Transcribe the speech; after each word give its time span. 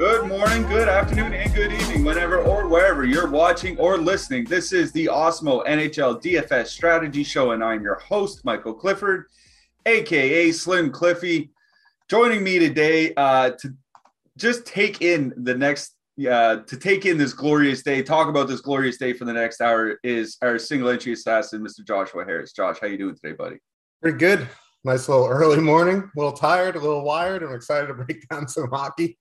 Good 0.00 0.28
morning, 0.28 0.62
good 0.62 0.88
afternoon, 0.88 1.34
and 1.34 1.54
good 1.54 1.74
evening, 1.74 2.04
whenever 2.04 2.38
or 2.38 2.66
wherever 2.66 3.04
you're 3.04 3.28
watching 3.28 3.76
or 3.76 3.98
listening. 3.98 4.46
This 4.46 4.72
is 4.72 4.92
the 4.92 5.10
Awesemo 5.12 5.62
NHL 5.66 6.22
DFS 6.22 6.68
Strategy 6.68 7.22
Show, 7.22 7.50
and 7.50 7.62
I'm 7.62 7.82
your 7.82 7.96
host, 7.96 8.42
Michael 8.42 8.72
Clifford, 8.72 9.26
aka 9.84 10.52
Slim 10.52 10.90
Cliffy. 10.90 11.50
Joining 12.08 12.42
me 12.42 12.58
today 12.58 13.12
uh, 13.14 13.50
to 13.60 13.74
just 14.38 14.64
take 14.64 15.02
in 15.02 15.34
the 15.36 15.54
next, 15.54 15.96
uh, 16.26 16.56
to 16.56 16.76
take 16.78 17.04
in 17.04 17.18
this 17.18 17.34
glorious 17.34 17.82
day, 17.82 18.02
talk 18.02 18.28
about 18.28 18.48
this 18.48 18.62
glorious 18.62 18.96
day 18.96 19.12
for 19.12 19.26
the 19.26 19.34
next 19.34 19.60
hour 19.60 19.98
is 20.02 20.38
our 20.40 20.58
single 20.58 20.88
entry 20.88 21.12
assassin, 21.12 21.60
Mr. 21.60 21.86
Joshua 21.86 22.24
Harris. 22.24 22.54
Josh, 22.54 22.78
how 22.80 22.86
you 22.86 22.96
doing 22.96 23.16
today, 23.16 23.34
buddy? 23.34 23.58
Pretty 24.00 24.16
good. 24.16 24.48
Nice 24.82 25.10
little 25.10 25.26
early 25.26 25.60
morning. 25.60 25.98
A 25.98 26.18
little 26.18 26.32
tired, 26.32 26.74
a 26.74 26.80
little 26.80 27.04
wired. 27.04 27.42
I'm 27.42 27.52
excited 27.52 27.88
to 27.88 27.94
break 27.94 28.26
down 28.30 28.48
some 28.48 28.70
hockey. 28.70 29.18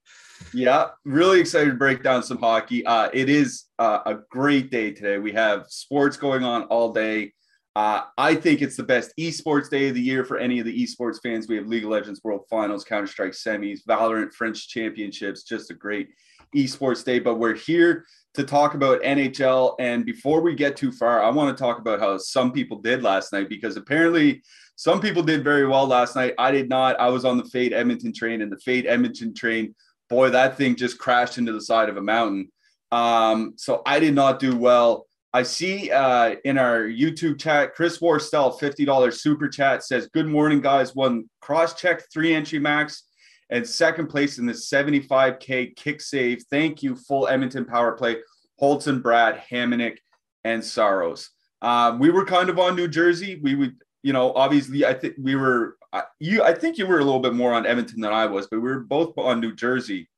Yeah, 0.53 0.87
really 1.05 1.39
excited 1.39 1.69
to 1.69 1.75
break 1.75 2.01
down 2.01 2.23
some 2.23 2.39
hockey. 2.39 2.85
Uh, 2.85 3.09
it 3.13 3.29
is 3.29 3.65
uh, 3.77 3.99
a 4.05 4.15
great 4.31 4.71
day 4.71 4.91
today. 4.91 5.19
We 5.19 5.31
have 5.33 5.67
sports 5.69 6.17
going 6.17 6.43
on 6.43 6.63
all 6.63 6.91
day. 6.91 7.33
Uh, 7.75 8.01
I 8.17 8.33
think 8.33 8.61
it's 8.61 8.75
the 8.75 8.83
best 8.83 9.13
esports 9.19 9.69
day 9.69 9.89
of 9.89 9.95
the 9.95 10.01
year 10.01 10.25
for 10.25 10.37
any 10.37 10.59
of 10.59 10.65
the 10.65 10.83
esports 10.83 11.21
fans. 11.21 11.47
We 11.47 11.55
have 11.57 11.67
League 11.67 11.83
of 11.83 11.91
Legends 11.91 12.21
World 12.23 12.45
Finals, 12.49 12.83
Counter 12.83 13.07
Strike 13.07 13.33
semis, 13.33 13.81
Valorant 13.87 14.33
French 14.33 14.67
Championships. 14.67 15.43
Just 15.43 15.69
a 15.69 15.75
great 15.75 16.09
esports 16.55 17.05
day. 17.05 17.19
But 17.19 17.35
we're 17.35 17.53
here 17.53 18.05
to 18.33 18.43
talk 18.43 18.73
about 18.73 19.01
NHL. 19.03 19.75
And 19.79 20.03
before 20.03 20.41
we 20.41 20.55
get 20.55 20.75
too 20.75 20.91
far, 20.91 21.21
I 21.21 21.29
want 21.29 21.55
to 21.55 21.63
talk 21.63 21.77
about 21.77 21.99
how 21.99 22.17
some 22.17 22.51
people 22.51 22.79
did 22.81 23.03
last 23.03 23.31
night 23.33 23.49
because 23.49 23.77
apparently 23.77 24.41
some 24.75 24.99
people 24.99 25.21
did 25.21 25.43
very 25.43 25.67
well 25.67 25.85
last 25.85 26.15
night. 26.15 26.33
I 26.39 26.51
did 26.51 26.69
not. 26.69 26.99
I 26.99 27.09
was 27.09 27.23
on 27.23 27.37
the 27.37 27.45
Fade 27.45 27.73
Edmonton 27.73 28.13
train, 28.13 28.41
and 28.41 28.51
the 28.51 28.59
Fade 28.59 28.87
Edmonton 28.87 29.33
train 29.33 29.75
boy, 30.09 30.29
that 30.31 30.57
thing 30.57 30.75
just 30.75 30.97
crashed 30.97 31.37
into 31.37 31.53
the 31.53 31.61
side 31.61 31.89
of 31.89 31.97
a 31.97 32.01
mountain. 32.01 32.51
Um, 32.91 33.53
so 33.57 33.81
I 33.85 33.99
did 33.99 34.15
not 34.15 34.39
do 34.39 34.55
well. 34.55 35.05
I 35.31 35.43
see 35.43 35.91
uh, 35.91 36.35
in 36.43 36.57
our 36.57 36.81
YouTube 36.81 37.39
chat, 37.39 37.75
Chris 37.75 37.99
Warstel, 37.99 38.59
$50 38.59 39.13
super 39.13 39.47
chat 39.47 39.83
says, 39.83 40.07
Good 40.07 40.27
morning, 40.27 40.59
guys. 40.59 40.95
One 40.95 41.29
cross 41.39 41.75
check, 41.75 42.03
three 42.11 42.33
entry 42.33 42.57
max, 42.57 43.03
and 43.51 43.67
second 43.67 44.07
place 44.07 44.39
in 44.39 44.47
the 44.47 44.53
75K 44.53 45.75
kick 45.75 46.01
save. 46.01 46.43
Thank 46.49 46.81
you, 46.81 46.95
full 46.95 47.27
Edmonton 47.27 47.65
power 47.65 47.91
play. 47.91 48.17
Holton, 48.57 49.01
Brad, 49.01 49.41
Hamonic, 49.51 49.97
and 50.43 50.63
Saros. 50.63 51.29
Um, 51.61 51.99
we 51.99 52.09
were 52.09 52.25
kind 52.25 52.49
of 52.49 52.57
on 52.57 52.75
New 52.75 52.87
Jersey. 52.87 53.39
We 53.41 53.53
would, 53.55 53.75
you 54.01 54.13
know, 54.13 54.33
obviously, 54.33 54.85
I 54.85 54.93
think 54.93 55.15
we 55.21 55.35
were 55.35 55.77
I, 55.91 56.03
you, 56.19 56.43
I 56.43 56.53
think 56.53 56.77
you 56.77 56.85
were 56.85 56.99
a 56.99 57.03
little 57.03 57.19
bit 57.19 57.33
more 57.33 57.53
on 57.53 57.65
Edmonton 57.65 58.01
than 58.01 58.13
I 58.13 58.25
was, 58.25 58.47
but 58.47 58.57
we 58.57 58.69
were 58.69 58.81
both 58.81 59.17
on 59.17 59.39
New 59.39 59.55
Jersey, 59.55 60.09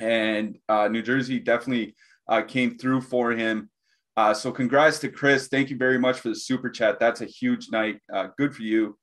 and 0.00 0.58
uh, 0.68 0.88
New 0.88 1.02
Jersey 1.02 1.38
definitely 1.38 1.94
uh, 2.28 2.42
came 2.42 2.78
through 2.78 3.02
for 3.02 3.32
him. 3.32 3.70
Uh, 4.16 4.32
so 4.32 4.50
congrats 4.50 4.98
to 5.00 5.08
Chris. 5.08 5.48
Thank 5.48 5.68
you 5.68 5.76
very 5.76 5.98
much 5.98 6.20
for 6.20 6.30
the 6.30 6.34
super 6.34 6.70
chat. 6.70 6.98
That's 6.98 7.20
a 7.20 7.26
huge 7.26 7.70
night. 7.70 8.00
Uh, 8.12 8.28
good 8.38 8.54
for 8.54 8.62
you. 8.62 8.98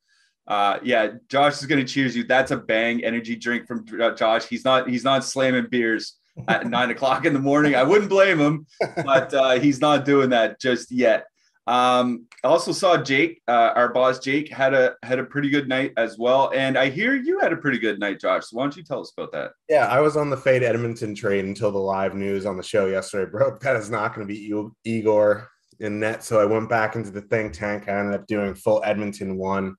Uh, 0.47 0.79
yeah, 0.83 1.11
Josh 1.29 1.59
is 1.59 1.65
going 1.67 1.85
to 1.85 1.91
cheers 1.91 2.15
you. 2.15 2.23
That's 2.23 2.51
a 2.51 2.57
bang 2.57 3.03
energy 3.03 3.35
drink 3.35 3.67
from 3.67 3.85
uh, 4.01 4.11
Josh. 4.15 4.45
He's 4.47 4.65
not 4.65 4.89
he's 4.89 5.03
not 5.03 5.23
slamming 5.23 5.67
beers 5.69 6.17
at 6.47 6.67
nine 6.69 6.89
o'clock 6.89 7.25
in 7.25 7.33
the 7.33 7.39
morning. 7.39 7.75
I 7.75 7.83
wouldn't 7.83 8.09
blame 8.09 8.39
him, 8.39 8.65
but 9.05 9.61
he's 9.61 9.79
not 9.79 10.03
doing 10.03 10.31
that 10.31 10.59
just 10.59 10.91
yet. 10.91 11.27
Um, 11.65 12.25
I 12.43 12.49
also 12.49 12.73
saw 12.73 12.97
Jake, 12.97 13.41
uh, 13.47 13.71
our 13.75 13.93
boss 13.93 14.19
Jake, 14.19 14.49
had 14.49 14.73
a 14.73 14.95
had 15.01 15.19
a 15.19 15.23
pretty 15.23 15.49
good 15.49 15.69
night 15.69 15.93
as 15.95 16.17
well. 16.17 16.51
And 16.53 16.77
I 16.77 16.89
hear 16.89 17.15
you 17.15 17.39
had 17.39 17.53
a 17.53 17.57
pretty 17.57 17.79
good 17.79 17.99
night, 17.99 18.19
Josh. 18.19 18.47
So 18.47 18.57
why 18.57 18.63
don't 18.63 18.75
you 18.75 18.83
tell 18.83 18.99
us 18.99 19.13
about 19.17 19.31
that? 19.31 19.51
Yeah, 19.69 19.87
I 19.87 20.01
was 20.01 20.17
on 20.17 20.29
the 20.29 20.37
Fade 20.37 20.63
Edmonton 20.63 21.15
train 21.15 21.45
until 21.45 21.71
the 21.71 21.77
live 21.77 22.15
news 22.15 22.45
on 22.45 22.57
the 22.57 22.63
show 22.63 22.87
yesterday. 22.87 23.31
Bro, 23.31 23.57
that 23.61 23.77
is 23.77 23.89
not 23.89 24.13
going 24.13 24.27
to 24.27 24.33
be 24.33 24.53
Igor 24.83 25.49
in 25.79 25.99
net. 25.99 26.23
So 26.23 26.39
I 26.39 26.45
went 26.45 26.69
back 26.69 26.95
into 26.95 27.11
the 27.11 27.21
think 27.21 27.53
tank. 27.53 27.87
I 27.87 27.97
ended 27.97 28.19
up 28.19 28.27
doing 28.27 28.55
full 28.55 28.81
Edmonton 28.83 29.37
one. 29.37 29.75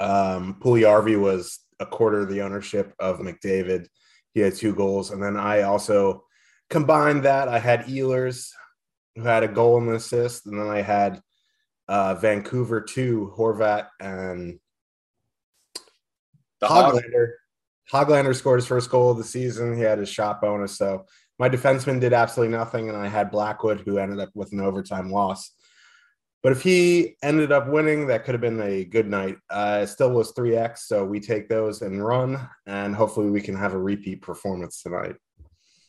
Um, 0.00 0.56
Puljujarvi 0.60 1.18
was 1.18 1.60
a 1.80 1.86
quarter 1.86 2.20
of 2.20 2.28
the 2.28 2.42
ownership 2.42 2.92
of 2.98 3.20
McDavid. 3.20 3.86
He 4.34 4.40
had 4.40 4.54
two 4.54 4.74
goals, 4.74 5.10
and 5.10 5.22
then 5.22 5.36
I 5.36 5.62
also 5.62 6.24
combined 6.68 7.22
that. 7.22 7.48
I 7.48 7.58
had 7.58 7.84
Ehlers 7.84 8.50
who 9.16 9.22
had 9.22 9.42
a 9.42 9.48
goal 9.48 9.78
and 9.78 9.88
an 9.88 9.94
assist, 9.94 10.46
and 10.46 10.58
then 10.58 10.68
I 10.68 10.82
had 10.82 11.20
uh, 11.88 12.14
Vancouver 12.14 12.80
two, 12.80 13.32
Horvat 13.36 13.88
and 14.00 14.58
the 16.60 16.66
Hoglander. 16.66 17.32
Hoglander 17.92 18.34
scored 18.34 18.60
his 18.60 18.66
first 18.66 18.90
goal 18.90 19.10
of 19.10 19.18
the 19.18 19.24
season. 19.24 19.76
He 19.76 19.82
had 19.82 19.98
his 19.98 20.08
shot 20.08 20.40
bonus. 20.40 20.78
So 20.78 21.04
my 21.38 21.48
defenseman 21.48 22.00
did 22.00 22.12
absolutely 22.12 22.56
nothing, 22.56 22.88
and 22.88 22.96
I 22.96 23.08
had 23.08 23.30
Blackwood 23.30 23.80
who 23.80 23.98
ended 23.98 24.20
up 24.20 24.30
with 24.34 24.52
an 24.52 24.60
overtime 24.60 25.10
loss. 25.10 25.50
But 26.42 26.52
if 26.52 26.62
he 26.62 27.16
ended 27.22 27.52
up 27.52 27.68
winning, 27.68 28.06
that 28.08 28.24
could 28.24 28.34
have 28.34 28.40
been 28.40 28.60
a 28.60 28.84
good 28.84 29.08
night. 29.08 29.38
Uh, 29.48 29.80
it 29.82 29.86
still 29.86 30.10
was 30.10 30.32
3x, 30.34 30.78
so 30.78 31.04
we 31.04 31.18
take 31.18 31.48
those 31.48 31.80
and 31.80 32.04
run, 32.04 32.48
and 32.66 32.94
hopefully 32.94 33.30
we 33.30 33.40
can 33.40 33.56
have 33.56 33.72
a 33.72 33.78
repeat 33.78 34.20
performance 34.20 34.82
tonight. 34.82 35.16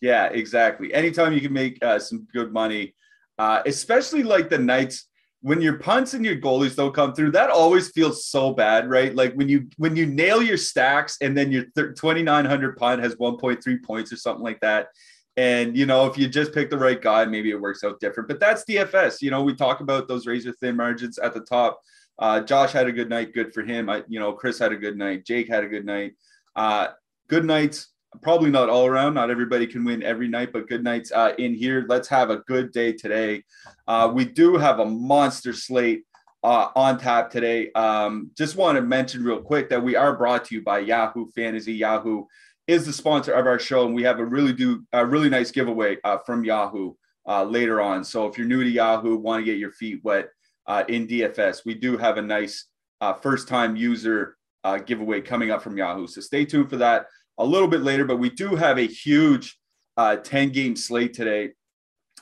Yeah, 0.02 0.28
exactly. 0.28 0.94
Anytime 0.94 1.34
you 1.34 1.42
can 1.42 1.52
make 1.52 1.84
uh, 1.84 2.00
some 2.00 2.25
good 2.34 2.53
money, 2.53 2.96
uh, 3.38 3.62
especially 3.66 4.23
like 4.23 4.50
the 4.50 4.57
nights 4.57 5.07
when 5.41 5.62
your 5.62 5.78
punts 5.78 6.16
and 6.16 6.25
your 6.25 6.38
goalies 6.38 6.75
don't 6.75 6.96
come 6.96 7.13
through. 7.13 7.31
That 7.31 7.51
always 7.51 7.90
feels 7.90 8.25
so 8.25 8.51
bad, 8.51 8.90
right? 8.90 9.13
Like 9.13 9.34
when 9.35 9.47
you 9.47 9.68
when 9.78 9.96
you 9.96 10.07
nail 10.07 10.41
your 10.41 10.57
stacks 10.57 11.18
and 11.22 11.38
then 11.38 11.51
your 11.51 11.66
2900 11.75 12.78
punt 12.78 13.03
has 13.03 13.16
1.3 13.16 13.84
points 13.84 14.12
or 14.12 14.16
something 14.16 14.44
like 14.44 14.59
that. 14.62 14.88
And 15.38 15.78
you 15.78 15.85
know, 15.85 16.07
if 16.07 16.18
you 16.18 16.28
just 16.28 16.53
pick 16.53 16.69
the 16.69 16.78
right 16.78 17.00
guy, 17.00 17.25
maybe 17.25 17.51
it 17.51 17.62
works 17.62 17.84
out 17.84 18.00
different. 18.00 18.28
But 18.28 18.40
that's 18.40 18.63
DFS. 18.66 19.22
You 19.22 19.31
know, 19.31 19.44
we 19.44 19.53
talk 19.53 19.81
about 19.81 20.07
those 20.07 20.25
razor 20.25 20.53
thin 20.53 20.78
margins 20.78 21.19
at 21.19 21.34
the 21.34 21.41
top. 21.41 21.79
Uh, 22.18 22.41
Josh 22.41 22.72
had 22.72 22.88
a 22.88 22.91
good 22.91 23.09
night, 23.09 23.34
good 23.34 23.53
for 23.53 23.62
him. 23.62 23.90
I, 23.90 24.03
you 24.07 24.19
know, 24.19 24.31
Chris 24.34 24.57
had 24.57 24.72
a 24.72 24.78
good 24.78 24.97
night. 24.97 25.25
Jake 25.25 25.50
had 25.50 25.63
a 25.63 25.68
good 25.68 25.85
night. 25.85 26.13
Uh, 26.56 26.88
good 27.28 27.45
nights 27.45 27.90
probably 28.21 28.49
not 28.49 28.69
all 28.69 28.85
around. 28.85 29.13
Not 29.13 29.29
everybody 29.29 29.67
can 29.67 29.83
win 29.83 30.03
every 30.03 30.27
night, 30.27 30.51
but 30.53 30.67
good 30.67 30.83
nights 30.83 31.11
uh, 31.11 31.33
in 31.37 31.53
here. 31.53 31.85
Let's 31.87 32.07
have 32.09 32.29
a 32.29 32.37
good 32.39 32.71
day 32.71 32.94
today. 32.94 33.44
Uh, 33.88 34.12
we 34.13 34.25
do 34.25 34.57
have 34.57 34.79
a 34.79 34.85
monster 34.85 35.53
slate 35.53 36.03
uh, 36.44 36.69
on 36.75 37.00
tap 37.00 37.31
today. 37.31 37.71
Um, 37.73 38.31
just 38.38 38.56
want 38.56 38.75
to 38.75 38.81
mention 38.81 39.23
real 39.23 39.41
quick 39.41 39.69
that 39.69 39.83
we 39.83 39.95
are 39.95 40.15
brought 40.15 40.45
to 40.45 40.56
you 40.56 40.63
by 40.63 40.79
Yahoo 40.79 41.27
Fantasy. 41.35 41.73
Yahoo 41.73 42.25
is 42.67 42.85
the 42.85 42.94
sponsor 42.94 43.33
of 43.33 43.45
our 43.45 43.59
show, 43.59 43.85
and 43.85 43.95
we 43.95 44.03
have 44.03 44.19
a 44.19 44.25
really 44.25 44.53
do 44.53 44.85
a 44.94 45.06
really 45.06 45.29
nice 45.29 45.51
giveaway 45.51 45.97
uh, 46.03 46.18
from 46.25 46.44
Yahoo 46.44 46.94
uh, 47.27 47.44
later 47.44 47.81
on. 47.81 48.03
So 48.03 48.27
if 48.27 48.38
you're 48.38 48.47
new 48.47 48.63
to 48.63 48.69
Yahoo, 48.69 49.18
want 49.18 49.41
to 49.41 49.45
get 49.45 49.59
your 49.59 49.71
feet 49.71 50.03
wet 50.03 50.29
uh, 50.68 50.83
in 50.88 51.07
DFS, 51.07 51.65
we 51.65 51.75
do 51.75 51.97
have 51.97 52.18
a 52.18 52.21
nice 52.21 52.65
first 53.21 53.47
time 53.47 53.75
user 53.75 54.35
giveaway 54.88 55.21
coming 55.21 55.51
up 55.51 55.61
from 55.61 55.77
Yahoo. 55.77 56.07
So 56.07 56.21
stay 56.21 56.44
tuned 56.44 56.71
for 56.71 56.77
that 56.77 57.06
a 57.37 57.45
little 57.45 57.67
bit 57.67 57.81
later, 57.81 58.05
but 58.05 58.17
we 58.17 58.29
do 58.29 58.55
have 58.55 58.77
a 58.77 58.87
huge 58.87 59.57
uh, 59.97 60.17
10 60.17 60.51
game 60.51 60.75
slate 60.75 61.13
today. 61.13 61.51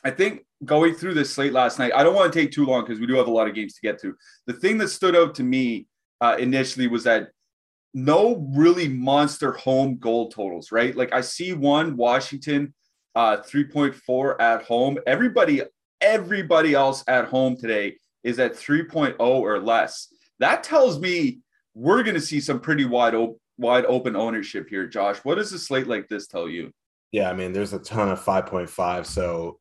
I 0.04 0.12
think 0.12 0.45
going 0.65 0.95
through 0.95 1.13
this 1.13 1.33
slate 1.33 1.54
last 1.54 1.80
night, 1.80 1.94
I 1.95 2.04
don't 2.04 2.15
want 2.15 2.31
to 2.31 2.39
take 2.39 2.51
too 2.51 2.65
long 2.65 2.81
because 2.81 3.00
we 3.00 3.07
do 3.07 3.15
have 3.15 3.27
a 3.27 3.31
lot 3.31 3.48
of 3.48 3.56
games 3.56 3.74
to 3.75 3.81
get 3.81 4.00
to. 4.01 4.15
The 4.48 4.54
thing 4.54 4.77
that 4.80 4.89
stood 4.89 5.15
out 5.15 5.36
to 5.36 5.44
me 5.44 5.88
uh, 6.21 6.36
initially 6.39 6.88
was 6.88 7.04
that 7.04 7.30
no 7.94 8.48
really 8.56 8.88
monster 8.88 9.51
home 9.54 9.98
goal 9.98 10.30
totals, 10.30 10.71
right? 10.71 10.95
Like 10.95 11.13
I 11.13 11.21
see 11.21 11.54
one 11.54 11.95
Washington 11.95 12.74
uh, 13.15 13.38
3.4 13.38 14.42
at 14.42 14.63
home. 14.63 14.98
Everybody, 15.06 15.62
everybody 16.01 16.74
else 16.74 17.04
at 17.07 17.25
home 17.25 17.56
today 17.56 17.98
is 18.24 18.39
at 18.39 18.54
3.0 18.54 19.19
or 19.19 19.60
less. 19.60 20.07
That 20.39 20.63
tells 20.63 21.00
me 21.00 21.39
we're 21.75 22.04
going 22.04 22.15
to 22.15 22.21
see 22.21 22.39
some 22.39 22.60
pretty 22.60 22.86
wide 22.86 23.15
open 23.15 23.39
wide 23.58 23.86
open 23.86 24.16
ownership 24.16 24.70
here, 24.70 24.88
Josh. 24.88 25.18
What 25.20 25.36
does 25.36 25.54
a 25.54 25.60
slate 25.60 25.88
like 25.88 26.08
this 26.08 26.28
tell 26.28 26.48
you? 26.48 26.72
Yeah, 27.12 27.30
I 27.30 27.34
mean, 27.34 27.54
there's 27.54 27.74
a 27.74 27.80
ton 27.80 28.10
of 28.10 28.24
5.5, 28.24 29.06
so 29.06 29.60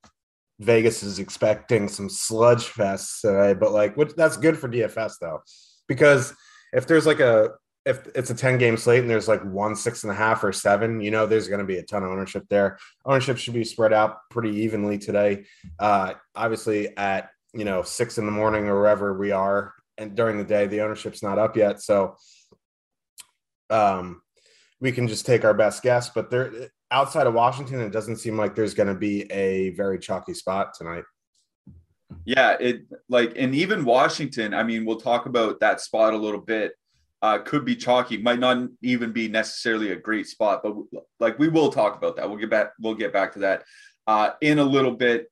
Vegas 0.60 1.02
is 1.02 1.18
expecting 1.18 1.88
some 1.88 2.08
sludge 2.08 2.64
fests 2.64 3.20
today, 3.20 3.52
but 3.52 3.72
like, 3.72 3.96
what 3.96 4.16
that's 4.16 4.36
good 4.36 4.56
for 4.56 4.68
DFS 4.68 5.14
though, 5.20 5.42
because 5.86 6.34
if 6.72 6.86
there's 6.86 7.06
like 7.06 7.20
a 7.20 7.50
if 7.84 8.06
it's 8.14 8.30
a 8.30 8.34
10 8.34 8.58
game 8.58 8.76
slate 8.76 9.00
and 9.00 9.10
there's 9.10 9.28
like 9.28 9.42
one 9.44 9.74
six 9.74 10.04
and 10.04 10.12
a 10.12 10.14
half 10.14 10.44
or 10.44 10.52
seven, 10.52 11.00
you 11.00 11.10
know, 11.10 11.26
there's 11.26 11.48
going 11.48 11.60
to 11.60 11.66
be 11.66 11.78
a 11.78 11.82
ton 11.82 12.04
of 12.04 12.10
ownership 12.10 12.44
there. 12.48 12.78
Ownership 13.04 13.38
should 13.38 13.54
be 13.54 13.64
spread 13.64 13.92
out 13.92 14.18
pretty 14.30 14.50
evenly 14.50 14.98
today. 14.98 15.44
Uh, 15.78 16.14
obviously, 16.34 16.96
at 16.96 17.30
you 17.52 17.64
know 17.64 17.82
six 17.82 18.18
in 18.18 18.24
the 18.24 18.32
morning 18.32 18.66
or 18.66 18.80
wherever 18.80 19.12
we 19.14 19.32
are, 19.32 19.74
and 19.98 20.14
during 20.14 20.38
the 20.38 20.44
day, 20.44 20.66
the 20.66 20.80
ownership's 20.80 21.22
not 21.22 21.38
up 21.38 21.56
yet, 21.56 21.82
so 21.82 22.16
um, 23.72 24.22
we 24.80 24.92
can 24.92 25.08
just 25.08 25.26
take 25.26 25.44
our 25.44 25.54
best 25.54 25.82
guess. 25.82 26.10
But 26.10 26.30
there, 26.30 26.70
outside 26.90 27.26
of 27.26 27.34
Washington, 27.34 27.80
it 27.80 27.90
doesn't 27.90 28.16
seem 28.16 28.36
like 28.36 28.54
there's 28.54 28.74
going 28.74 28.88
to 28.88 28.94
be 28.94 29.30
a 29.32 29.70
very 29.70 29.98
chalky 29.98 30.34
spot 30.34 30.74
tonight. 30.74 31.04
Yeah, 32.24 32.56
it 32.60 32.82
like, 33.08 33.32
and 33.36 33.54
even 33.54 33.84
Washington. 33.84 34.52
I 34.52 34.62
mean, 34.62 34.84
we'll 34.84 35.00
talk 35.00 35.26
about 35.26 35.60
that 35.60 35.80
spot 35.80 36.12
a 36.12 36.16
little 36.16 36.40
bit 36.40 36.72
uh, 37.22 37.38
could 37.38 37.64
be 37.64 37.76
chalky. 37.76 38.18
Might 38.18 38.40
not 38.40 38.68
even 38.82 39.12
be 39.12 39.28
necessarily 39.28 39.92
a 39.92 39.96
great 39.96 40.26
spot, 40.26 40.60
but 40.62 40.74
like 41.20 41.38
we 41.38 41.48
will 41.48 41.70
talk 41.70 41.96
about 41.96 42.16
that. 42.16 42.28
We'll 42.28 42.38
get 42.38 42.50
back. 42.50 42.72
We'll 42.80 42.96
get 42.96 43.12
back 43.12 43.32
to 43.34 43.38
that 43.40 43.62
uh, 44.08 44.30
in 44.40 44.58
a 44.58 44.64
little 44.64 44.92
bit. 44.92 45.30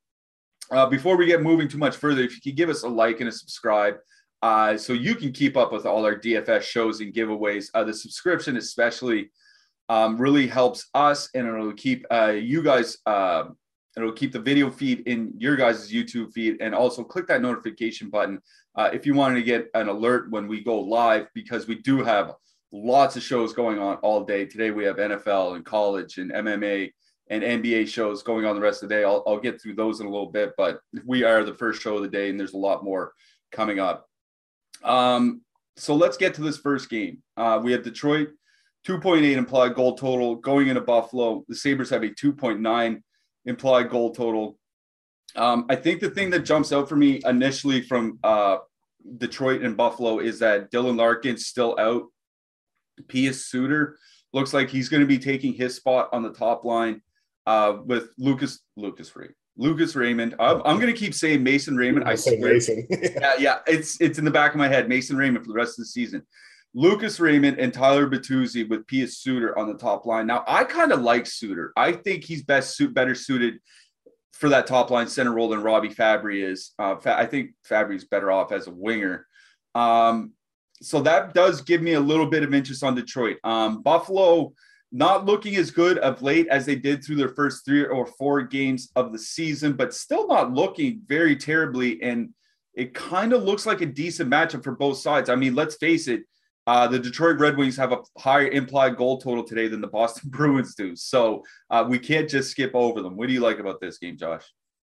Uh, 0.70 0.86
before 0.86 1.16
we 1.16 1.26
get 1.26 1.42
moving 1.42 1.68
too 1.68 1.78
much 1.78 1.96
further, 1.96 2.22
if 2.22 2.32
you 2.32 2.40
could 2.40 2.56
give 2.56 2.68
us 2.68 2.84
a 2.84 2.88
like 2.88 3.18
and 3.18 3.28
a 3.28 3.32
subscribe, 3.32 3.96
uh, 4.42 4.76
so 4.76 4.92
you 4.92 5.14
can 5.14 5.32
keep 5.32 5.56
up 5.56 5.72
with 5.72 5.86
all 5.86 6.04
our 6.04 6.16
DFS 6.16 6.62
shows 6.62 7.00
and 7.00 7.12
giveaways. 7.12 7.70
Uh, 7.74 7.84
the 7.84 7.94
subscription, 7.94 8.56
especially, 8.56 9.30
um, 9.88 10.16
really 10.16 10.46
helps 10.46 10.88
us, 10.94 11.28
and 11.34 11.46
it'll 11.46 11.72
keep 11.72 12.06
uh, 12.10 12.32
you 12.36 12.62
guys. 12.62 12.98
Um, 13.06 13.56
it'll 13.96 14.12
keep 14.12 14.32
the 14.32 14.38
video 14.38 14.70
feed 14.70 15.00
in 15.06 15.32
your 15.36 15.56
guys' 15.56 15.92
YouTube 15.92 16.32
feed, 16.32 16.58
and 16.60 16.74
also 16.74 17.02
click 17.04 17.26
that 17.26 17.42
notification 17.42 18.08
button 18.08 18.40
uh, 18.76 18.88
if 18.92 19.04
you 19.04 19.14
wanted 19.14 19.34
to 19.36 19.42
get 19.42 19.68
an 19.74 19.88
alert 19.88 20.30
when 20.30 20.46
we 20.46 20.62
go 20.62 20.78
live, 20.78 21.26
because 21.34 21.66
we 21.66 21.74
do 21.74 22.02
have 22.02 22.34
lots 22.72 23.16
of 23.16 23.22
shows 23.22 23.52
going 23.52 23.78
on 23.78 23.96
all 23.96 24.24
day. 24.24 24.46
Today 24.46 24.70
we 24.70 24.84
have 24.84 24.96
NFL 24.96 25.56
and 25.56 25.64
college 25.64 26.18
and 26.18 26.30
MMA 26.32 26.92
and 27.28 27.42
NBA 27.42 27.88
shows 27.88 28.22
going 28.22 28.44
on 28.44 28.54
the 28.54 28.60
rest 28.60 28.82
of 28.82 28.88
the 28.88 28.94
day. 28.94 29.04
I'll, 29.04 29.22
I'll 29.26 29.40
get 29.40 29.60
through 29.60 29.74
those 29.74 30.00
in 30.00 30.06
a 30.06 30.10
little 30.10 30.30
bit, 30.30 30.52
but 30.56 30.80
we 31.04 31.22
are 31.22 31.44
the 31.44 31.54
first 31.54 31.80
show 31.80 31.96
of 31.96 32.02
the 32.02 32.08
day, 32.08 32.28
and 32.28 32.38
there's 32.38 32.54
a 32.54 32.58
lot 32.58 32.84
more 32.84 33.12
coming 33.52 33.78
up. 33.78 34.09
Um, 34.84 35.42
so 35.76 35.94
let's 35.94 36.16
get 36.16 36.34
to 36.34 36.42
this 36.42 36.58
first 36.58 36.90
game. 36.90 37.22
Uh, 37.36 37.60
we 37.62 37.72
have 37.72 37.82
Detroit 37.82 38.28
2.8 38.86 39.36
implied 39.36 39.74
goal 39.74 39.96
total 39.96 40.36
going 40.36 40.68
into 40.68 40.80
Buffalo. 40.80 41.44
The 41.48 41.54
Sabres 41.54 41.90
have 41.90 42.02
a 42.02 42.08
2.9 42.08 43.02
implied 43.44 43.90
goal 43.90 44.12
total. 44.12 44.58
Um, 45.36 45.66
I 45.68 45.76
think 45.76 46.00
the 46.00 46.10
thing 46.10 46.30
that 46.30 46.40
jumps 46.40 46.72
out 46.72 46.88
for 46.88 46.96
me 46.96 47.20
initially 47.24 47.82
from 47.82 48.18
uh, 48.24 48.58
Detroit 49.18 49.62
and 49.62 49.76
Buffalo 49.76 50.18
is 50.18 50.38
that 50.40 50.70
Dylan 50.70 50.96
Larkin's 50.96 51.46
still 51.46 51.76
out. 51.78 52.04
Pius 53.08 53.46
Suter 53.46 53.98
looks 54.32 54.52
like 54.52 54.68
he's 54.68 54.88
going 54.88 55.00
to 55.00 55.06
be 55.06 55.18
taking 55.18 55.54
his 55.54 55.76
spot 55.76 56.08
on 56.12 56.22
the 56.22 56.32
top 56.32 56.64
line 56.64 57.00
uh, 57.46 57.76
with 57.84 58.10
Lucas 58.18 58.60
Lucas 58.76 59.14
Ray. 59.16 59.28
Lucas 59.60 59.94
Raymond. 59.94 60.34
I'm, 60.40 60.62
I'm 60.64 60.80
going 60.80 60.92
to 60.92 60.98
keep 60.98 61.12
saying 61.12 61.42
Mason 61.42 61.76
Raymond. 61.76 62.08
I 62.08 62.14
say 62.14 62.38
Mason. 62.38 62.86
yeah, 62.90 63.34
yeah. 63.38 63.58
It's 63.66 64.00
it's 64.00 64.18
in 64.18 64.24
the 64.24 64.30
back 64.30 64.52
of 64.52 64.58
my 64.58 64.68
head. 64.68 64.88
Mason 64.88 65.16
Raymond 65.16 65.44
for 65.44 65.52
the 65.52 65.56
rest 65.56 65.78
of 65.78 65.82
the 65.82 65.86
season. 65.86 66.22
Lucas 66.72 67.20
Raymond 67.20 67.58
and 67.58 67.74
Tyler 67.74 68.08
Bertuzzi 68.08 68.68
with 68.68 68.86
Pius 68.86 69.18
Suter 69.18 69.58
on 69.58 69.68
the 69.68 69.74
top 69.74 70.06
line. 70.06 70.26
Now, 70.26 70.44
I 70.46 70.64
kind 70.64 70.92
of 70.92 71.02
like 71.02 71.26
Suter. 71.26 71.72
I 71.76 71.92
think 71.92 72.24
he's 72.24 72.42
best 72.42 72.76
suit 72.76 72.94
better 72.94 73.14
suited 73.14 73.58
for 74.32 74.48
that 74.48 74.66
top 74.66 74.90
line 74.90 75.08
center 75.08 75.32
role 75.32 75.48
than 75.48 75.62
Robbie 75.62 75.90
Fabbri 75.90 76.42
is. 76.42 76.72
Uh, 76.78 76.96
I 77.04 77.26
think 77.26 77.50
Fabbri's 77.68 78.04
better 78.04 78.30
off 78.30 78.52
as 78.52 78.66
a 78.66 78.72
winger. 78.72 79.26
Um, 79.74 80.32
so 80.80 81.02
that 81.02 81.34
does 81.34 81.60
give 81.60 81.82
me 81.82 81.94
a 81.94 82.00
little 82.00 82.26
bit 82.26 82.44
of 82.44 82.54
interest 82.54 82.82
on 82.82 82.94
Detroit. 82.94 83.36
Um, 83.44 83.82
Buffalo 83.82 84.54
not 84.92 85.24
looking 85.24 85.56
as 85.56 85.70
good 85.70 85.98
of 85.98 86.22
late 86.22 86.48
as 86.48 86.66
they 86.66 86.74
did 86.74 87.04
through 87.04 87.16
their 87.16 87.34
first 87.34 87.64
three 87.64 87.84
or 87.84 88.06
four 88.06 88.42
games 88.42 88.90
of 88.96 89.12
the 89.12 89.18
season, 89.18 89.74
but 89.74 89.94
still 89.94 90.26
not 90.26 90.52
looking 90.52 91.00
very 91.06 91.36
terribly. 91.36 92.02
And 92.02 92.30
it 92.74 92.94
kind 92.94 93.32
of 93.32 93.44
looks 93.44 93.66
like 93.66 93.80
a 93.80 93.86
decent 93.86 94.30
matchup 94.30 94.64
for 94.64 94.72
both 94.72 94.98
sides. 94.98 95.30
I 95.30 95.36
mean, 95.36 95.54
let's 95.54 95.76
face 95.76 96.08
it, 96.08 96.22
uh, 96.66 96.86
the 96.86 96.98
Detroit 96.98 97.38
Red 97.38 97.56
Wings 97.56 97.76
have 97.76 97.92
a 97.92 97.98
higher 98.18 98.48
implied 98.48 98.96
goal 98.96 99.20
total 99.20 99.44
today 99.44 99.68
than 99.68 99.80
the 99.80 99.86
Boston 99.86 100.30
Bruins 100.30 100.74
do. 100.74 100.96
So 100.96 101.44
uh, 101.70 101.84
we 101.88 101.98
can't 101.98 102.28
just 102.28 102.50
skip 102.50 102.72
over 102.74 103.00
them. 103.02 103.16
What 103.16 103.28
do 103.28 103.32
you 103.32 103.40
like 103.40 103.58
about 103.58 103.80
this 103.80 103.98
game, 103.98 104.16
Josh? 104.16 104.44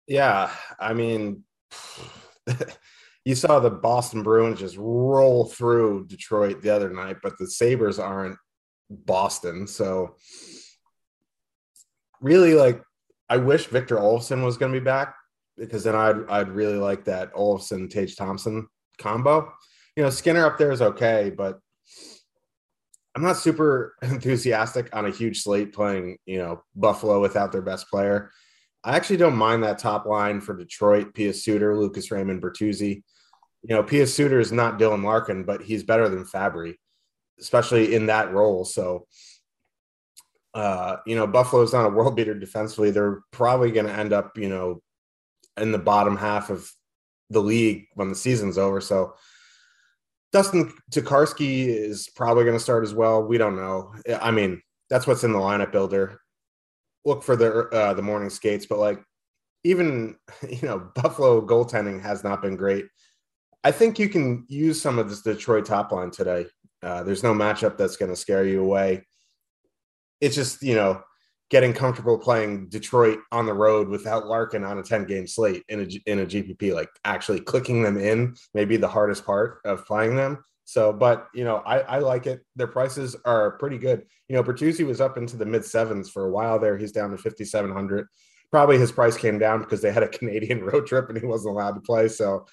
Yeah, 0.07 0.51
I 0.79 0.93
mean, 0.93 1.43
you 3.25 3.35
saw 3.35 3.59
the 3.59 3.69
Boston 3.69 4.23
Bruins 4.23 4.59
just 4.59 4.77
roll 4.77 5.45
through 5.45 6.07
Detroit 6.07 6.61
the 6.61 6.71
other 6.71 6.89
night, 6.89 7.17
but 7.21 7.37
the 7.37 7.47
Sabres 7.47 7.99
aren't 7.99 8.37
Boston. 8.91 9.67
So 9.67 10.15
really, 12.19 12.53
like, 12.53 12.81
I 13.29 13.37
wish 13.37 13.67
Victor 13.67 13.95
Olofsson 13.95 14.43
was 14.43 14.57
going 14.57 14.73
to 14.73 14.79
be 14.79 14.83
back 14.83 15.15
because 15.57 15.83
then 15.83 15.95
I'd 15.95 16.27
I'd 16.29 16.49
really 16.49 16.77
like 16.77 17.05
that 17.05 17.33
Olofsson 17.33 17.89
Tage 17.89 18.15
Thompson 18.15 18.67
combo. 18.97 19.51
You 19.95 20.03
know, 20.03 20.09
Skinner 20.09 20.45
up 20.45 20.57
there 20.57 20.71
is 20.71 20.81
okay, 20.81 21.31
but 21.35 21.59
I'm 23.15 23.23
not 23.23 23.37
super 23.37 23.95
enthusiastic 24.01 24.95
on 24.95 25.05
a 25.05 25.11
huge 25.11 25.41
slate 25.41 25.73
playing, 25.73 26.17
you 26.25 26.37
know, 26.37 26.63
Buffalo 26.75 27.19
without 27.19 27.51
their 27.51 27.61
best 27.61 27.89
player. 27.89 28.31
I 28.83 28.95
actually 28.95 29.17
don't 29.17 29.35
mind 29.35 29.63
that 29.63 29.77
top 29.77 30.05
line 30.05 30.41
for 30.41 30.57
Detroit, 30.57 31.13
Pius 31.13 31.43
Suter, 31.43 31.77
Lucas 31.77 32.09
Raymond, 32.09 32.41
Bertuzzi. 32.41 33.03
You 33.63 33.75
know, 33.75 33.83
Pius 33.83 34.13
Suter 34.13 34.39
is 34.39 34.51
not 34.51 34.79
Dylan 34.79 35.03
Larkin, 35.03 35.43
but 35.43 35.61
he's 35.61 35.83
better 35.83 36.09
than 36.09 36.25
Fabbri, 36.25 36.75
especially 37.39 37.95
in 37.95 38.07
that 38.07 38.33
role. 38.33 38.65
So, 38.65 39.07
uh, 40.53 40.97
you 41.05 41.15
know, 41.15 41.27
Buffalo's 41.27 41.73
not 41.73 41.85
a 41.85 41.89
world 41.89 42.15
beater 42.15 42.33
defensively. 42.33 42.91
They're 42.91 43.21
probably 43.31 43.71
going 43.71 43.87
to 43.87 43.93
end 43.93 44.13
up, 44.13 44.37
you 44.37 44.49
know, 44.49 44.81
in 45.57 45.71
the 45.71 45.79
bottom 45.79 46.17
half 46.17 46.49
of 46.49 46.69
the 47.29 47.41
league 47.41 47.85
when 47.95 48.09
the 48.09 48.15
season's 48.15 48.57
over. 48.57 48.81
So 48.81 49.13
Dustin 50.31 50.73
Tokarski 50.91 51.67
is 51.67 52.09
probably 52.15 52.43
going 52.43 52.55
to 52.55 52.63
start 52.63 52.83
as 52.83 52.93
well. 52.93 53.23
We 53.23 53.37
don't 53.37 53.55
know. 53.55 53.93
I 54.21 54.31
mean, 54.31 54.61
that's 54.89 55.07
what's 55.07 55.23
in 55.23 55.33
the 55.33 55.39
lineup 55.39 55.71
builder. 55.71 56.19
Look 57.05 57.23
for 57.23 57.35
the 57.35 57.67
uh, 57.69 57.93
the 57.93 58.01
morning 58.01 58.29
skates, 58.29 58.65
but 58.65 58.77
like 58.77 59.01
even 59.63 60.15
you 60.49 60.67
know 60.67 60.91
Buffalo 60.95 61.45
goaltending 61.45 62.01
has 62.01 62.23
not 62.23 62.41
been 62.41 62.55
great. 62.55 62.85
I 63.63 63.71
think 63.71 63.99
you 63.99 64.09
can 64.09 64.45
use 64.47 64.81
some 64.81 64.97
of 64.99 65.09
this 65.09 65.21
Detroit 65.21 65.65
top 65.65 65.91
line 65.91 66.11
today. 66.11 66.47
Uh, 66.83 67.03
there's 67.03 67.23
no 67.23 67.33
matchup 67.33 67.77
that's 67.77 67.97
going 67.97 68.09
to 68.09 68.15
scare 68.15 68.45
you 68.45 68.61
away. 68.61 69.05
It's 70.19 70.35
just 70.35 70.61
you 70.61 70.75
know 70.75 71.03
getting 71.51 71.73
comfortable 71.73 72.17
playing 72.17 72.69
Detroit 72.69 73.19
on 73.31 73.45
the 73.45 73.53
road 73.53 73.89
without 73.89 74.25
Larkin 74.25 74.63
on 74.63 74.79
a 74.79 74.83
10 74.83 75.03
game 75.03 75.27
slate 75.27 75.63
in 75.67 75.81
a, 75.81 76.09
in 76.09 76.19
a 76.19 76.25
GPP, 76.25 76.73
like 76.73 76.87
actually 77.03 77.41
clicking 77.41 77.83
them 77.83 77.97
in, 77.97 78.35
maybe 78.53 78.77
the 78.77 78.87
hardest 78.87 79.25
part 79.25 79.59
of 79.65 79.85
playing 79.85 80.15
them. 80.15 80.41
So, 80.63 80.93
but 80.93 81.27
you 81.35 81.43
know, 81.43 81.57
I, 81.57 81.79
I 81.79 81.99
like 81.99 82.25
it. 82.25 82.45
Their 82.55 82.67
prices 82.67 83.17
are 83.25 83.57
pretty 83.57 83.77
good. 83.77 84.03
You 84.29 84.37
know, 84.37 84.43
Bertuzzi 84.43 84.85
was 84.85 85.01
up 85.01 85.17
into 85.17 85.35
the 85.35 85.45
mid 85.45 85.65
sevens 85.65 86.09
for 86.09 86.25
a 86.25 86.31
while 86.31 86.57
there. 86.57 86.77
He's 86.77 86.93
down 86.93 87.11
to 87.11 87.17
5,700. 87.17 88.07
Probably 88.49 88.77
his 88.77 88.93
price 88.93 89.17
came 89.17 89.37
down 89.37 89.59
because 89.59 89.81
they 89.81 89.91
had 89.91 90.03
a 90.03 90.07
Canadian 90.07 90.63
road 90.63 90.87
trip 90.87 91.09
and 91.09 91.17
he 91.17 91.25
wasn't 91.25 91.53
allowed 91.53 91.73
to 91.73 91.81
play. 91.81 92.07
So, 92.07 92.45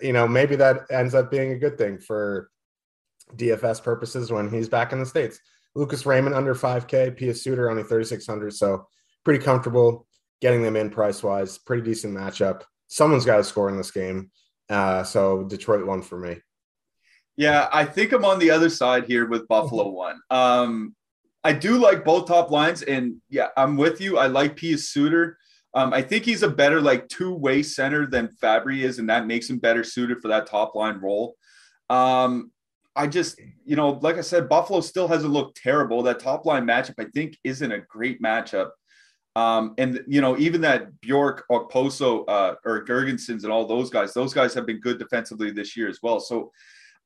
you 0.00 0.14
know, 0.14 0.26
maybe 0.26 0.56
that 0.56 0.86
ends 0.90 1.14
up 1.14 1.30
being 1.30 1.52
a 1.52 1.58
good 1.58 1.76
thing 1.76 1.98
for 1.98 2.48
DFS 3.36 3.82
purposes 3.82 4.30
when 4.30 4.50
he's 4.50 4.68
back 4.68 4.92
in 4.92 5.00
the 5.00 5.06
States. 5.06 5.40
Lucas 5.74 6.04
Raymond 6.04 6.34
under 6.34 6.54
5K, 6.54 7.16
Pius 7.16 7.42
Suter 7.42 7.70
only 7.70 7.82
3,600. 7.82 8.52
So 8.52 8.86
pretty 9.24 9.42
comfortable 9.42 10.06
getting 10.40 10.62
them 10.62 10.76
in 10.76 10.90
price 10.90 11.22
wise. 11.22 11.58
Pretty 11.58 11.82
decent 11.82 12.16
matchup. 12.16 12.62
Someone's 12.88 13.24
got 13.24 13.36
to 13.36 13.44
score 13.44 13.68
in 13.68 13.76
this 13.76 13.90
game. 13.90 14.30
Uh, 14.68 15.04
so 15.04 15.44
Detroit 15.44 15.86
won 15.86 16.02
for 16.02 16.18
me. 16.18 16.38
Yeah, 17.36 17.68
I 17.72 17.84
think 17.84 18.12
I'm 18.12 18.24
on 18.24 18.38
the 18.38 18.50
other 18.50 18.68
side 18.68 19.04
here 19.04 19.26
with 19.26 19.48
Buffalo 19.48 19.88
one. 19.90 20.20
Um, 20.30 20.94
I 21.42 21.52
do 21.52 21.78
like 21.78 22.04
both 22.04 22.28
top 22.28 22.50
lines, 22.50 22.82
and 22.82 23.16
yeah, 23.30 23.48
I'm 23.56 23.76
with 23.76 24.00
you. 24.00 24.18
I 24.18 24.26
like 24.26 24.60
Pius 24.60 24.90
Suter. 24.90 25.38
Um, 25.72 25.92
I 25.94 26.02
think 26.02 26.24
he's 26.24 26.42
a 26.42 26.48
better 26.48 26.80
like 26.80 27.08
two-way 27.08 27.62
center 27.62 28.06
than 28.06 28.36
Fabbri 28.42 28.82
is, 28.82 28.98
and 28.98 29.08
that 29.08 29.26
makes 29.26 29.48
him 29.48 29.58
better 29.58 29.84
suited 29.84 30.20
for 30.20 30.28
that 30.28 30.46
top 30.46 30.74
line 30.74 30.98
role. 30.98 31.36
Um, 31.88 32.50
I 32.96 33.06
just, 33.06 33.40
you 33.64 33.76
know, 33.76 33.98
like 34.02 34.16
I 34.16 34.20
said, 34.20 34.48
Buffalo 34.48 34.80
still 34.80 35.08
hasn't 35.08 35.32
looked 35.32 35.56
terrible. 35.56 36.02
That 36.02 36.18
top 36.18 36.44
line 36.44 36.66
matchup, 36.66 36.94
I 36.98 37.04
think, 37.14 37.38
isn't 37.44 37.72
a 37.72 37.80
great 37.80 38.20
matchup. 38.20 38.70
Um, 39.36 39.74
and 39.78 40.02
you 40.08 40.20
know, 40.20 40.36
even 40.38 40.60
that 40.62 41.00
Bjork, 41.00 41.44
Okposo, 41.50 42.24
uh, 42.28 42.54
or 42.64 42.84
Girgensons 42.84 43.44
and 43.44 43.52
all 43.52 43.66
those 43.66 43.88
guys, 43.88 44.12
those 44.12 44.34
guys 44.34 44.54
have 44.54 44.66
been 44.66 44.80
good 44.80 44.98
defensively 44.98 45.50
this 45.52 45.76
year 45.76 45.88
as 45.88 46.00
well. 46.02 46.18
So 46.18 46.50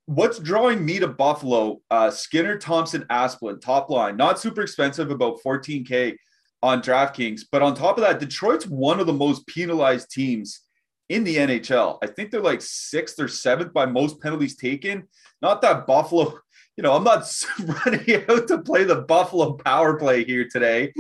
what's 0.07 0.38
drawing 0.38 0.85
me 0.85 0.99
to 1.00 1.09
Buffalo? 1.09 1.81
Uh, 1.91 2.11
Skinner, 2.11 2.59
Thompson, 2.59 3.05
Asplund, 3.11 3.61
top 3.61 3.91
line, 3.91 4.17
not 4.17 4.38
super 4.38 4.62
expensive, 4.62 5.11
about 5.11 5.41
14K 5.45 6.17
on 6.62 6.81
DraftKings. 6.81 7.43
But 7.53 7.62
on 7.62 7.75
top 7.75 7.99
of 7.99 8.05
that, 8.05 8.21
Detroit's 8.21 8.67
one 8.67 9.00
of 9.00 9.07
the 9.07 9.12
most 9.12 9.47
penalized 9.47 10.11
teams 10.11 10.62
in 11.08 11.25
the 11.25 11.37
NHL. 11.37 11.99
I 12.02 12.06
think 12.06 12.30
they're 12.30 12.40
like 12.40 12.62
sixth 12.62 13.20
or 13.20 13.28
seventh 13.28 13.73
by 13.73 13.87
most 13.87 14.20
penalties 14.20 14.56
taken. 14.56 15.08
Not 15.42 15.61
that 15.62 15.87
Buffalo, 15.87 16.38
you 16.76 16.82
know, 16.82 16.94
I'm 16.94 17.04
not 17.04 17.26
running 17.84 18.25
out 18.28 18.49
to 18.49 18.62
play 18.62 18.84
the 18.84 19.02
Buffalo 19.02 19.54
power 19.54 19.96
play 19.99 20.25
here 20.25 20.49
today. 20.50 20.92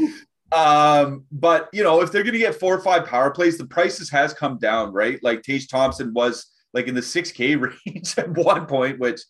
Um, 0.52 1.24
but 1.32 1.68
you 1.72 1.82
know, 1.82 2.00
if 2.00 2.12
they're 2.12 2.22
going 2.22 2.34
to 2.34 2.38
get 2.38 2.54
four 2.54 2.74
or 2.74 2.80
five 2.80 3.06
power 3.06 3.30
plays, 3.30 3.58
the 3.58 3.66
prices 3.66 4.10
has 4.10 4.32
come 4.32 4.58
down, 4.58 4.92
right? 4.92 5.18
Like 5.22 5.42
Tage 5.42 5.68
Thompson 5.68 6.12
was 6.12 6.46
like 6.72 6.86
in 6.86 6.94
the 6.94 7.00
6K 7.00 7.60
range 7.86 8.18
at 8.18 8.30
one 8.30 8.66
point, 8.66 8.98
which 8.98 9.20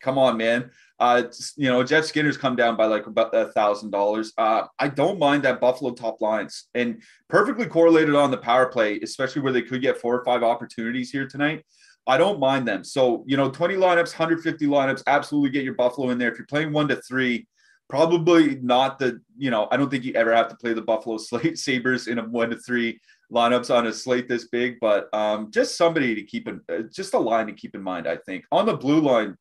come 0.00 0.18
on, 0.18 0.36
man. 0.36 0.70
Uh, 1.00 1.22
you 1.56 1.68
know, 1.68 1.84
Jeff 1.84 2.04
Skinner's 2.04 2.36
come 2.36 2.56
down 2.56 2.76
by 2.76 2.86
like 2.86 3.06
about 3.06 3.34
a 3.34 3.46
thousand 3.52 3.90
dollars. 3.90 4.32
Uh, 4.36 4.64
I 4.78 4.88
don't 4.88 5.18
mind 5.18 5.44
that 5.44 5.60
Buffalo 5.60 5.92
top 5.92 6.20
lines 6.20 6.64
and 6.74 7.02
perfectly 7.28 7.66
correlated 7.66 8.14
on 8.16 8.30
the 8.30 8.38
power 8.38 8.66
play, 8.66 8.98
especially 9.00 9.42
where 9.42 9.52
they 9.52 9.62
could 9.62 9.80
get 9.80 9.98
four 9.98 10.18
or 10.18 10.24
five 10.24 10.42
opportunities 10.42 11.10
here 11.10 11.26
tonight. 11.26 11.64
I 12.06 12.16
don't 12.16 12.40
mind 12.40 12.66
them. 12.66 12.82
So, 12.84 13.22
you 13.26 13.36
know, 13.36 13.50
20 13.50 13.74
lineups, 13.74 14.18
150 14.18 14.66
lineups, 14.66 15.02
absolutely 15.06 15.50
get 15.50 15.62
your 15.62 15.74
Buffalo 15.74 16.10
in 16.10 16.18
there. 16.18 16.32
If 16.32 16.38
you're 16.38 16.46
playing 16.46 16.72
one 16.72 16.88
to 16.88 16.96
three, 16.96 17.46
probably 17.88 18.56
not 18.56 18.98
the, 18.98 19.20
you 19.36 19.50
know, 19.50 19.68
I 19.70 19.76
don't 19.76 19.90
think 19.90 20.04
you 20.04 20.14
ever 20.14 20.34
have 20.34 20.48
to 20.48 20.56
play 20.56 20.72
the 20.72 20.82
Buffalo 20.82 21.18
Sabres 21.54 22.08
in 22.08 22.18
a 22.18 22.24
one 22.24 22.50
to 22.50 22.56
three 22.56 22.98
lineups 23.32 23.74
on 23.74 23.86
a 23.86 23.92
slate 23.92 24.26
this 24.26 24.48
big, 24.48 24.78
but 24.80 25.12
um, 25.14 25.50
just 25.50 25.76
somebody 25.76 26.14
to 26.14 26.22
keep 26.22 26.48
in, 26.48 26.60
uh, 26.72 26.82
just 26.90 27.14
a 27.14 27.18
line 27.18 27.46
to 27.46 27.52
keep 27.52 27.74
in 27.74 27.82
mind, 27.82 28.08
I 28.08 28.16
think. 28.16 28.44
On 28.52 28.64
the 28.64 28.76
blue 28.76 29.00
line, 29.00 29.36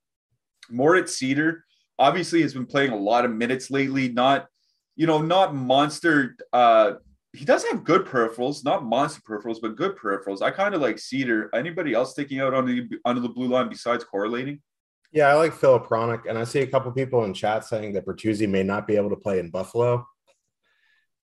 Moritz 0.70 1.20
Seider 1.20 1.62
obviously 2.00 2.42
has 2.42 2.54
been 2.54 2.66
playing 2.66 2.92
a 2.92 2.98
lot 2.98 3.26
of 3.26 3.32
minutes 3.32 3.72
lately. 3.72 4.10
Not, 4.10 4.48
you 4.96 5.08
know, 5.08 5.22
not 5.22 5.56
monster. 5.56 6.36
Uh, 6.54 6.94
he 7.34 7.46
does 7.46 7.64
have 7.66 7.84
good 7.84 8.06
peripherals, 8.06 8.64
not 8.64 8.86
monster 8.86 9.22
peripherals, 9.22 9.62
but 9.62 9.76
good 9.76 9.96
peripherals. 9.98 10.42
I 10.42 10.52
kind 10.52 10.74
of 10.74 10.82
like 10.82 10.98
Cedar. 11.00 11.50
Anybody 11.54 11.94
else 11.94 12.12
sticking 12.12 12.40
out 12.40 12.54
on 12.54 12.66
the 12.66 12.88
under 13.06 13.22
the 13.22 13.30
blue 13.30 13.48
line 13.48 13.70
besides 13.70 14.04
correlating? 14.04 14.62
Yeah, 15.12 15.28
I 15.28 15.36
like 15.36 15.54
Filip 15.54 15.88
Hronek, 15.88 16.28
and 16.28 16.38
I 16.38 16.44
see 16.44 16.60
a 16.60 16.68
couple 16.68 16.92
people 16.92 17.24
in 17.24 17.34
chat 17.34 17.64
saying 17.64 17.94
that 17.94 18.06
Bertuzzi 18.06 18.48
may 18.48 18.64
not 18.64 18.88
be 18.88 18.96
able 18.98 19.10
to 19.10 19.16
play 19.16 19.40
in 19.40 19.50
Buffalo 19.50 20.06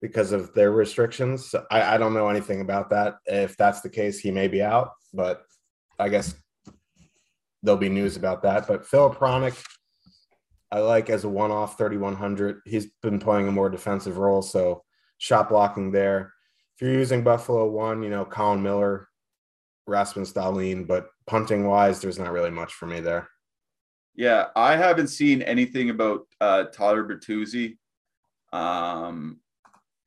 because 0.01 0.33
of 0.33 0.55
their 0.55 0.71
restrictions. 0.71 1.55
I, 1.71 1.95
I 1.95 1.99
don't 1.99 2.15
know 2.15 2.29
anything 2.29 2.61
about 2.61 2.91
that. 2.91 3.17
If 3.27 3.57
that's 3.57 3.83
the 3.83 3.91
case, 3.91 4.19
he 4.19 4.31
may 4.31 4.49
be 4.49 4.63
out, 4.63 4.93
but 5.13 5.43
I 5.99 6.09
guess 6.09 6.35
there'll 7.65 7.79
be 7.81 7.89
news 7.89 8.17
about 8.17 8.43
that. 8.43 8.69
But 8.69 8.87
Filip 8.87 9.19
Hronek, 9.19 9.61
I 10.71 10.81
like 10.81 11.11
as 11.11 11.25
a 11.25 11.29
one-off 11.29 11.79
3100. 11.79 12.61
He's 12.67 12.87
been 13.03 13.19
playing 13.19 13.49
a 13.49 13.53
more 13.53 13.71
defensive 13.71 14.19
role, 14.19 14.43
so 14.43 14.85
shot 15.19 15.49
blocking 15.49 15.91
there. 15.91 16.33
If 16.77 16.83
you're 16.83 16.93
using 16.93 17.25
Buffalo 17.25 17.69
one, 17.69 18.03
you 18.03 18.11
know 18.11 18.25
Colin 18.25 18.63
Miller, 18.63 19.09
Rasmus 19.87 20.33
Dahlin, 20.33 20.87
but 20.87 21.09
punting 21.27 21.67
wise, 21.67 22.01
there's 22.01 22.19
not 22.19 22.33
really 22.33 22.51
much 22.51 22.75
for 22.75 22.87
me 22.87 23.01
there. 23.01 23.29
Yeah, 24.15 24.47
I 24.55 24.77
haven't 24.77 25.09
seen 25.09 25.43
anything 25.43 25.91
about 25.91 26.27
uh, 26.41 26.65
Tyler 26.65 27.05
Bertuzzi. 27.05 27.77
Um, 28.53 29.41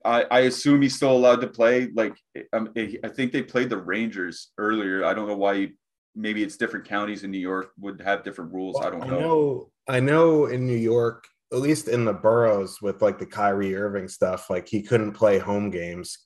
I, 0.05 0.25
I 0.31 0.39
assume 0.41 0.81
he's 0.81 0.95
still 0.95 1.11
allowed 1.11 1.41
to 1.41 1.47
play. 1.47 1.89
Like, 1.93 2.15
um, 2.53 2.71
I 2.75 3.09
think 3.09 3.31
they 3.31 3.43
played 3.43 3.69
the 3.69 3.77
Rangers 3.77 4.51
earlier. 4.57 5.03
I 5.03 5.13
don't 5.13 5.27
know 5.27 5.35
why 5.35 5.53
you 5.53 5.69
maybe 6.17 6.43
it's 6.43 6.57
different 6.57 6.85
counties 6.85 7.23
in 7.23 7.31
New 7.31 7.37
York 7.37 7.71
would 7.79 8.01
have 8.01 8.23
different 8.23 8.51
rules. 8.51 8.77
I 8.81 8.89
don't 8.89 9.07
know. 9.07 9.15
I 9.15 9.19
know. 9.19 9.69
I 9.87 9.99
know 9.99 10.45
in 10.47 10.65
New 10.65 10.75
York, 10.75 11.25
at 11.53 11.59
least 11.59 11.87
in 11.87 12.03
the 12.03 12.13
boroughs 12.13 12.81
with 12.81 13.01
like 13.01 13.19
the 13.19 13.25
Kyrie 13.25 13.75
Irving 13.75 14.07
stuff, 14.07 14.49
like 14.49 14.67
he 14.67 14.81
couldn't 14.81 15.13
play 15.13 15.37
home 15.37 15.69
games, 15.69 16.17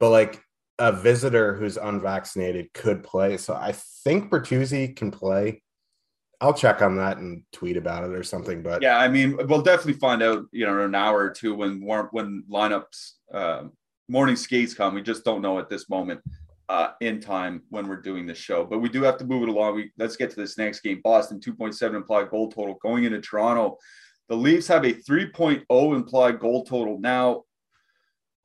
but 0.00 0.10
like 0.10 0.42
a 0.78 0.92
visitor 0.92 1.54
who's 1.54 1.76
unvaccinated 1.76 2.72
could 2.74 3.02
play. 3.02 3.36
So 3.36 3.54
I 3.54 3.72
think 4.04 4.30
Bertuzzi 4.30 4.94
can 4.94 5.10
play. 5.10 5.62
I'll 6.42 6.54
check 6.54 6.82
on 6.82 6.96
that 6.96 7.18
and 7.18 7.42
tweet 7.52 7.76
about 7.76 8.04
it 8.04 8.14
or 8.14 8.22
something. 8.22 8.62
But 8.62 8.82
yeah, 8.82 8.98
I 8.98 9.08
mean, 9.08 9.36
we'll 9.46 9.62
definitely 9.62 10.00
find 10.00 10.22
out, 10.22 10.44
you 10.52 10.66
know, 10.66 10.72
in 10.78 10.86
an 10.86 10.94
hour 10.94 11.18
or 11.18 11.30
two 11.30 11.54
when 11.54 11.80
when 11.82 12.44
lineups, 12.50 13.12
uh, 13.32 13.64
morning 14.08 14.36
skates 14.36 14.74
come. 14.74 14.94
We 14.94 15.02
just 15.02 15.24
don't 15.24 15.42
know 15.42 15.58
at 15.58 15.68
this 15.68 15.88
moment 15.88 16.20
uh, 16.70 16.92
in 17.00 17.20
time 17.20 17.62
when 17.70 17.88
we're 17.88 18.00
doing 18.00 18.26
the 18.26 18.34
show. 18.34 18.64
But 18.64 18.78
we 18.78 18.88
do 18.88 19.02
have 19.02 19.16
to 19.18 19.24
move 19.24 19.42
it 19.42 19.48
along. 19.48 19.74
We 19.74 19.90
let's 19.98 20.14
get 20.14 20.30
to 20.30 20.36
this 20.36 20.56
next 20.56 20.80
game. 20.80 21.00
Boston 21.02 21.40
2.7 21.40 21.94
implied 21.94 22.30
goal 22.30 22.48
total 22.48 22.78
going 22.80 23.02
into 23.02 23.20
Toronto. 23.20 23.76
The 24.28 24.36
Leafs 24.36 24.68
have 24.68 24.84
a 24.84 24.92
3.0 24.92 25.96
implied 25.96 26.38
goal 26.38 26.64
total. 26.64 27.00
Now, 27.00 27.42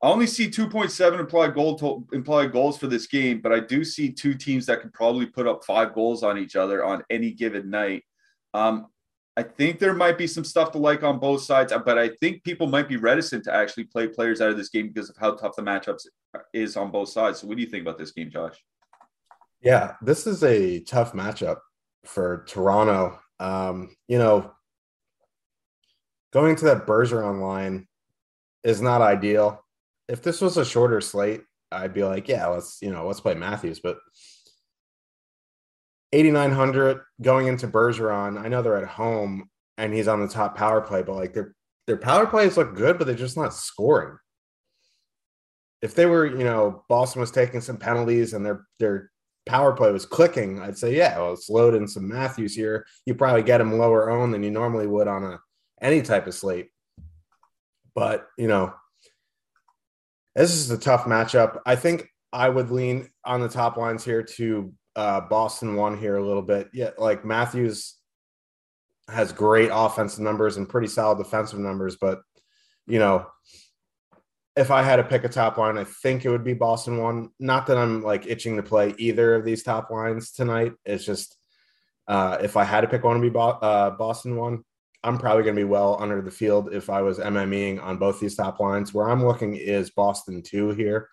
I 0.02 0.08
only 0.08 0.26
see 0.26 0.48
2.7 0.48 1.20
implied 1.20 1.54
goal 1.54 1.78
to- 1.78 2.04
implied 2.12 2.50
goals 2.50 2.76
for 2.76 2.88
this 2.88 3.06
game, 3.06 3.40
but 3.40 3.52
I 3.52 3.60
do 3.60 3.84
see 3.84 4.10
two 4.10 4.34
teams 4.34 4.66
that 4.66 4.80
could 4.80 4.92
probably 4.92 5.26
put 5.26 5.46
up 5.46 5.64
five 5.64 5.94
goals 5.94 6.24
on 6.24 6.36
each 6.36 6.56
other 6.56 6.84
on 6.84 7.04
any 7.08 7.30
given 7.30 7.70
night. 7.70 8.02
Um, 8.54 8.88
I 9.38 9.42
think 9.42 9.78
there 9.78 9.92
might 9.92 10.16
be 10.16 10.26
some 10.26 10.44
stuff 10.44 10.72
to 10.72 10.78
like 10.78 11.02
on 11.02 11.18
both 11.18 11.42
sides, 11.42 11.72
but 11.84 11.98
I 11.98 12.08
think 12.08 12.42
people 12.42 12.66
might 12.66 12.88
be 12.88 12.96
reticent 12.96 13.44
to 13.44 13.54
actually 13.54 13.84
play 13.84 14.08
players 14.08 14.40
out 14.40 14.48
of 14.48 14.56
this 14.56 14.70
game 14.70 14.88
because 14.88 15.10
of 15.10 15.16
how 15.18 15.32
tough 15.34 15.56
the 15.56 15.62
matchups 15.62 16.06
is 16.54 16.76
on 16.76 16.90
both 16.90 17.10
sides. 17.10 17.40
So, 17.40 17.46
what 17.46 17.56
do 17.56 17.62
you 17.62 17.68
think 17.68 17.82
about 17.82 17.98
this 17.98 18.12
game, 18.12 18.30
Josh? 18.30 18.56
Yeah, 19.60 19.94
this 20.00 20.26
is 20.26 20.42
a 20.42 20.80
tough 20.80 21.12
matchup 21.12 21.58
for 22.04 22.44
Toronto. 22.48 23.18
Um, 23.38 23.94
you 24.08 24.18
know, 24.18 24.52
going 26.32 26.56
to 26.56 26.64
that 26.66 26.86
Bergeron 26.86 27.42
line 27.42 27.86
is 28.64 28.80
not 28.80 29.02
ideal. 29.02 29.62
If 30.08 30.22
this 30.22 30.40
was 30.40 30.56
a 30.56 30.64
shorter 30.64 31.02
slate, 31.02 31.42
I'd 31.70 31.92
be 31.92 32.04
like, 32.04 32.26
yeah, 32.26 32.46
let's 32.46 32.78
you 32.80 32.90
know, 32.90 33.06
let's 33.06 33.20
play 33.20 33.34
Matthews, 33.34 33.80
but 33.80 33.98
8900 36.16 37.02
going 37.20 37.46
into 37.46 37.68
Bergeron. 37.68 38.40
I 38.40 38.48
know 38.48 38.62
they're 38.62 38.82
at 38.82 38.88
home 38.88 39.50
and 39.76 39.92
he's 39.92 40.08
on 40.08 40.22
the 40.22 40.28
top 40.28 40.56
power 40.56 40.80
play, 40.80 41.02
but 41.02 41.14
like 41.14 41.34
their 41.34 41.54
their 41.86 41.98
power 41.98 42.26
plays 42.26 42.56
look 42.56 42.74
good, 42.74 42.96
but 42.96 43.06
they're 43.06 43.14
just 43.14 43.36
not 43.36 43.52
scoring. 43.54 44.16
If 45.82 45.94
they 45.94 46.06
were, 46.06 46.26
you 46.26 46.42
know, 46.42 46.84
Boston 46.88 47.20
was 47.20 47.30
taking 47.30 47.60
some 47.60 47.76
penalties 47.76 48.32
and 48.32 48.44
their 48.44 48.66
their 48.78 49.10
power 49.44 49.74
play 49.74 49.92
was 49.92 50.06
clicking, 50.06 50.60
I'd 50.60 50.78
say, 50.78 50.96
yeah, 50.96 51.18
well, 51.18 51.30
let's 51.30 51.50
load 51.50 51.74
in 51.74 51.86
some 51.86 52.08
Matthews 52.08 52.54
here. 52.54 52.86
You 53.04 53.14
probably 53.14 53.42
get 53.42 53.60
him 53.60 53.78
lower 53.78 54.10
owned 54.10 54.32
than 54.32 54.42
you 54.42 54.50
normally 54.50 54.86
would 54.86 55.08
on 55.08 55.22
a 55.22 55.38
any 55.82 56.00
type 56.00 56.26
of 56.26 56.34
slate. 56.34 56.70
But 57.94 58.26
you 58.38 58.48
know, 58.48 58.72
this 60.34 60.54
is 60.54 60.70
a 60.70 60.78
tough 60.78 61.04
matchup. 61.04 61.60
I 61.66 61.76
think 61.76 62.08
I 62.32 62.48
would 62.48 62.70
lean 62.70 63.10
on 63.22 63.42
the 63.42 63.50
top 63.50 63.76
lines 63.76 64.02
here 64.02 64.22
to 64.22 64.72
uh, 64.96 65.20
Boston 65.20 65.76
one 65.76 65.96
here 65.98 66.16
a 66.16 66.26
little 66.26 66.42
bit. 66.42 66.70
Yeah, 66.72 66.90
like 66.98 67.24
Matthews 67.24 67.94
has 69.08 69.30
great 69.30 69.70
offensive 69.72 70.20
numbers 70.20 70.56
and 70.56 70.68
pretty 70.68 70.88
solid 70.88 71.18
defensive 71.18 71.60
numbers, 71.60 71.96
but 72.00 72.20
you 72.86 72.98
know, 72.98 73.26
if 74.56 74.70
I 74.70 74.82
had 74.82 74.96
to 74.96 75.04
pick 75.04 75.22
a 75.24 75.28
top 75.28 75.58
line, 75.58 75.76
I 75.76 75.84
think 75.84 76.24
it 76.24 76.30
would 76.30 76.44
be 76.44 76.54
Boston 76.54 76.96
one. 76.96 77.30
Not 77.38 77.66
that 77.66 77.76
I'm 77.76 78.02
like 78.02 78.26
itching 78.26 78.56
to 78.56 78.62
play 78.62 78.94
either 78.96 79.34
of 79.34 79.44
these 79.44 79.62
top 79.62 79.90
lines 79.90 80.32
tonight. 80.32 80.72
It's 80.86 81.04
just 81.04 81.36
uh, 82.08 82.38
if 82.40 82.56
I 82.56 82.64
had 82.64 82.80
to 82.80 82.88
pick 82.88 83.04
one 83.04 83.16
to 83.16 83.22
be 83.22 83.28
Bo- 83.28 83.58
uh, 83.60 83.90
Boston 83.90 84.36
one, 84.36 84.64
I'm 85.04 85.18
probably 85.18 85.42
going 85.42 85.56
to 85.56 85.60
be 85.60 85.64
well 85.64 85.98
under 86.00 86.22
the 86.22 86.30
field 86.30 86.72
if 86.72 86.88
I 86.88 87.02
was 87.02 87.18
MMEing 87.18 87.82
on 87.82 87.98
both 87.98 88.18
these 88.18 88.34
top 88.34 88.58
lines. 88.58 88.94
Where 88.94 89.10
I'm 89.10 89.24
looking 89.24 89.56
is 89.56 89.90
Boston 89.90 90.42
two 90.42 90.70
here. 90.70 91.08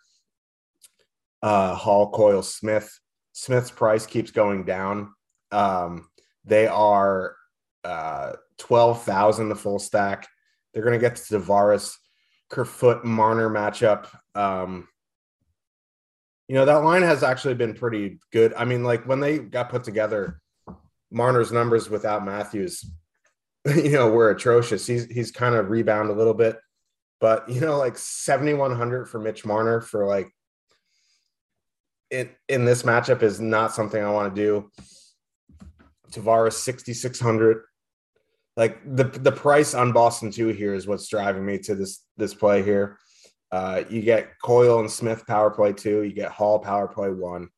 Uh, 1.41 1.75
Hall, 1.75 2.11
Coyle, 2.11 2.43
Smith. 2.43 2.97
Smith's 3.33 3.71
price 3.71 4.05
keeps 4.05 4.31
going 4.31 4.63
down. 4.63 5.13
Um, 5.51 6.07
they 6.45 6.67
are 6.67 7.35
uh, 7.83 8.33
12,000 8.59 9.49
the 9.49 9.55
full 9.55 9.79
stack. 9.79 10.27
They're 10.73 10.83
going 10.83 10.99
to 10.99 11.05
get 11.05 11.15
to 11.17 11.39
Tavares, 11.39 11.95
Kerfoot, 12.49 13.03
Marner 13.03 13.49
matchup. 13.49 14.07
Um, 14.35 14.87
you 16.47 16.55
know, 16.55 16.65
that 16.65 16.83
line 16.83 17.01
has 17.01 17.23
actually 17.23 17.55
been 17.55 17.73
pretty 17.73 18.19
good. 18.31 18.53
I 18.55 18.65
mean, 18.65 18.83
like 18.83 19.07
when 19.07 19.19
they 19.19 19.39
got 19.39 19.69
put 19.69 19.83
together, 19.83 20.39
Marner's 21.11 21.51
numbers 21.51 21.89
without 21.89 22.25
Matthews, 22.25 22.85
you 23.65 23.91
know, 23.91 24.09
were 24.09 24.31
atrocious. 24.31 24.85
He's 24.85 25.05
he's 25.05 25.31
kind 25.31 25.55
of 25.55 25.69
rebound 25.69 26.09
a 26.09 26.13
little 26.13 26.33
bit, 26.33 26.57
but 27.21 27.47
you 27.47 27.61
know, 27.61 27.77
like 27.77 27.97
7,100 27.97 29.07
for 29.07 29.19
Mitch 29.19 29.45
Marner 29.45 29.79
for 29.79 30.05
like 30.05 30.29
in, 32.13 32.29
in 32.47 32.65
this 32.65 32.83
matchup 32.83 33.23
is 33.23 33.41
not 33.41 33.73
something 33.73 34.01
I 34.01 34.11
want 34.11 34.33
to 34.33 34.41
do. 34.41 34.71
Tavares 36.11 36.53
6600 36.53 37.63
like 38.55 38.79
the 38.85 39.05
the 39.05 39.31
price 39.31 39.73
on 39.73 39.91
Boston 39.93 40.29
2 40.29 40.49
here 40.49 40.75
is 40.75 40.85
what's 40.85 41.09
driving 41.09 41.43
me 41.43 41.57
to 41.59 41.75
this 41.75 42.05
this 42.17 42.35
play 42.35 42.61
here. 42.61 42.99
Uh, 43.51 43.83
you 43.89 44.01
get 44.01 44.31
Coyle 44.43 44.79
and 44.79 44.89
Smith 44.89 45.25
power 45.27 45.51
play 45.51 45.73
two. 45.73 46.01
You 46.01 46.11
get 46.11 46.31
Hall 46.31 46.57
power 46.57 46.87
play 46.87 47.11
one. 47.11 47.49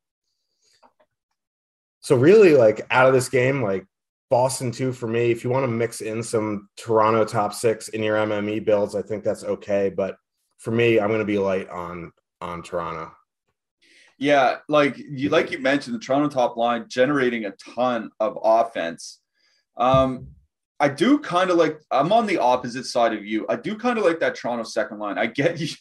So 2.02 2.18
really, 2.18 2.54
like 2.54 2.86
out 2.92 3.08
of 3.08 3.14
this 3.14 3.30
game, 3.30 3.62
like 3.62 3.86
Boston 4.30 4.72
two 4.72 4.92
for 4.92 5.08
me. 5.08 5.32
If 5.32 5.46
you 5.46 5.50
want 5.50 5.64
to 5.64 5.72
mix 5.72 6.02
in 6.02 6.22
some 6.22 6.68
Toronto 6.76 7.24
top 7.24 7.54
six 7.54 7.88
in 7.88 8.04
your 8.04 8.18
MME 8.18 8.66
builds, 8.66 8.94
I 8.94 9.02
think 9.02 9.24
that's 9.24 9.46
okay. 9.46 9.90
But 9.90 10.18
for 10.58 10.72
me, 10.72 11.00
I'm 11.00 11.08
going 11.08 11.20
to 11.20 11.26
be 11.26 11.40
light 11.40 11.70
on 11.70 12.12
on 12.42 12.62
Toronto. 12.62 13.12
Yeah, 14.18 14.58
like 14.70 14.98
you 14.98 15.30
like 15.30 15.52
you 15.52 15.60
mentioned, 15.60 15.96
the 15.96 16.00
Toronto 16.00 16.30
top 16.30 16.56
line 16.56 16.86
generating 16.88 17.46
a 17.46 17.52
ton 17.52 18.12
of 18.20 18.38
offense. 18.42 19.20
Um, 19.78 20.28
I 20.80 20.88
do 20.90 21.20
kind 21.20 21.50
of 21.50 21.58
like. 21.58 21.82
I'm 21.92 22.14
on 22.14 22.26
the 22.26 22.38
opposite 22.38 22.86
side 22.86 23.14
of 23.14 23.26
you. 23.26 23.46
I 23.50 23.58
do 23.58 23.78
kind 23.78 23.98
of 23.98 24.06
like 24.06 24.20
that 24.22 24.36
Toronto 24.36 24.64
second 24.64 25.00
line. 25.00 25.18
I 25.18 25.28
get 25.28 25.60
you. 25.60 25.68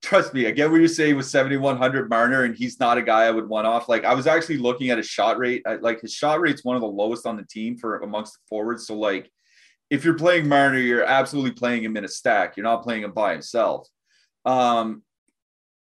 Trust 0.00 0.32
me, 0.32 0.46
I 0.46 0.52
get 0.52 0.70
what 0.70 0.76
you're 0.76 0.86
saying 0.86 1.16
with 1.16 1.26
7100 1.26 2.08
Marner, 2.08 2.44
and 2.44 2.54
he's 2.54 2.78
not 2.78 2.98
a 2.98 3.02
guy 3.02 3.24
I 3.24 3.32
would 3.32 3.48
want 3.48 3.66
off. 3.66 3.88
Like 3.88 4.04
I 4.04 4.14
was 4.14 4.28
actually 4.28 4.58
looking 4.58 4.90
at 4.90 4.98
his 4.98 5.08
shot 5.08 5.38
rate. 5.38 5.62
I, 5.66 5.74
like 5.74 6.00
his 6.00 6.12
shot 6.12 6.40
rate's 6.40 6.64
one 6.64 6.76
of 6.76 6.82
the 6.82 6.88
lowest 6.88 7.26
on 7.26 7.36
the 7.36 7.42
team 7.42 7.76
for 7.76 7.98
amongst 7.98 8.34
the 8.34 8.38
forwards. 8.48 8.86
So 8.86 8.96
like, 8.96 9.28
if 9.90 10.04
you're 10.04 10.14
playing 10.14 10.48
Marner, 10.48 10.78
you're 10.78 11.02
absolutely 11.02 11.50
playing 11.50 11.82
him 11.82 11.96
in 11.96 12.04
a 12.04 12.08
stack. 12.08 12.56
You're 12.56 12.62
not 12.62 12.84
playing 12.84 13.02
him 13.02 13.10
by 13.10 13.32
himself. 13.32 13.88
Um, 14.44 15.02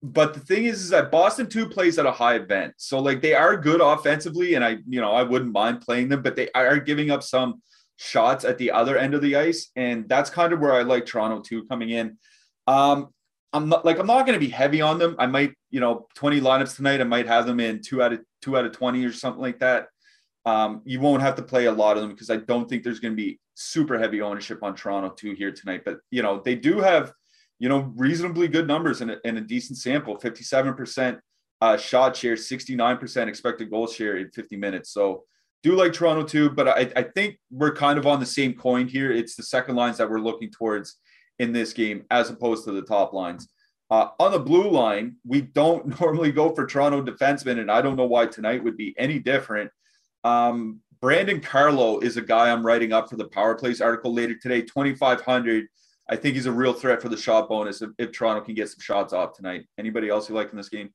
but 0.05 0.35
the 0.35 0.39
thing 0.39 0.65
is, 0.65 0.83
is 0.83 0.89
that 0.89 1.12
Boston 1.12 1.47
two 1.47 1.67
plays 1.67 1.97
at 1.97 2.05
a 2.05 2.12
high 2.12 2.35
event. 2.35 2.75
So 2.77 3.00
like 3.00 3.21
they 3.21 3.33
are 3.33 3.57
good 3.57 3.81
offensively, 3.81 4.53
and 4.53 4.63
I, 4.63 4.77
you 4.88 5.01
know, 5.01 5.12
I 5.12 5.24
wouldn't 5.24 5.51
mind 5.51 5.81
playing 5.81 6.09
them, 6.09 6.21
but 6.21 6.35
they 6.35 6.50
are 6.53 6.77
giving 6.77 7.09
up 7.09 7.24
some 7.24 7.62
shots 7.97 8.45
at 8.45 8.59
the 8.59 8.69
other 8.71 8.97
end 8.97 9.15
of 9.15 9.21
the 9.21 9.35
ice. 9.35 9.71
And 9.75 10.07
that's 10.07 10.29
kind 10.29 10.53
of 10.53 10.59
where 10.59 10.74
I 10.74 10.83
like 10.83 11.07
Toronto 11.07 11.41
two 11.41 11.65
coming 11.65 11.89
in. 11.89 12.17
Um, 12.67 13.09
I'm 13.51 13.69
not 13.69 13.83
like 13.83 13.97
I'm 13.97 14.05
not 14.05 14.27
going 14.27 14.39
to 14.39 14.45
be 14.45 14.51
heavy 14.51 14.81
on 14.81 15.00
them. 15.00 15.15
I 15.17 15.25
might, 15.25 15.53
you 15.71 15.79
know, 15.79 16.07
20 16.15 16.39
lineups 16.39 16.75
tonight. 16.75 17.01
I 17.01 17.05
might 17.05 17.25
have 17.25 17.47
them 17.47 17.59
in 17.59 17.81
two 17.81 18.03
out 18.03 18.13
of 18.13 18.19
two 18.41 18.57
out 18.57 18.65
of 18.65 18.74
20 18.74 19.03
or 19.05 19.12
something 19.12 19.41
like 19.41 19.59
that. 19.59 19.88
Um, 20.45 20.83
you 20.85 21.00
won't 21.00 21.24
have 21.24 21.35
to 21.35 21.41
play 21.41 21.65
a 21.65 21.71
lot 21.71 21.97
of 21.97 22.03
them 22.03 22.12
because 22.12 22.29
I 22.29 22.38
don't 22.38 22.69
think 22.69 22.83
there's 22.83 23.00
going 23.00 23.13
to 23.13 23.21
be 23.21 23.39
super 23.55 23.97
heavy 23.97 24.21
ownership 24.21 24.62
on 24.62 24.75
Toronto 24.75 25.09
two 25.09 25.33
here 25.33 25.51
tonight. 25.51 25.81
But 25.83 25.97
you 26.12 26.21
know, 26.21 26.41
they 26.43 26.53
do 26.53 26.79
have 26.79 27.12
you 27.59 27.69
know, 27.69 27.91
reasonably 27.95 28.47
good 28.47 28.67
numbers 28.67 29.01
in 29.01 29.12
a, 29.12 29.17
a 29.24 29.41
decent 29.41 29.77
sample 29.77 30.17
57% 30.17 31.19
uh, 31.62 31.77
shot 31.77 32.15
share, 32.15 32.35
69% 32.35 33.27
expected 33.27 33.69
goal 33.69 33.88
share 33.88 34.17
in 34.17 34.29
50 34.29 34.57
minutes. 34.57 34.91
So, 34.91 35.24
do 35.63 35.75
like 35.75 35.93
Toronto 35.93 36.24
too, 36.24 36.51
but 36.51 36.67
I, 36.67 36.91
I 36.95 37.01
think 37.01 37.39
we're 37.50 37.74
kind 37.74 37.97
of 37.97 38.05
on 38.05 38.19
the 38.19 38.25
same 38.25 38.53
coin 38.53 38.88
here. 38.88 39.12
It's 39.12 39.35
the 39.35 39.41
second 39.41 39.75
lines 39.75 39.97
that 39.97 40.07
we're 40.07 40.19
looking 40.19 40.51
towards 40.51 40.97
in 41.39 41.53
this 41.53 41.74
game 41.74 42.03
as 42.12 42.29
opposed 42.29 42.65
to 42.65 42.71
the 42.71 42.83
top 42.83 43.13
lines. 43.13 43.47
Uh, 43.89 44.09
on 44.19 44.31
the 44.31 44.39
blue 44.39 44.69
line, 44.69 45.15
we 45.25 45.41
don't 45.41 46.00
normally 46.00 46.31
go 46.31 46.53
for 46.53 46.65
Toronto 46.65 47.01
defensemen, 47.01 47.59
and 47.59 47.71
I 47.71 47.81
don't 47.81 47.95
know 47.95 48.05
why 48.05 48.27
tonight 48.27 48.63
would 48.63 48.77
be 48.77 48.93
any 48.97 49.17
different. 49.17 49.71
Um, 50.24 50.81
Brandon 51.01 51.39
Carlo 51.41 52.00
is 52.00 52.17
a 52.17 52.21
guy 52.21 52.51
I'm 52.51 52.65
writing 52.65 52.93
up 52.93 53.09
for 53.09 53.15
the 53.15 53.27
Power 53.27 53.55
Plays 53.55 53.81
article 53.81 54.13
later 54.13 54.35
today, 54.35 54.62
2,500. 54.62 55.67
I 56.09 56.15
think 56.15 56.35
he's 56.35 56.45
a 56.45 56.51
real 56.51 56.74
threat 56.74 57.01
for 57.01 57.09
the 57.09 57.17
shot 57.17 57.50
bonus 57.50 57.81
if, 57.81 57.89
if 57.97 58.12
Toronto 58.12 58.43
can 58.43 58.53
get 58.53 58.69
some 58.69 58.79
shots 58.79 59.13
off 59.13 59.35
tonight. 59.35 59.65
Anybody 59.77 60.09
else 60.09 60.29
you 60.29 60.35
like 60.35 60.51
in 60.51 60.57
this 60.57 60.69
game? 60.69 60.91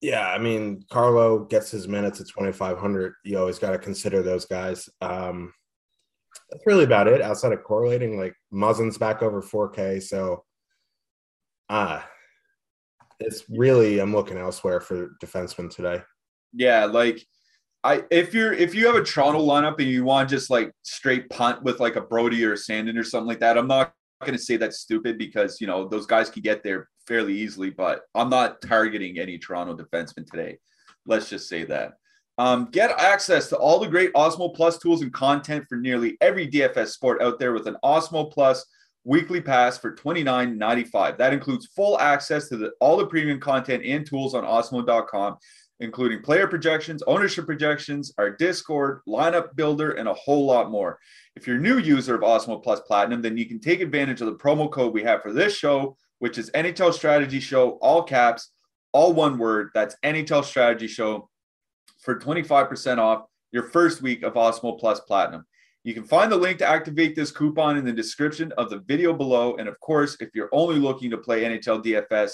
Yeah, 0.00 0.28
I 0.28 0.38
mean, 0.38 0.84
Carlo 0.90 1.44
gets 1.44 1.70
his 1.70 1.88
minutes 1.88 2.20
at 2.20 2.28
2,500. 2.28 3.14
You 3.24 3.38
always 3.38 3.58
got 3.58 3.70
to 3.70 3.78
consider 3.78 4.22
those 4.22 4.44
guys. 4.44 4.88
Um, 5.00 5.52
that's 6.50 6.66
really 6.66 6.84
about 6.84 7.08
it 7.08 7.20
outside 7.20 7.52
of 7.52 7.62
correlating. 7.62 8.18
Like 8.18 8.34
Muzzin's 8.52 8.98
back 8.98 9.22
over 9.22 9.42
4K. 9.42 10.02
So, 10.02 10.44
uh, 11.68 12.00
it's 13.20 13.44
really, 13.50 13.98
I'm 13.98 14.14
looking 14.14 14.38
elsewhere 14.38 14.80
for 14.80 15.10
defensemen 15.22 15.74
today. 15.74 16.02
Yeah. 16.52 16.84
Like, 16.84 17.24
I, 17.84 18.04
if 18.10 18.34
you're 18.34 18.52
if 18.52 18.74
you 18.74 18.86
have 18.86 18.96
a 18.96 19.04
Toronto 19.04 19.40
lineup 19.40 19.78
and 19.78 19.88
you 19.88 20.04
want 20.04 20.28
just 20.28 20.50
like 20.50 20.72
straight 20.82 21.30
punt 21.30 21.62
with 21.62 21.78
like 21.78 21.94
a 21.94 22.00
Brodie 22.00 22.44
or 22.44 22.54
a 22.54 22.56
Sandin 22.56 22.98
or 22.98 23.04
something 23.04 23.28
like 23.28 23.40
that, 23.40 23.56
I'm 23.56 23.68
not 23.68 23.92
going 24.20 24.36
to 24.36 24.42
say 24.42 24.56
that's 24.56 24.80
stupid 24.80 25.18
because 25.18 25.60
you 25.60 25.66
know 25.66 25.88
those 25.88 26.06
guys 26.06 26.30
can 26.30 26.42
get 26.42 26.62
there 26.62 26.88
fairly 27.06 27.34
easily, 27.34 27.70
but 27.70 28.02
I'm 28.14 28.30
not 28.30 28.60
targeting 28.60 29.18
any 29.18 29.38
Toronto 29.38 29.76
defensemen 29.76 30.26
today. 30.26 30.58
Let's 31.06 31.28
just 31.28 31.48
say 31.48 31.64
that. 31.64 31.94
Um, 32.38 32.68
get 32.70 32.90
access 33.00 33.48
to 33.48 33.56
all 33.56 33.80
the 33.80 33.88
great 33.88 34.12
Awesemo 34.14 34.54
Plus 34.54 34.78
tools 34.78 35.02
and 35.02 35.12
content 35.12 35.64
for 35.68 35.76
nearly 35.76 36.16
every 36.20 36.48
DFS 36.48 36.88
sport 36.88 37.20
out 37.20 37.40
there 37.40 37.52
with 37.52 37.66
an 37.66 37.76
Awesemo 37.82 38.30
Plus 38.30 38.64
weekly 39.04 39.40
pass 39.40 39.76
for 39.78 39.94
$29.95. 39.94 41.16
That 41.16 41.32
includes 41.32 41.66
full 41.74 41.98
access 41.98 42.48
to 42.50 42.56
the, 42.56 42.72
all 42.80 42.96
the 42.96 43.06
premium 43.06 43.40
content 43.40 43.84
and 43.84 44.06
tools 44.06 44.34
on 44.34 44.44
awesemo.com, 44.44 45.36
including 45.80 46.22
player 46.22 46.46
projections, 46.46 47.02
ownership 47.08 47.46
projections, 47.46 48.12
our 48.18 48.30
Discord, 48.30 49.00
lineup 49.08 49.56
builder, 49.56 49.92
and 49.92 50.08
a 50.08 50.14
whole 50.14 50.46
lot 50.46 50.70
more. 50.70 50.98
If 51.38 51.46
you're 51.46 51.58
a 51.58 51.60
new 51.60 51.78
user 51.78 52.16
of 52.16 52.22
Awesemo 52.22 52.60
Plus 52.60 52.80
Platinum, 52.80 53.22
then 53.22 53.36
you 53.36 53.46
can 53.46 53.60
take 53.60 53.80
advantage 53.80 54.20
of 54.20 54.26
the 54.26 54.34
promo 54.34 54.68
code 54.68 54.92
we 54.92 55.04
have 55.04 55.22
for 55.22 55.32
this 55.32 55.56
show, 55.56 55.96
which 56.18 56.36
is 56.36 56.50
NHL 56.50 56.92
Strategy 56.92 57.38
Show, 57.38 57.78
all 57.80 58.02
caps, 58.02 58.50
all 58.92 59.12
one 59.12 59.38
word. 59.38 59.70
That's 59.72 59.94
NHL 60.04 60.44
Strategy 60.44 60.88
Show 60.88 61.30
for 62.00 62.18
25% 62.18 62.98
off 62.98 63.26
your 63.52 63.62
first 63.62 64.02
week 64.02 64.24
of 64.24 64.34
Awesemo 64.34 64.80
Plus 64.80 64.98
Platinum. 64.98 65.46
You 65.84 65.94
can 65.94 66.02
find 66.02 66.32
the 66.32 66.36
link 66.36 66.58
to 66.58 66.66
activate 66.66 67.14
this 67.14 67.30
coupon 67.30 67.76
in 67.76 67.84
the 67.84 67.92
description 67.92 68.50
of 68.58 68.68
the 68.68 68.80
video 68.80 69.12
below. 69.12 69.54
And 69.58 69.68
of 69.68 69.78
course, 69.78 70.16
if 70.18 70.30
you're 70.34 70.50
only 70.50 70.80
looking 70.80 71.08
to 71.12 71.18
play 71.18 71.44
NHL 71.44 71.84
DFS, 71.84 72.32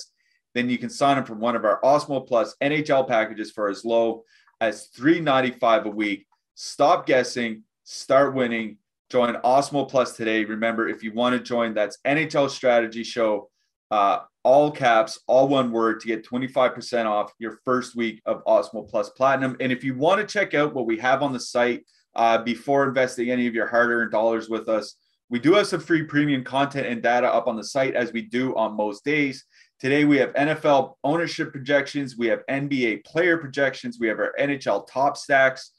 then 0.55 0.71
you 0.71 0.79
can 0.79 0.89
sign 0.89 1.19
up 1.19 1.27
for 1.27 1.35
one 1.35 1.57
of 1.57 1.67
our 1.67 1.79
Awesemo 1.83 2.27
Plus 2.27 2.57
NHL 2.63 3.07
packages 3.07 3.51
for 3.51 3.69
as 3.69 3.85
low 3.85 4.25
as 4.63 4.89
$3.95 4.97 5.85
a 5.85 5.91
week. 5.91 6.27
Stop 6.55 7.05
guessing, 7.05 7.65
start 7.83 8.35
winning 8.35 8.79
Join 9.11 9.35
Awesemo 9.37 9.89
Plus 9.89 10.17
today. 10.17 10.45
Remember, 10.45 10.89
if 10.89 11.03
you 11.03 11.13
want 11.13 11.37
to 11.37 11.43
join, 11.43 11.75
that's 11.75 11.99
NHL 12.07 12.51
Strategy 12.51 13.05
Show, 13.05 13.51
uh, 13.91 14.21
all 14.43 14.71
caps, 14.71 15.21
all 15.27 15.49
one 15.49 15.71
word 15.73 16.01
to 16.01 16.07
get 16.07 16.27
25% 16.27 17.07
off 17.07 17.33
your 17.39 17.59
first 17.65 17.95
week 17.95 18.23
of 18.27 18.45
Awesemo 18.45 18.89
Plus 18.89 19.11
Platinum. 19.11 19.57
And 19.61 19.71
if 19.71 19.85
you 19.85 19.95
want 19.95 20.21
to 20.21 20.27
check 20.27 20.55
out 20.55 20.75
what 20.75 20.87
we 20.87 20.99
have 20.99 21.23
on 21.23 21.33
the 21.33 21.41
site 21.41 21.85
uh, 22.15 22.39
before 22.39 22.89
investing 22.89 23.31
any 23.31 23.47
of 23.47 23.55
your 23.55 23.67
hard 23.67 23.91
earned 23.91 24.11
dollars 24.11 24.49
with 24.49 24.69
us, 24.69 24.97
we 25.31 25.39
do 25.39 25.55
have 25.55 25.67
some 25.67 25.81
free 25.81 26.03
premium 26.03 26.45
content 26.45 26.87
and 26.87 27.03
data 27.03 27.27
up 27.27 27.47
on 27.47 27.57
the 27.57 27.65
site 27.65 27.95
as 27.95 28.13
we 28.13 28.23
do 28.23 28.55
on 28.57 28.77
most 28.77 29.05
days. 29.05 29.45
Today, 29.81 30.05
we 30.05 30.17
have 30.19 30.33
NFL 30.35 30.95
ownership 31.03 31.51
projections, 31.51 32.17
we 32.17 32.27
have 32.29 32.47
NBA 32.49 33.05
player 33.05 33.37
projections, 33.39 33.99
we 33.99 34.09
have 34.09 34.19
our 34.19 34.35
NHL 34.39 34.87
top 34.87 35.17
stacks. 35.17 35.73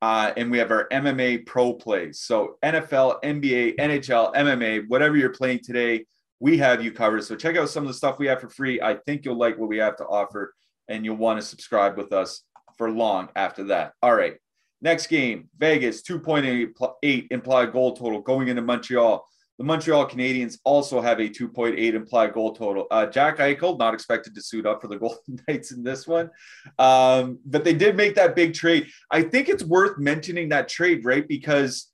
Uh, 0.00 0.32
and 0.36 0.50
we 0.50 0.58
have 0.58 0.70
our 0.70 0.88
MMA 0.90 1.44
pro 1.44 1.72
plays. 1.72 2.20
So 2.20 2.56
NFL, 2.64 3.20
NBA, 3.22 3.76
NHL, 3.76 4.34
MMA, 4.34 4.88
whatever 4.88 5.16
you're 5.16 5.30
playing 5.30 5.60
today, 5.64 6.06
we 6.40 6.56
have 6.58 6.84
you 6.84 6.92
covered. 6.92 7.24
So 7.24 7.34
check 7.34 7.56
out 7.56 7.68
some 7.68 7.82
of 7.82 7.88
the 7.88 7.94
stuff 7.94 8.18
we 8.18 8.28
have 8.28 8.40
for 8.40 8.48
free. 8.48 8.80
I 8.80 8.94
think 8.94 9.24
you'll 9.24 9.38
like 9.38 9.58
what 9.58 9.68
we 9.68 9.78
have 9.78 9.96
to 9.96 10.04
offer, 10.06 10.54
and 10.86 11.04
you'll 11.04 11.16
want 11.16 11.40
to 11.40 11.46
subscribe 11.46 11.96
with 11.96 12.12
us 12.12 12.42
for 12.76 12.90
long 12.90 13.28
after 13.34 13.64
that. 13.64 13.92
All 14.02 14.14
right. 14.14 14.36
Next 14.80 15.08
game, 15.08 15.48
Vegas 15.58 16.02
2.8 16.02 17.26
implied 17.32 17.72
goal 17.72 17.96
total 17.96 18.20
going 18.20 18.46
into 18.46 18.62
Montreal. 18.62 19.26
The 19.58 19.64
Montreal 19.64 20.08
Canadiens 20.08 20.58
also 20.62 21.00
have 21.00 21.18
a 21.18 21.28
2.8 21.28 21.76
implied 21.94 22.32
goal 22.32 22.54
total. 22.54 22.86
Uh, 22.92 23.06
Jack 23.06 23.38
Eichel 23.38 23.76
not 23.76 23.92
expected 23.92 24.34
to 24.36 24.42
suit 24.42 24.66
up 24.66 24.80
for 24.80 24.86
the 24.86 24.96
Golden 24.98 25.40
Knights 25.48 25.72
in 25.72 25.82
this 25.82 26.06
one, 26.06 26.30
um, 26.78 27.40
but 27.44 27.64
they 27.64 27.74
did 27.74 27.96
make 27.96 28.14
that 28.14 28.36
big 28.36 28.54
trade. 28.54 28.86
I 29.10 29.22
think 29.22 29.48
it's 29.48 29.64
worth 29.64 29.98
mentioning 29.98 30.50
that 30.50 30.68
trade, 30.68 31.04
right? 31.04 31.26
Because 31.26 31.90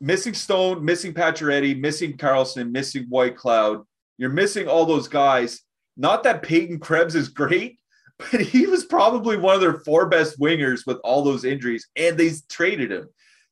missing 0.00 0.34
Stone, 0.34 0.84
missing 0.84 1.14
Pacioretty, 1.14 1.80
missing 1.80 2.18
Carlson, 2.18 2.70
missing 2.72 3.06
Whitecloud, 3.06 3.84
you're 4.18 4.30
missing 4.30 4.68
all 4.68 4.84
those 4.84 5.08
guys. 5.08 5.62
Not 5.96 6.24
that 6.24 6.42
Peyton 6.42 6.78
Krebs 6.78 7.14
is 7.14 7.28
great, 7.28 7.78
but 8.18 8.42
he 8.42 8.66
was 8.66 8.84
probably 8.84 9.38
one 9.38 9.54
of 9.54 9.62
their 9.62 9.80
four 9.80 10.08
best 10.08 10.38
wingers 10.38 10.86
with 10.86 10.98
all 11.04 11.22
those 11.22 11.46
injuries, 11.46 11.88
and 11.96 12.18
they 12.18 12.32
traded 12.50 12.92
him. 12.92 13.08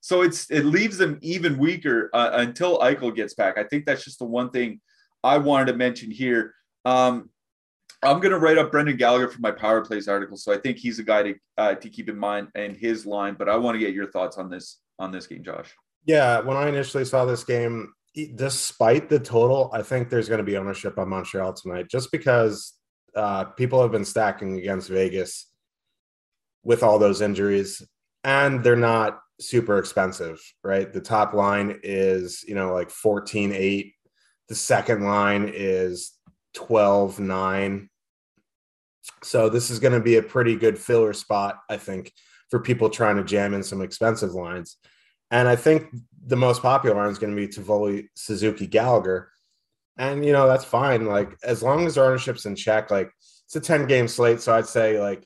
So 0.06 0.22
it's 0.22 0.48
it 0.52 0.64
leaves 0.64 0.98
them 0.98 1.18
even 1.20 1.58
weaker 1.58 2.10
uh, 2.14 2.30
until 2.34 2.78
Eichel 2.78 3.12
gets 3.12 3.34
back. 3.34 3.58
I 3.58 3.64
think 3.64 3.84
that's 3.84 4.04
just 4.04 4.20
the 4.20 4.24
one 4.24 4.50
thing 4.50 4.80
I 5.24 5.36
wanted 5.36 5.72
to 5.72 5.76
mention 5.76 6.12
here. 6.12 6.54
Um, 6.84 7.28
I'm 8.04 8.20
going 8.20 8.30
to 8.30 8.38
write 8.38 8.56
up 8.56 8.70
Brendan 8.70 8.98
Gallagher 8.98 9.26
for 9.26 9.40
my 9.40 9.50
power 9.50 9.84
plays 9.84 10.06
article, 10.06 10.36
so 10.36 10.52
I 10.52 10.58
think 10.58 10.76
he's 10.76 11.00
a 11.00 11.02
guy 11.02 11.24
to 11.24 11.34
uh, 11.58 11.74
to 11.74 11.88
keep 11.88 12.08
in 12.08 12.16
mind 12.16 12.50
and 12.54 12.76
his 12.76 13.04
line. 13.04 13.34
But 13.36 13.48
I 13.48 13.56
want 13.56 13.74
to 13.74 13.80
get 13.80 13.94
your 13.94 14.08
thoughts 14.08 14.38
on 14.38 14.48
this 14.48 14.78
on 15.00 15.10
this 15.10 15.26
game, 15.26 15.42
Josh. 15.42 15.74
Yeah, 16.04 16.38
when 16.38 16.56
I 16.56 16.68
initially 16.68 17.04
saw 17.04 17.24
this 17.24 17.42
game, 17.42 17.92
despite 18.36 19.08
the 19.08 19.18
total, 19.18 19.70
I 19.72 19.82
think 19.82 20.08
there's 20.08 20.28
going 20.28 20.38
to 20.38 20.44
be 20.44 20.56
ownership 20.56 21.00
on 21.00 21.08
Montreal 21.08 21.54
tonight, 21.54 21.88
just 21.90 22.12
because 22.12 22.74
uh, 23.16 23.42
people 23.42 23.82
have 23.82 23.90
been 23.90 24.04
stacking 24.04 24.56
against 24.56 24.88
Vegas 24.88 25.50
with 26.62 26.84
all 26.84 27.00
those 27.00 27.22
injuries, 27.22 27.84
and 28.26 28.64
they're 28.64 28.74
not 28.74 29.20
super 29.40 29.78
expensive, 29.78 30.42
right? 30.64 30.92
The 30.92 31.00
top 31.00 31.32
line 31.32 31.78
is, 31.84 32.44
you 32.46 32.56
know, 32.56 32.74
like 32.74 32.90
14 32.90 33.52
8. 33.52 33.94
The 34.48 34.54
second 34.54 35.04
line 35.04 35.50
is 35.54 36.12
12 36.54 37.20
9. 37.20 37.88
So 39.22 39.48
this 39.48 39.70
is 39.70 39.78
going 39.78 39.92
to 39.92 40.00
be 40.00 40.16
a 40.16 40.22
pretty 40.22 40.56
good 40.56 40.76
filler 40.76 41.12
spot, 41.12 41.58
I 41.70 41.76
think, 41.76 42.12
for 42.50 42.58
people 42.58 42.90
trying 42.90 43.16
to 43.16 43.24
jam 43.24 43.54
in 43.54 43.62
some 43.62 43.80
expensive 43.80 44.32
lines. 44.34 44.76
And 45.30 45.46
I 45.46 45.54
think 45.54 45.86
the 46.26 46.36
most 46.36 46.62
popular 46.62 46.96
line 46.96 47.10
is 47.10 47.18
going 47.18 47.34
to 47.34 47.36
be 47.36 47.46
Toffoli 47.46 48.08
Suzuki 48.16 48.66
Gallagher. 48.66 49.30
And, 49.98 50.24
you 50.24 50.32
know, 50.32 50.48
that's 50.48 50.64
fine. 50.64 51.06
Like, 51.06 51.36
as 51.44 51.62
long 51.62 51.86
as 51.86 51.96
ownership's 51.96 52.44
in 52.44 52.56
check, 52.56 52.90
like, 52.90 53.10
it's 53.44 53.54
a 53.54 53.60
10 53.60 53.86
game 53.86 54.08
slate. 54.08 54.40
So 54.40 54.52
I'd 54.52 54.66
say, 54.66 55.00
like, 55.00 55.24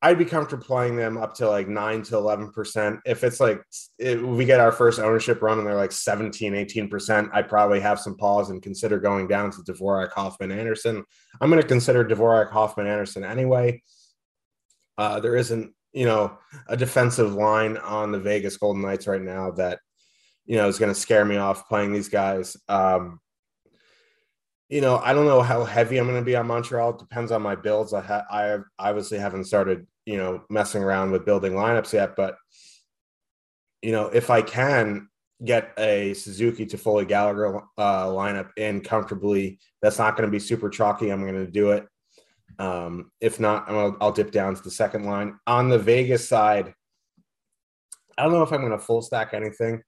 I'd 0.00 0.18
be 0.18 0.24
comfortable 0.24 0.64
playing 0.64 0.94
them 0.94 1.16
up 1.16 1.34
to 1.36 1.48
like 1.48 1.66
9 1.66 2.02
to 2.04 2.14
11%. 2.14 3.00
If 3.04 3.24
it's 3.24 3.40
like 3.40 3.60
we 3.98 4.44
get 4.44 4.60
our 4.60 4.70
first 4.70 5.00
ownership 5.00 5.42
run 5.42 5.58
and 5.58 5.66
they're 5.66 5.74
like 5.74 5.90
17, 5.90 6.52
18%, 6.52 7.30
I'd 7.32 7.48
probably 7.48 7.80
have 7.80 7.98
some 7.98 8.16
pause 8.16 8.50
and 8.50 8.62
consider 8.62 9.00
going 9.00 9.26
down 9.26 9.50
to 9.50 9.58
Dvorak, 9.62 10.12
Hoffman, 10.12 10.52
Anderson. 10.52 11.04
I'm 11.40 11.50
going 11.50 11.60
to 11.60 11.66
consider 11.66 12.04
Dvorak, 12.04 12.50
Hoffman, 12.50 12.86
Anderson 12.86 13.24
anyway. 13.24 13.82
Uh, 14.96 15.18
there 15.18 15.36
isn't 15.36 15.74
you 15.92 16.04
know, 16.04 16.38
a 16.68 16.76
defensive 16.76 17.34
line 17.34 17.76
on 17.78 18.12
the 18.12 18.20
Vegas 18.20 18.56
Golden 18.56 18.82
Knights 18.82 19.06
right 19.06 19.22
now 19.22 19.50
that, 19.52 19.80
you 20.46 20.56
know, 20.56 20.68
is 20.68 20.78
going 20.78 20.92
to 20.92 20.98
scare 20.98 21.24
me 21.24 21.36
off 21.36 21.68
playing 21.68 21.92
these 21.92 22.08
guys. 22.08 22.56
Um, 22.68 23.20
you 24.68 24.80
know, 24.80 24.98
I 24.98 25.12
don't 25.12 25.26
know 25.26 25.40
how 25.40 25.64
heavy 25.64 25.98
I'm 25.98 26.06
going 26.06 26.20
to 26.20 26.24
be 26.24 26.36
on 26.36 26.46
Montreal. 26.46 26.90
It 26.90 26.98
depends 26.98 27.32
on 27.32 27.42
my 27.42 27.54
builds. 27.54 27.94
I, 27.94 28.00
ha- 28.02 28.26
I 28.30 28.58
obviously 28.78 29.18
haven't 29.18 29.44
started, 29.44 29.86
you 30.04 30.18
know, 30.18 30.42
messing 30.50 30.82
around 30.82 31.10
with 31.10 31.24
building 31.24 31.52
lineups 31.52 31.92
yet, 31.92 32.16
but, 32.16 32.36
you 33.80 33.92
know, 33.92 34.06
if 34.06 34.28
I 34.28 34.42
can 34.42 35.08
get 35.44 35.72
a 35.78 36.12
Suzuki 36.14 36.66
Toffoli 36.66 37.06
Gallagher 37.06 37.62
uh, 37.78 38.06
lineup 38.06 38.50
in 38.56 38.80
comfortably, 38.80 39.58
that's 39.80 39.98
not 39.98 40.16
going 40.16 40.26
to 40.26 40.32
be 40.32 40.40
super 40.40 40.68
chalky. 40.68 41.10
I'm 41.10 41.22
going 41.22 41.46
to 41.46 41.50
do 41.50 41.70
it. 41.70 41.86
Um, 42.58 43.12
if 43.20 43.38
not, 43.38 43.70
I'll, 43.70 43.96
I'll 44.00 44.12
dip 44.12 44.32
down 44.32 44.54
to 44.54 44.62
the 44.62 44.70
second 44.70 45.04
line. 45.04 45.38
On 45.46 45.68
the 45.68 45.78
Vegas 45.78 46.28
side, 46.28 46.74
I 48.18 48.24
don't 48.24 48.32
know 48.32 48.42
if 48.42 48.52
I'm 48.52 48.60
going 48.60 48.72
to 48.72 48.78
full 48.78 49.00
stack 49.00 49.32
anything. 49.32 49.80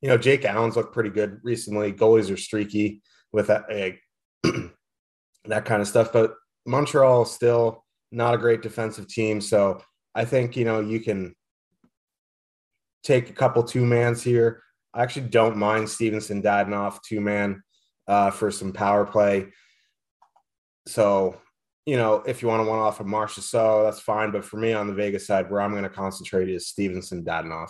You 0.00 0.08
know, 0.08 0.16
Jake 0.16 0.44
Allen's 0.44 0.74
looked 0.74 0.94
pretty 0.94 1.10
good 1.10 1.38
recently. 1.42 1.92
Goalies 1.92 2.32
are 2.32 2.36
streaky 2.38 3.02
with 3.30 3.48
that, 3.48 3.64
a, 3.70 3.98
that 5.44 5.64
kind 5.64 5.82
of 5.82 5.88
stuff. 5.88 6.12
But 6.12 6.34
Montreal 6.66 7.24
still 7.24 7.84
not 8.12 8.34
a 8.34 8.38
great 8.38 8.62
defensive 8.62 9.08
team. 9.08 9.40
So 9.40 9.82
I 10.14 10.24
think, 10.24 10.56
you 10.56 10.64
know, 10.64 10.80
you 10.80 11.00
can 11.00 11.34
take 13.02 13.30
a 13.30 13.34
couple 13.34 13.62
two 13.62 13.84
mans 13.84 14.22
here. 14.22 14.62
I 14.92 15.02
actually 15.02 15.28
don't 15.28 15.56
mind 15.56 15.88
Stephenson 15.88 16.42
Dadonov 16.42 17.00
two 17.02 17.20
man 17.20 17.62
uh, 18.06 18.30
for 18.30 18.50
some 18.50 18.72
power 18.72 19.04
play. 19.04 19.48
So 20.86 21.40
you 21.86 21.96
know, 21.96 22.22
if 22.26 22.40
you 22.40 22.48
want 22.48 22.64
to 22.64 22.68
one 22.68 22.78
off 22.78 23.00
of 23.00 23.06
Marchessault, 23.06 23.84
that's 23.84 24.00
fine. 24.00 24.30
But 24.30 24.44
for 24.44 24.56
me 24.56 24.72
on 24.72 24.86
the 24.86 24.94
Vegas 24.94 25.26
side, 25.26 25.50
where 25.50 25.60
I'm 25.60 25.72
going 25.72 25.82
to 25.82 25.90
concentrate 25.90 26.48
is 26.48 26.68
Stephenson 26.68 27.24
Dadonov. 27.24 27.68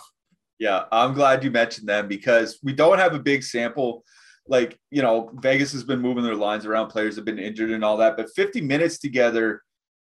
Yeah, 0.57 0.85
I'm 0.91 1.13
glad 1.13 1.43
you 1.43 1.51
mentioned 1.51 1.89
them 1.89 2.07
because 2.07 2.59
we 2.63 2.71
don't 2.71 2.97
have 2.97 3.13
a 3.13 3.19
big 3.19 3.43
sample. 3.43 4.05
Like, 4.47 4.77
you 4.91 5.01
know, 5.01 5.31
Vegas 5.35 5.71
has 5.71 5.83
been 5.83 5.99
moving 5.99 6.23
their 6.23 6.35
lines 6.35 6.65
around, 6.65 6.89
players 6.89 7.15
have 7.15 7.25
been 7.25 7.39
injured 7.39 7.71
and 7.71 7.83
all 7.83 7.97
that. 7.97 8.15
But 8.15 8.29
50 8.35 8.61
minutes 8.61 8.99
together, 8.99 9.61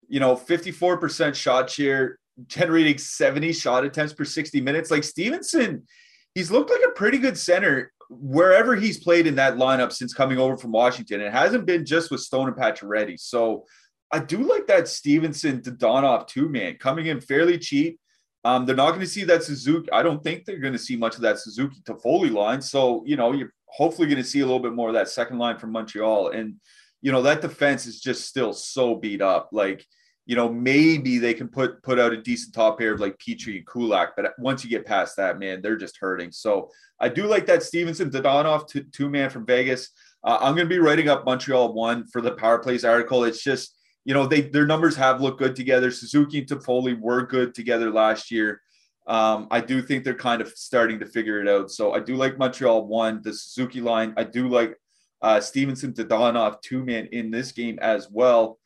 you 0.09 0.21
know, 0.21 0.35
54% 0.35 1.35
shot 1.35 1.71
share, 1.71 2.19
generating 2.47 2.99
70 2.99 3.53
shot 3.53 3.85
attempts 3.85 4.13
per 4.13 4.25
60 4.25 4.61
minutes. 4.61 4.91
Like 4.91 5.05
Stephenson, 5.05 5.87
he's 6.35 6.51
looked 6.51 6.71
like 6.71 6.83
a 6.87 6.93
pretty 6.93 7.19
good 7.19 7.39
center 7.39 7.93
wherever 8.11 8.77
he's 8.77 8.99
played 8.99 9.27
in 9.27 9.37
that 9.37 9.55
lineup 9.55 9.93
since 9.93 10.13
coming 10.13 10.39
over 10.39 10.57
from 10.57 10.73
Washington. 10.73 11.21
It 11.21 11.33
hasn't 11.33 11.67
been 11.67 11.87
just 11.87 12.11
with 12.11 12.21
Stone 12.21 12.49
and 12.49 12.57
Pacioretty. 12.57 13.19
So 13.19 13.65
I 14.11 14.19
do 14.19 14.39
like 14.39 14.67
that 14.67 14.89
Stephenson 14.89 15.63
Dadonov 15.63 16.27
too, 16.27 16.49
man, 16.49 16.77
coming 16.77 17.07
in 17.07 17.21
fairly 17.21 17.59
cheap. 17.59 17.99
Um, 18.45 18.67
they're 18.67 18.77
not 18.77 18.91
going 18.91 19.01
to 19.01 19.07
see 19.07 19.25
that 19.25 19.45
Suzuki. 19.45 19.91
I 19.93 20.03
don't 20.03 20.23
think 20.23 20.45
they're 20.45 20.59
going 20.59 20.73
to 20.73 20.79
see 20.79 20.97
much 20.97 21.15
of 21.15 21.23
that 21.23 21.39
Suzuki 21.39 21.81
Toffoli 21.85 22.31
line. 22.31 22.61
So, 22.61 23.03
you 23.07 23.17
know, 23.17 23.33
you're 23.33 23.55
hopefully 23.73 24.07
going 24.07 24.23
to 24.23 24.29
see 24.29 24.41
a 24.41 24.47
little 24.47 24.61
bit 24.61 24.75
more 24.75 24.89
of 24.89 24.95
that 24.95 25.09
second 25.09 25.39
line 25.39 25.59
from 25.59 25.73
Montreal. 25.73 26.29
And, 26.31 26.57
you 27.01 27.11
know, 27.11 27.23
that 27.23 27.41
defense 27.41 27.87
is 27.87 28.01
just 28.01 28.27
still 28.27 28.53
so 28.53 28.95
beat 28.95 29.23
up. 29.23 29.49
Like, 29.53 29.87
you 30.27 30.37
know, 30.37 30.49
maybe 30.49 31.19
they 31.19 31.35
can 31.35 31.49
put 31.49 31.83
put 31.83 31.99
out 31.99 32.13
a 32.13 32.23
decent 32.23 32.55
top 32.55 32.79
pair 32.79 32.93
of 32.93 33.01
like 33.01 33.19
Petry 33.19 33.57
and 33.57 33.67
Kulak, 33.67 34.13
but 34.17 34.33
once 34.39 34.63
you 34.63 34.71
get 34.71 34.87
past 34.87 35.17
that, 35.17 35.39
man, 35.39 35.61
they're 35.61 35.77
just 35.77 35.99
hurting. 35.99 36.31
So 36.31 36.71
I 37.01 37.09
do 37.09 37.27
like 37.27 37.47
that 37.47 37.65
Stephenson 37.65 38.11
Dadonov 38.11 38.69
two, 38.69 38.85
two 38.85 39.11
man 39.11 39.31
from 39.31 39.47
Vegas. 39.47 39.89
Uh, 40.23 40.39
I'm 40.41 40.55
going 40.55 40.69
to 40.69 40.75
be 40.75 40.79
writing 40.79 41.09
up 41.09 41.25
Montreal 41.25 41.73
one 41.73 42.07
for 42.07 42.21
the 42.21 42.33
power 42.33 42.61
plays 42.61 42.85
article. 42.85 43.25
It's 43.25 43.43
just 43.43 43.77
you 44.05 44.15
know, 44.15 44.27
they 44.27 44.43
their 44.43 44.67
numbers 44.67 44.97
have 44.97 45.21
looked 45.21 45.39
good 45.39 45.57
together. 45.57 45.91
Suzuki 45.91 46.39
and 46.39 46.47
Toffoli 46.47 46.99
were 46.99 47.27
good 47.27 47.55
together 47.55 47.91
last 47.91 48.31
year. 48.31 48.61
Um, 49.07 49.49
I 49.51 49.61
do 49.61 49.83
think 49.83 50.05
they're 50.05 50.15
kind 50.15 50.41
of 50.41 50.49
starting 50.51 50.99
to 51.01 51.07
figure 51.07 51.41
it 51.41 51.49
out. 51.49 51.71
So 51.71 51.93
I 51.93 52.01
do 52.01 52.15
like 52.17 52.39
Montreal 52.39 52.87
one, 52.87 53.21
the 53.23 53.33
Suzuki 53.33 53.81
line. 53.81 54.15
I 54.17 54.25
do 54.25 54.49
like 54.49 54.77
uh, 55.21 55.41
Stephenson 55.41 55.93
Dadonov 55.93 56.61
two 56.63 56.85
man 56.85 57.07
in 57.07 57.31
this 57.31 57.53
game 57.53 57.79
as 57.81 58.09
well. 58.11 58.59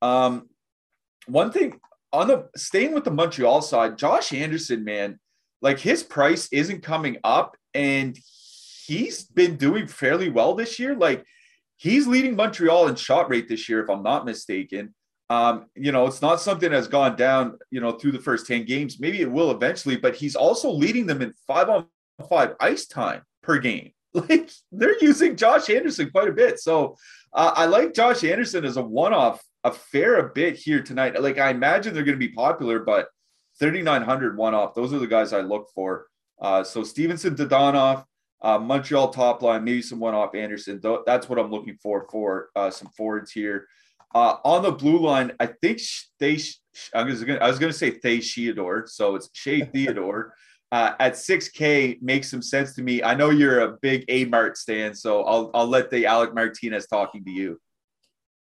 Um, 0.00 0.48
one 1.26 1.50
thing 1.52 1.80
on 2.12 2.28
the 2.28 2.48
staying 2.56 2.94
with 2.94 3.04
the 3.04 3.10
Montreal 3.10 3.62
side, 3.62 3.98
Josh 3.98 4.32
Anderson, 4.32 4.84
man, 4.84 5.18
like 5.62 5.78
his 5.78 6.02
price 6.02 6.48
isn't 6.52 6.82
coming 6.82 7.18
up, 7.24 7.56
and 7.74 8.18
he's 8.86 9.24
been 9.24 9.56
doing 9.56 9.86
fairly 9.86 10.30
well 10.30 10.54
this 10.54 10.78
year. 10.78 10.94
Like 10.94 11.24
He's 11.80 12.06
leading 12.06 12.36
Montreal 12.36 12.88
in 12.88 12.94
shot 12.94 13.30
rate 13.30 13.48
this 13.48 13.66
year, 13.66 13.82
if 13.82 13.88
I'm 13.88 14.02
not 14.02 14.26
mistaken. 14.26 14.94
Um, 15.30 15.66
you 15.76 15.92
know, 15.92 16.06
it's 16.06 16.20
not 16.20 16.40
something 16.40 16.72
that's 16.72 16.88
gone 16.88 17.14
down, 17.14 17.56
you 17.70 17.80
know, 17.80 17.92
through 17.92 18.12
the 18.12 18.18
first 18.18 18.48
10 18.48 18.64
games. 18.64 18.98
Maybe 18.98 19.20
it 19.20 19.30
will 19.30 19.52
eventually, 19.52 19.96
but 19.96 20.16
he's 20.16 20.34
also 20.34 20.68
leading 20.70 21.06
them 21.06 21.22
in 21.22 21.32
five 21.46 21.68
on 21.68 21.86
five 22.28 22.56
ice 22.60 22.86
time 22.86 23.22
per 23.42 23.58
game. 23.58 23.92
Like 24.12 24.50
they're 24.72 24.98
using 25.00 25.36
Josh 25.36 25.70
Anderson 25.70 26.10
quite 26.10 26.26
a 26.26 26.32
bit. 26.32 26.58
So 26.58 26.96
uh, 27.32 27.52
I 27.54 27.66
like 27.66 27.94
Josh 27.94 28.24
Anderson 28.24 28.64
as 28.64 28.76
a 28.76 28.82
one 28.82 29.14
off 29.14 29.40
a 29.62 29.70
fair 29.70 30.16
a 30.18 30.32
bit 30.32 30.56
here 30.56 30.82
tonight. 30.82 31.22
Like 31.22 31.38
I 31.38 31.50
imagine 31.50 31.94
they're 31.94 32.02
going 32.02 32.18
to 32.18 32.26
be 32.26 32.34
popular, 32.34 32.80
but 32.80 33.06
3,900 33.60 34.36
one 34.36 34.52
off, 34.52 34.74
those 34.74 34.92
are 34.92 34.98
the 34.98 35.06
guys 35.06 35.32
I 35.32 35.42
look 35.42 35.68
for. 35.76 36.06
Uh, 36.40 36.64
so 36.64 36.82
Stephenson, 36.82 37.36
Dadonov, 37.36 38.04
uh, 38.42 38.58
Montreal 38.58 39.10
top 39.10 39.42
line, 39.42 39.62
maybe 39.62 39.80
some 39.80 40.00
one 40.00 40.14
off 40.14 40.34
Anderson. 40.34 40.80
That's 41.06 41.28
what 41.28 41.38
I'm 41.38 41.52
looking 41.52 41.76
for 41.80 42.08
for 42.10 42.48
uh, 42.56 42.70
some 42.70 42.88
forwards 42.88 43.30
here. 43.30 43.68
Uh, 44.14 44.36
on 44.44 44.62
the 44.62 44.72
blue 44.72 44.98
line, 44.98 45.32
I 45.38 45.46
think 45.46 45.80
they. 46.18 46.38
I 46.94 47.02
was 47.02 47.22
going. 47.22 47.40
I 47.40 47.48
was 47.48 47.58
going 47.58 47.72
to 47.72 47.78
say 47.78 47.90
Thay 47.90 48.20
Theodore, 48.20 48.86
so 48.86 49.14
it's 49.14 49.30
Shea 49.32 49.60
Theodore. 49.72 50.34
Uh, 50.72 50.94
at 51.00 51.14
6K 51.14 52.00
makes 52.00 52.30
some 52.30 52.42
sense 52.42 52.76
to 52.76 52.82
me. 52.82 53.02
I 53.02 53.14
know 53.14 53.30
you're 53.30 53.60
a 53.60 53.76
big 53.82 54.04
A 54.06 54.24
Mart 54.26 54.56
stand, 54.56 54.96
so 54.96 55.22
I'll 55.24 55.50
I'll 55.54 55.66
let 55.66 55.90
the 55.90 56.06
Alec 56.06 56.34
Martinez 56.34 56.86
talking 56.86 57.24
to 57.24 57.30
you. 57.30 57.60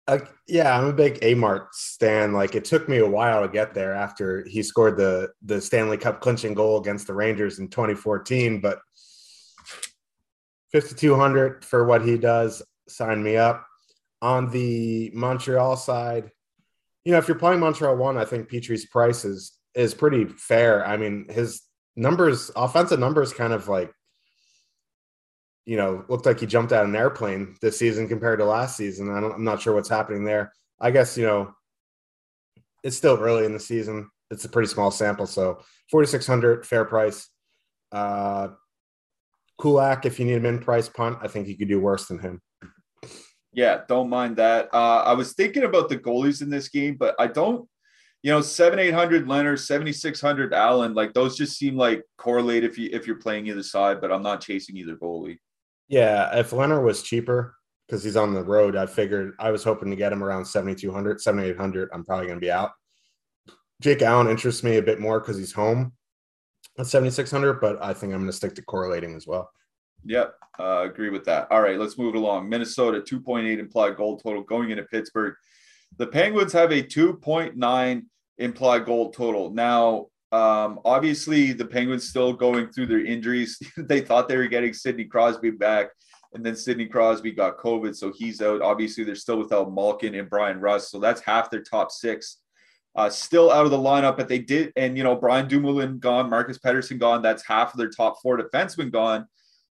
Uh, 0.09 0.19
yeah, 0.47 0.77
I'm 0.77 0.87
a 0.87 0.93
big 0.93 1.19
A 1.23 1.35
Mart 1.35 1.75
stand. 1.75 2.33
Like 2.33 2.55
it 2.55 2.65
took 2.65 2.89
me 2.89 2.99
a 2.99 3.09
while 3.09 3.43
to 3.43 3.49
get 3.49 3.75
there 3.75 3.93
after 3.93 4.45
he 4.45 4.63
scored 4.63 4.97
the 4.97 5.31
the 5.43 5.61
Stanley 5.61 5.97
Cup 5.97 6.21
clinching 6.21 6.55
goal 6.55 6.81
against 6.81 7.07
the 7.07 7.15
Rangers 7.15 7.59
in 7.59 7.69
2014, 7.69 8.61
but 8.61 8.81
5200 10.73 11.65
for 11.65 11.85
what 11.85 12.05
he 12.05 12.19
does 12.19 12.63
sign 12.89 13.23
me 13.23 13.37
up 13.37 13.67
on 14.27 14.51
the 14.51 15.11
montreal 15.15 15.77
side 15.77 16.31
you 17.05 17.13
know 17.13 17.19
if 17.19 17.29
you're 17.29 17.39
playing 17.39 17.61
montreal 17.61 17.97
one 17.97 18.17
i 18.17 18.25
think 18.25 18.49
Petry's 18.49 18.87
price 18.87 19.25
is 19.25 19.57
is 19.77 19.95
pretty 19.95 20.25
fair. 20.25 20.85
I 20.85 20.97
mean 20.97 21.27
his 21.29 21.63
numbers 21.95 22.51
offensive 22.57 22.99
numbers 22.99 23.33
kind 23.33 23.53
of 23.53 23.69
like 23.69 23.93
you 25.67 25.77
know 25.77 26.05
looked 26.09 26.27
like 26.27 26.41
he 26.41 26.47
jumped 26.47 26.73
out 26.73 26.85
of 26.85 26.89
an 26.89 26.97
airplane 26.97 27.57
this 27.61 27.79
season 27.79 28.09
compared 28.09 28.39
to 28.41 28.45
last 28.45 28.77
season. 28.77 29.11
I 29.11 29.19
am 29.19 29.45
not 29.45 29.61
sure 29.61 29.75
what's 29.75 29.89
happening 29.89 30.25
there. 30.25 30.53
I 30.81 30.91
guess 30.91 31.17
you 31.17 31.27
know 31.27 31.55
it's 32.83 32.97
still 32.97 33.19
early 33.21 33.45
in 33.45 33.53
the 33.53 33.61
season. 33.61 34.11
It's 34.31 34.45
a 34.45 34.49
pretty 34.49 34.69
small 34.69 34.91
sample 34.91 35.27
so 35.27 35.61
4600 35.91 36.67
fair 36.67 36.85
price. 36.85 37.29
Uh 37.93 38.49
Kulak, 39.59 40.05
if 40.05 40.19
you 40.19 40.27
need 40.27 40.35
him 40.35 40.47
in 40.47 40.59
price 40.59 40.89
punt, 40.89 41.19
I 41.23 41.29
think 41.29 41.49
you 41.49 41.57
could 41.57 41.69
do 41.69 41.81
worse 41.81 42.07
than 42.07 42.19
him. 42.19 42.43
Yeah, 43.57 43.81
don't 43.89 44.09
mind 44.09 44.37
that. 44.37 44.69
Uh, 44.73 45.03
I 45.05 45.15
was 45.15 45.33
thinking 45.33 45.65
about 45.65 45.89
the 45.89 45.97
goalies 45.97 46.43
in 46.43 46.51
this 46.51 46.69
game, 46.69 46.97
but 46.97 47.17
I 47.19 47.27
don't, 47.27 47.69
you 48.23 48.31
know, 48.31 48.41
seven 48.41 48.79
eight 48.79 48.95
hundred 48.95 49.27
Lehner, 49.27 49.59
seventy 49.59 49.93
six 49.93 50.21
hundred 50.21 50.55
Allen, 50.55 50.95
like 50.95 51.13
those 51.13 51.37
just 51.37 51.59
seem 51.59 51.77
like 51.77 52.05
correlate 52.19 52.63
if 52.63 52.79
you 52.79 52.89
if 52.93 53.07
you're 53.07 53.17
playing 53.17 53.49
either 53.49 53.63
side. 53.65 54.01
But 54.01 54.13
I'm 54.13 54.23
not 54.23 54.41
chasing 54.41 54.77
either 54.77 54.95
goalie. 54.95 55.39
Yeah, 55.89 56.39
if 56.39 56.51
Lehner 56.51 56.85
was 56.85 57.03
cheaper 57.03 57.57
because 57.89 58.05
he's 58.05 58.17
on 58.17 58.35
the 58.35 58.45
road, 58.45 58.77
I 58.77 58.87
figured 58.87 59.35
I 59.41 59.51
was 59.51 59.65
hoping 59.65 59.91
to 59.91 59.97
get 59.97 60.13
him 60.13 60.23
around 60.23 60.45
7,200, 60.45 61.21
7,800. 61.21 61.89
I'm 61.93 62.05
probably 62.05 62.27
going 62.27 62.41
to 62.41 62.45
be 62.45 62.51
out. 62.51 62.73
Jake 63.81 64.03
Allen 64.03 64.29
interests 64.29 64.65
me 64.65 64.77
a 64.77 64.83
bit 64.83 65.01
more 65.01 65.21
because 65.21 65.39
he's 65.39 65.53
home 65.53 65.93
at 66.79 66.87
7600 66.87 67.61
but 67.61 67.83
i 67.83 67.93
think 67.93 68.13
i'm 68.13 68.21
going 68.21 68.31
to 68.31 68.37
stick 68.37 68.55
to 68.55 68.63
correlating 68.63 69.15
as 69.15 69.27
well 69.27 69.51
Yep, 70.07 70.35
uh, 70.61 70.83
agree 70.85 71.11
with 71.11 71.25
that. 71.25 71.49
All 71.51 71.61
right, 71.61 71.79
let's 71.79 71.99
move 71.99 72.15
it 72.15 72.19
along. 72.19 72.49
Minnesota 72.49 73.01
2.8 73.01 73.59
implied 73.59 73.97
goal 73.97 74.19
total 74.19 74.43
going 74.43 74.71
into 74.71 74.85
Pittsburgh. 74.85 75.35
The 75.99 76.07
Penguins 76.07 76.53
have 76.53 76.71
a 76.71 76.83
2.9 76.83 78.03
implied 78.39 78.85
goal 78.85 79.11
total. 79.11 79.53
Now, 79.53 80.07
um, 80.33 80.81
obviously, 80.85 81.53
the 81.53 81.65
Penguins 81.65 82.09
still 82.09 82.33
going 82.33 82.69
through 82.69 82.87
their 82.87 83.05
injuries. 83.05 83.59
they 83.77 84.01
thought 84.01 84.29
they 84.29 84.37
were 84.37 84.47
getting 84.47 84.73
Sidney 84.73 85.05
Crosby 85.05 85.51
back, 85.51 85.89
and 86.35 86.45
then 86.45 86.55
Sidney 86.55 86.87
Crosby 86.87 87.33
got 87.33 87.59
COVID, 87.59 87.97
so 87.97 88.13
he's 88.15 88.41
out. 88.41 88.63
Obviously, 88.63 89.03
they're 89.03 89.15
still 89.15 89.39
without 89.39 89.73
Malkin 89.73 90.15
and 90.15 90.31
Bryan 90.31 90.61
Rust, 90.61 90.91
so 90.91 91.01
that's 91.01 91.21
half 91.21 91.51
their 91.51 91.63
top 91.63 91.91
six. 91.91 92.39
Uh, 92.95 93.11
still 93.11 93.53
out 93.53 93.67
of 93.67 93.71
the 93.71 93.77
lineup, 93.77 94.17
but 94.17 94.29
they 94.29 94.39
did, 94.39 94.73
and 94.77 94.97
you 94.97 95.05
know, 95.05 95.17
Brian 95.17 95.49
Dumoulin 95.49 95.99
gone, 95.99 96.31
Marcus 96.31 96.59
Pettersson 96.59 96.99
gone. 96.99 97.23
That's 97.23 97.47
half 97.47 97.75
of 97.75 97.79
their 97.79 97.91
top 97.91 98.21
four 98.23 98.39
defensemen 98.39 98.91
gone. 98.91 99.27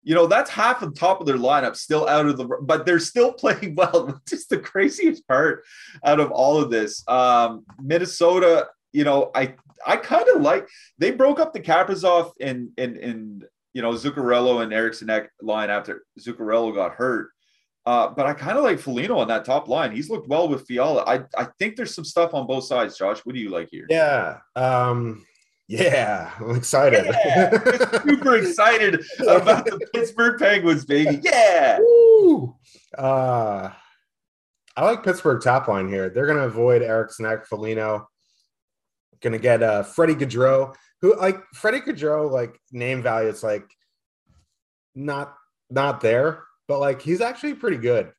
You 0.09 0.14
know, 0.14 0.27
that's 0.27 0.49
half 0.49 0.81
the 0.81 0.90
top 0.90 1.21
of 1.21 1.27
their 1.27 1.37
lineup 1.37 1.77
still 1.77 2.09
out 2.09 2.25
of 2.25 2.38
the, 2.38 2.47
but 2.62 2.87
they're 2.87 2.99
still 2.99 3.31
playing 3.42 3.75
well. 3.75 4.18
Just 4.27 4.49
the 4.49 4.57
craziest 4.57 5.29
part 5.29 5.64
out 6.03 6.18
of 6.18 6.31
all 6.31 6.59
of 6.59 6.71
this. 6.71 7.07
Um, 7.07 7.66
Minnesota, 7.79 8.68
you 8.90 9.05
know, 9.05 9.31
I 9.35 9.55
I 9.87 9.97
kind 9.97 10.27
of 10.35 10.40
like 10.40 10.66
they 10.97 11.11
broke 11.11 11.38
up 11.38 11.53
the 11.53 11.61
Kaprizov 11.61 12.33
and 12.40 12.71
and 12.79 12.97
and 12.97 13.44
you 13.75 13.83
know 13.83 13.92
Zuccarello 13.92 14.62
and 14.62 14.73
Eriksson 14.73 15.11
line 15.42 15.68
after 15.68 16.07
Zuccarello 16.18 16.75
got 16.75 16.94
hurt. 16.94 17.29
Uh, 17.85 18.09
but 18.09 18.25
I 18.25 18.33
kind 18.33 18.57
of 18.57 18.64
like 18.64 18.79
Foligno 18.79 19.18
on 19.18 19.29
that 19.29 19.44
top 19.44 19.68
line. 19.68 19.92
He's 19.92 20.09
looked 20.09 20.29
well 20.29 20.49
with 20.49 20.66
Fiala. 20.66 21.05
I, 21.07 21.25
I 21.37 21.49
think 21.59 21.77
there's 21.77 21.94
some 21.94 22.05
stuff 22.05 22.33
on 22.33 22.47
both 22.47 22.64
sides. 22.64 22.97
Josh, 22.97 23.21
what 23.21 23.35
do 23.35 23.40
you 23.40 23.51
like 23.51 23.68
here? 23.71 23.87
Yeah, 23.90 24.38
um, 24.57 25.25
yeah, 25.68 26.33
I'm 26.40 26.57
excited. 26.57 27.04
Yeah, 27.04 27.50
super 28.02 28.37
excited 28.37 29.04
about 29.20 29.66
the 29.66 29.78
Pittsburgh 29.92 30.38
Penguins, 30.38 30.87
baby. 30.87 31.20
Yeah. 31.22 31.78
Woo! 31.78 32.57
Uh, 32.96 33.70
I 34.74 34.85
like 34.85 35.04
Pittsburgh 35.04 35.42
top 35.42 35.68
line 35.68 35.88
here. 35.88 36.09
They're 36.09 36.24
going 36.24 36.38
to 36.38 36.44
avoid 36.44 36.81
Eriksson 36.83 37.26
Ek, 37.26 37.44
Foligno. 37.44 38.09
Going 39.20 39.35
to 39.35 39.38
get 39.38 39.62
uh, 39.62 39.83
Freddie 39.83 40.14
Gaudreau, 40.14 40.74
who 41.02 41.14
like 41.16 41.37
Freddie 41.52 41.81
Gaudreau, 41.81 42.31
like 42.31 42.59
name 42.72 43.02
value, 43.02 43.28
it's 43.28 43.42
like 43.42 43.68
not 44.94 45.35
not 45.68 46.00
there, 46.00 46.44
but 46.66 46.78
like 46.78 47.02
he's 47.02 47.20
actually 47.20 47.54
pretty 47.54 47.76
good. 47.76 48.12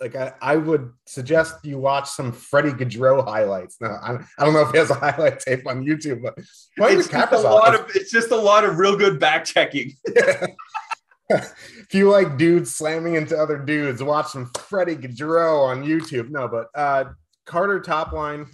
Like 0.00 0.16
I, 0.16 0.32
I 0.40 0.56
would 0.56 0.92
suggest 1.06 1.56
you 1.64 1.78
watch 1.78 2.08
some 2.08 2.32
Freddie 2.32 2.70
Gaudreau 2.70 3.24
highlights. 3.26 3.76
Now 3.80 3.98
I, 4.02 4.18
I 4.38 4.44
don't 4.44 4.54
know 4.54 4.62
if 4.62 4.70
he 4.70 4.78
has 4.78 4.90
a 4.90 4.94
highlight 4.94 5.40
tape 5.40 5.66
on 5.66 5.84
YouTube, 5.84 6.22
but 6.22 6.34
it's 6.38 7.08
just, 7.08 7.32
a 7.32 7.38
lot 7.38 7.74
of, 7.74 7.90
it's 7.94 8.10
just 8.10 8.30
a 8.30 8.36
lot 8.36 8.64
of 8.64 8.78
real 8.78 8.96
good 8.96 9.20
back 9.20 9.44
checking. 9.44 9.92
if 10.06 11.92
you 11.92 12.10
like 12.10 12.38
dudes 12.38 12.74
slamming 12.74 13.16
into 13.16 13.36
other 13.36 13.58
dudes, 13.58 14.02
watch 14.02 14.28
some 14.28 14.50
Freddie 14.56 14.96
Gaudreau 14.96 15.66
on 15.68 15.84
YouTube. 15.84 16.30
No, 16.30 16.48
but 16.48 16.68
uh, 16.74 17.10
Carter 17.44 17.80
top 17.80 18.12
line 18.12 18.46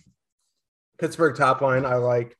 Pittsburgh 0.99 1.37
top 1.37 1.61
line, 1.61 1.85
I 1.85 1.97
like, 1.97 2.37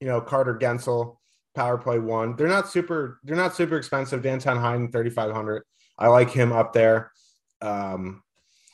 you 0.00 0.06
know, 0.06 0.20
Carter 0.20 0.58
Guentzel 0.58 1.16
power 1.54 1.78
play 1.78 1.98
one. 1.98 2.36
They're 2.36 2.48
not 2.48 2.68
super, 2.68 3.20
they're 3.24 3.36
not 3.36 3.54
super 3.54 3.76
expensive. 3.76 4.22
Danton 4.22 4.58
Heinen, 4.58 4.92
3,500. 4.92 5.62
I 5.98 6.08
like 6.08 6.30
him 6.30 6.52
up 6.52 6.72
there. 6.72 7.12
Um, 7.60 8.22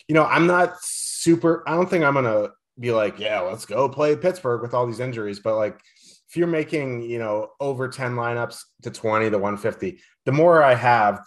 you 0.08 0.14
know, 0.14 0.24
I'm 0.24 0.46
not 0.46 0.74
super, 0.80 1.62
I 1.66 1.74
don't 1.74 1.88
think 1.88 2.04
I'm 2.04 2.14
going 2.14 2.24
to 2.24 2.52
be 2.78 2.92
like, 2.92 3.18
yeah, 3.18 3.40
let's 3.40 3.66
go 3.66 3.88
play 3.88 4.16
Pittsburgh 4.16 4.62
with 4.62 4.74
all 4.74 4.86
these 4.86 5.00
injuries. 5.00 5.40
But 5.40 5.56
like, 5.56 5.80
if 6.28 6.36
you're 6.36 6.46
making, 6.46 7.02
you 7.02 7.18
know, 7.18 7.50
over 7.60 7.88
10 7.88 8.14
lineups 8.14 8.60
to 8.82 8.90
20 8.90 9.30
to 9.30 9.38
150, 9.38 10.00
the 10.24 10.32
more 10.32 10.62
I 10.62 10.74
have, 10.74 11.20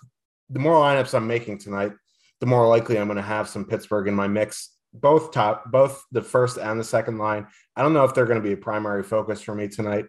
the 0.49 0.59
more 0.59 0.75
lineups 0.75 1.13
I'm 1.13 1.27
making 1.27 1.59
tonight, 1.59 1.93
the 2.39 2.45
more 2.45 2.67
likely 2.67 2.97
I'm 2.97 3.07
going 3.07 3.17
to 3.17 3.21
have 3.21 3.49
some 3.49 3.65
Pittsburgh 3.65 4.07
in 4.07 4.15
my 4.15 4.27
mix 4.27 4.71
both 4.93 5.31
top, 5.31 5.71
both 5.71 6.03
the 6.11 6.21
first 6.21 6.57
and 6.57 6.79
the 6.79 6.83
second 6.83 7.17
line. 7.17 7.47
I 7.75 7.81
don't 7.81 7.93
know 7.93 8.05
if 8.05 8.13
they're 8.13 8.25
going 8.25 8.41
to 8.41 8.47
be 8.47 8.53
a 8.53 8.57
primary 8.57 9.03
focus 9.03 9.41
for 9.41 9.53
me 9.53 9.67
tonight, 9.67 10.05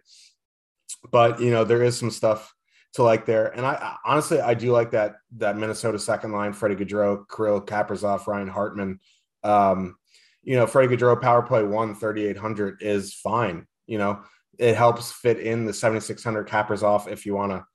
but 1.11 1.39
you 1.39 1.51
know 1.51 1.63
there 1.63 1.83
is 1.83 1.97
some 1.97 2.11
stuff 2.11 2.53
to 2.93 3.03
like 3.03 3.25
there. 3.25 3.47
And 3.47 3.65
I 3.65 3.97
honestly 4.05 4.39
I 4.39 4.53
do 4.53 4.71
like 4.71 4.91
that 4.91 5.15
that 5.37 5.57
Minnesota 5.57 5.99
second 5.99 6.31
line: 6.31 6.53
Freddie 6.53 6.75
Gaudreau, 6.75 7.25
Kirill 7.29 7.61
Kaprizov, 7.61 8.27
Ryan 8.27 8.47
Hartman. 8.47 8.99
Um, 9.43 9.97
you 10.43 10.55
know, 10.55 10.67
Freddie 10.67 10.95
Gaudreau 10.95 11.19
power 11.21 11.41
play 11.41 11.63
one 11.63 11.95
3800 11.95 12.81
is 12.81 13.13
fine. 13.13 13.67
You 13.87 13.97
know, 13.97 14.21
it 14.57 14.75
helps 14.75 15.11
fit 15.11 15.39
in 15.39 15.65
the 15.65 15.73
7600 15.73 16.47
Kaprizov 16.47 17.07
if 17.07 17.25
you 17.25 17.33
want 17.33 17.51
to 17.51 17.65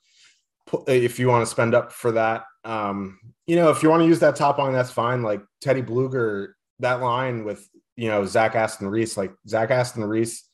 if 0.89 1.19
you 1.19 1.29
want 1.29 1.43
to 1.43 1.51
spend 1.51 1.75
up 1.75 1.93
for 1.93 2.13
that. 2.13 2.45
Um, 2.65 3.19
you 3.47 3.57
know, 3.57 3.71
if 3.71 3.83
you 3.83 3.89
want 3.91 4.03
to 4.03 4.07
use 4.07 4.21
that 4.21 4.37
top 4.37 4.59
line, 4.59 4.73
that's 4.73 4.91
fine. 4.91 5.23
Like 5.23 5.43
Teddy 5.61 5.83
Blueger, 5.83 6.53
that 6.81 7.01
line 7.01 7.45
with 7.45 7.67
you 7.97 8.09
know 8.09 8.27
Zach 8.27 8.55
Aston 8.55 8.89
Reese, 8.89 9.17
like 9.17 9.33
Zach 9.49 9.71
Aston 9.71 10.05
Reese, 10.05 10.45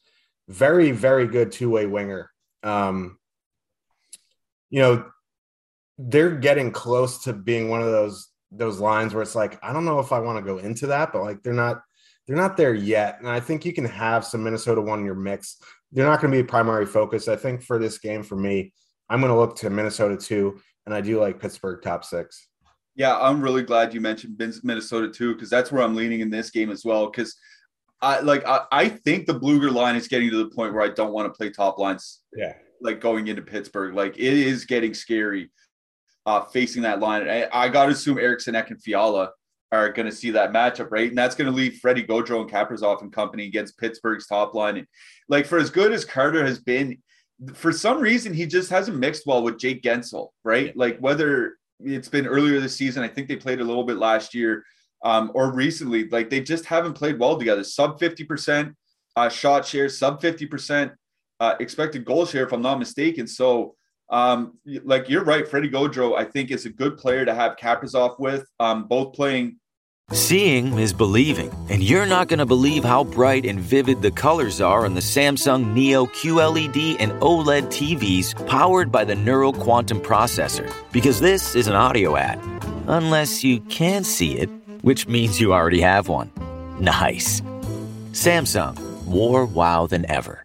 very 0.49 0.93
very 0.93 1.27
good 1.27 1.51
two 1.51 1.71
way 1.71 1.87
winger. 1.87 2.31
Um, 2.63 3.19
you 4.73 4.81
know, 4.81 5.05
they're 5.99 6.35
getting 6.35 6.73
close 6.73 7.23
to 7.25 7.33
being 7.35 7.69
one 7.69 7.83
of 7.83 7.93
those 7.93 8.29
those 8.51 8.81
lines 8.81 9.15
where 9.15 9.23
it's 9.23 9.35
like 9.35 9.63
I 9.63 9.73
don't 9.73 9.85
know 9.85 10.01
if 10.01 10.13
I 10.13 10.19
want 10.19 10.39
to 10.39 10.53
go 10.53 10.59
into 10.59 10.87
that, 10.89 11.13
but 11.13 11.23
like 11.23 11.43
they're 11.43 11.53
not 11.53 11.83
they're 12.27 12.37
not 12.37 12.57
there 12.57 12.75
yet, 12.75 13.19
and 13.21 13.29
I 13.29 13.39
think 13.39 13.67
you 13.67 13.75
can 13.75 13.85
have 13.85 14.25
some 14.25 14.43
Minnesota 14.43 14.81
one 14.81 15.01
in 15.01 15.05
your 15.05 15.15
mix. 15.15 15.59
They're 15.93 16.07
not 16.07 16.23
going 16.23 16.33
to 16.33 16.37
be 16.37 16.41
a 16.41 16.49
primary 16.49 16.87
focus. 16.87 17.29
I 17.29 17.37
think 17.37 17.63
for 17.63 17.79
this 17.79 17.99
game 17.99 18.23
for 18.23 18.37
me, 18.37 18.73
I'm 19.11 19.21
going 19.21 19.33
to 19.33 19.39
look 19.39 19.57
to 19.57 19.69
Minnesota 19.69 20.17
two, 20.17 20.59
and 20.87 20.95
I 20.95 21.03
do 21.03 21.21
like 21.21 21.39
Pittsburgh 21.39 21.83
top 21.83 22.03
six. 22.05 22.49
Yeah, 22.95 23.19
I'm 23.19 23.43
really 23.43 23.63
glad 23.63 23.93
you 23.93 24.01
mentioned 24.01 24.41
Minnesota 24.65 25.09
too, 25.09 25.35
because 25.35 25.51
that's 25.51 25.71
where 25.71 25.83
I'm 25.83 25.95
leaning 25.95 26.21
in 26.21 26.31
this 26.31 26.51
game 26.51 26.71
as 26.71 26.83
well. 26.83 27.11
Because 27.11 27.37
I 28.01 28.21
like 28.21 28.47
I, 28.47 28.63
I 28.73 28.89
think 28.89 29.27
the 29.27 29.39
Blueger 29.39 29.71
line 29.71 29.97
is 29.97 30.09
getting 30.09 30.31
to 30.31 30.39
the 30.39 30.49
point 30.49 30.73
where 30.73 30.83
I 30.83 30.89
don't 30.89 31.13
want 31.13 31.27
to 31.33 31.37
play 31.37 31.51
top 31.51 31.79
lines. 31.79 32.23
Yeah, 32.35 32.55
like 32.83 33.01
going 33.01 33.29
into 33.29 33.43
Pittsburgh, 33.43 33.95
like 33.95 34.17
it 34.17 34.35
is 34.35 34.65
getting 34.65 34.95
scary 34.95 35.51
uh 36.25 36.43
facing 36.43 36.83
that 36.83 37.01
line. 37.01 37.29
I, 37.29 37.49
I 37.53 37.69
got 37.69 37.87
to 37.87 37.93
assume 37.93 38.19
Eriksson 38.19 38.55
Ek 38.55 38.71
and 38.71 38.83
Fiala 38.83 39.31
are 39.73 39.91
going 39.91 40.07
to 40.07 40.15
see 40.15 40.31
that 40.33 40.53
matchup, 40.53 40.91
right? 40.91 41.09
And 41.09 41.17
that's 41.17 41.35
going 41.35 41.51
to 41.51 41.57
leave 41.57 41.79
Freddie 41.79 42.05
Gaudreau 42.05 42.43
and 42.43 42.51
Kaprizov 42.51 43.01
and 43.01 43.13
company 43.13 43.47
against 43.47 43.79
Pittsburgh's 43.79 44.27
top 44.27 44.55
line. 44.55 44.77
And 44.77 44.87
like 45.29 45.47
for 45.47 45.59
as 45.59 45.71
good 45.71 45.93
as 45.93 46.05
Carter 46.05 46.45
has 46.45 46.59
been, 46.59 46.99
for 47.55 47.73
some 47.73 47.99
reason 47.99 48.35
he 48.35 48.47
just 48.47 48.69
hasn't 48.71 48.99
mixed 48.99 49.27
well 49.27 49.43
with 49.43 49.59
Jake 49.59 49.83
Guentzel, 49.83 50.29
right? 50.45 50.67
Yeah. 50.67 50.73
Like 50.77 50.99
whether 50.99 51.55
it's 51.85 52.09
been 52.09 52.27
earlier 52.27 52.61
this 52.61 52.77
season. 52.77 53.03
I 53.03 53.09
think 53.09 53.29
they 53.29 53.37
played 53.37 53.61
a 53.61 53.65
little 53.65 53.85
bit 53.85 53.97
last 53.97 54.35
year 54.35 54.65
um, 55.05 55.31
or 55.35 55.53
recently. 55.53 56.09
Like 56.09 56.31
they 56.31 56.41
just 56.41 56.67
haven't 56.67 56.95
played 56.95 57.19
well 57.19 57.39
together. 57.39 57.65
Sub 57.65 57.99
50% 57.99 58.75
uh, 59.17 59.29
shot 59.29 59.67
share, 59.67 59.89
sub 59.89 60.21
50% 60.21 60.93
uh, 61.43 61.57
expected 61.59 62.05
goal 62.05 62.25
share, 62.25 62.45
if 62.47 62.53
I'm 62.53 62.63
not 62.63 62.79
mistaken. 62.79 63.27
So, 63.27 63.75
um, 64.11 64.59
like 64.85 65.09
you're 65.09 65.25
right, 65.25 65.47
Freddie 65.47 65.71
Gaudreau, 65.71 66.17
I 66.17 66.25
think 66.25 66.53
is 66.53 66.67
a 66.67 66.71
good 66.71 66.97
player 66.97 67.25
to 67.25 67.35
have 67.35 67.57
Kaprizov 67.57 68.21
with, 68.21 68.47
um, 68.61 68.87
both 68.87 69.13
playing 69.13 69.59
Seeing 70.13 70.79
is 70.79 70.93
believing, 70.93 71.51
and 71.71 71.83
you're 71.83 72.05
not 72.05 72.29
going 72.29 72.39
to 72.39 72.45
believe 72.45 72.85
how 72.85 73.03
bright 73.03 73.47
and 73.47 73.59
vivid 73.59 74.03
the 74.03 74.11
colors 74.11 74.61
are 74.61 74.85
on 74.85 74.93
the 74.93 75.01
Samsung 75.01 75.73
Neo 75.73 76.05
QLED 76.05 76.97
and 77.01 77.13
OLED 77.13 77.69
TVs 77.69 78.47
powered 78.47 78.93
by 78.93 79.05
the 79.05 79.15
Neural 79.15 79.55
Quantum 79.55 80.01
Processor. 80.01 80.71
Because 80.93 81.21
this 81.21 81.55
is 81.55 81.67
an 81.67 81.75
audio 81.75 82.17
ad. 82.17 82.39
Unless 82.89 83.43
you 83.43 83.61
can 83.61 84.05
see 84.05 84.37
it, 84.37 84.51
which 84.83 85.09
means 85.09 85.41
you 85.41 85.55
already 85.55 85.81
have 85.81 86.09
one. 86.09 86.31
Nice. 86.79 87.41
Samsung, 88.13 88.77
more 89.07 89.47
wow 89.47 89.87
than 89.87 90.05
ever. 90.11 90.45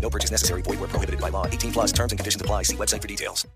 No 0.00 0.10
purchase 0.10 0.30
necessary. 0.30 0.62
Void 0.62 0.80
where 0.80 0.88
prohibited 0.88 1.20
by 1.20 1.28
law. 1.28 1.46
18 1.46 1.72
plus 1.72 1.92
terms 1.92 2.12
and 2.12 2.18
conditions 2.18 2.40
apply. 2.40 2.62
See 2.62 2.76
website 2.76 3.02
for 3.02 3.08
details. 3.08 3.46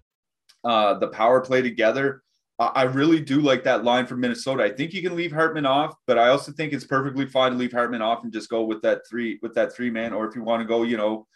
Uh, 0.65 0.95
the 0.95 1.09
power 1.09 1.41
play 1.41 1.63
together. 1.63 2.23
I 2.59 2.85
really 2.85 3.19
do 3.19 3.41
like 3.41 3.65
that 3.65 3.83
line 3.83 4.07
from 4.07 4.21
Minnesota. 4.21 4.63
I 4.63 4.71
think 4.71 4.93
you 4.95 5.03
can 5.03 5.17
leave 5.17 5.33
Hartman 5.33 5.67
off, 5.67 5.97
but 6.07 6.19
I 6.19 6.29
also 6.29 6.53
think 6.53 6.73
it's 6.73 6.85
perfectly 6.85 7.27
fine 7.27 7.51
to 7.51 7.59
leave 7.59 7.73
Hartman 7.73 8.01
off 8.01 8.23
and 8.23 8.33
just 8.33 8.49
go 8.49 8.63
with 8.63 8.81
that 8.83 9.01
three 9.11 9.41
with 9.43 9.55
that 9.55 9.75
three 9.75 9.91
man. 9.91 10.13
Or 10.13 10.29
if 10.29 10.37
you 10.37 10.45
want 10.45 10.61
to 10.61 10.65
go, 10.65 10.85
you 10.85 10.97
know, 10.97 11.27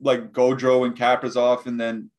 like 0.00 0.32
Gaudreau 0.32 0.86
and 0.86 0.96
Kaprizov, 0.96 1.66
and 1.66 1.78
then 1.78 2.10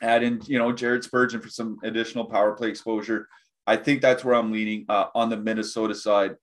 add 0.00 0.22
in, 0.22 0.40
you 0.46 0.58
know, 0.58 0.72
Jared 0.72 1.04
Spurgeon 1.04 1.42
for 1.42 1.50
some 1.50 1.76
additional 1.82 2.24
power 2.24 2.52
play 2.52 2.68
exposure. 2.68 3.28
I 3.66 3.76
think 3.76 4.00
that's 4.00 4.24
where 4.24 4.36
I'm 4.36 4.52
leaning 4.52 4.86
uh, 4.88 5.06
on 5.14 5.28
the 5.28 5.36
Minnesota 5.36 5.94
side. 5.94 6.36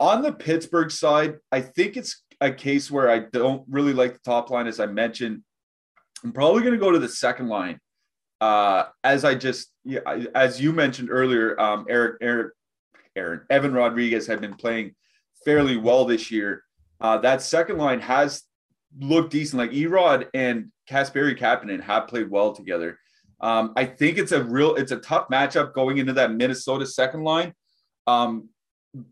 On 0.00 0.20
the 0.20 0.32
Pittsburgh 0.32 0.90
side, 0.90 1.36
I 1.50 1.62
think 1.62 1.96
it's 1.96 2.24
a 2.40 2.52
case 2.52 2.90
where 2.90 3.10
I 3.10 3.20
don't 3.20 3.64
really 3.68 3.92
like 3.92 4.14
the 4.14 4.20
top 4.20 4.50
line, 4.50 4.66
as 4.66 4.80
I 4.80 4.86
mentioned. 4.86 5.42
I'm 6.24 6.32
probably 6.32 6.62
going 6.62 6.74
to 6.74 6.80
go 6.80 6.90
to 6.90 6.98
the 6.98 7.08
second 7.08 7.48
line. 7.48 7.80
Uh, 8.40 8.84
as 9.02 9.24
I 9.24 9.34
just, 9.34 9.72
yeah, 9.84 10.00
as 10.34 10.60
you 10.60 10.72
mentioned 10.72 11.08
earlier, 11.10 11.60
um, 11.60 11.86
Eric, 11.88 12.18
Eric, 12.20 12.52
Aaron, 13.16 13.40
Evan 13.50 13.72
Rodriguez 13.72 14.26
had 14.26 14.40
been 14.40 14.54
playing 14.54 14.94
fairly 15.44 15.76
well 15.76 16.04
this 16.04 16.30
year. 16.30 16.62
Uh, 17.00 17.18
that 17.18 17.42
second 17.42 17.78
line 17.78 18.00
has 18.00 18.42
looked 19.00 19.32
decent. 19.32 19.58
Like 19.58 19.70
Erod 19.72 20.28
and 20.34 20.70
Kasperi 20.88 21.38
Kapanen 21.38 21.82
have 21.82 22.08
played 22.08 22.30
well 22.30 22.52
together. 22.52 22.98
Um, 23.40 23.72
I 23.76 23.84
think 23.84 24.18
it's 24.18 24.32
a 24.32 24.42
real, 24.42 24.74
it's 24.74 24.92
a 24.92 24.98
tough 24.98 25.28
matchup 25.28 25.72
going 25.72 25.98
into 25.98 26.12
that 26.14 26.32
Minnesota 26.32 26.86
second 26.86 27.22
line. 27.22 27.54
Um, 28.06 28.48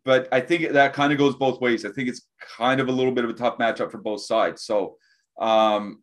but 0.04 0.28
I 0.32 0.40
think 0.40 0.72
that 0.72 0.92
kind 0.92 1.12
of 1.12 1.18
goes 1.18 1.34
both 1.34 1.60
ways. 1.60 1.84
I 1.84 1.90
think 1.90 2.08
it's 2.08 2.22
kind 2.56 2.80
of 2.80 2.88
a 2.88 2.92
little 2.92 3.12
bit 3.12 3.24
of 3.24 3.30
a 3.30 3.34
tough 3.34 3.58
matchup 3.58 3.90
for 3.90 3.98
both 3.98 4.22
sides. 4.22 4.62
So, 4.64 4.96
um, 5.40 6.02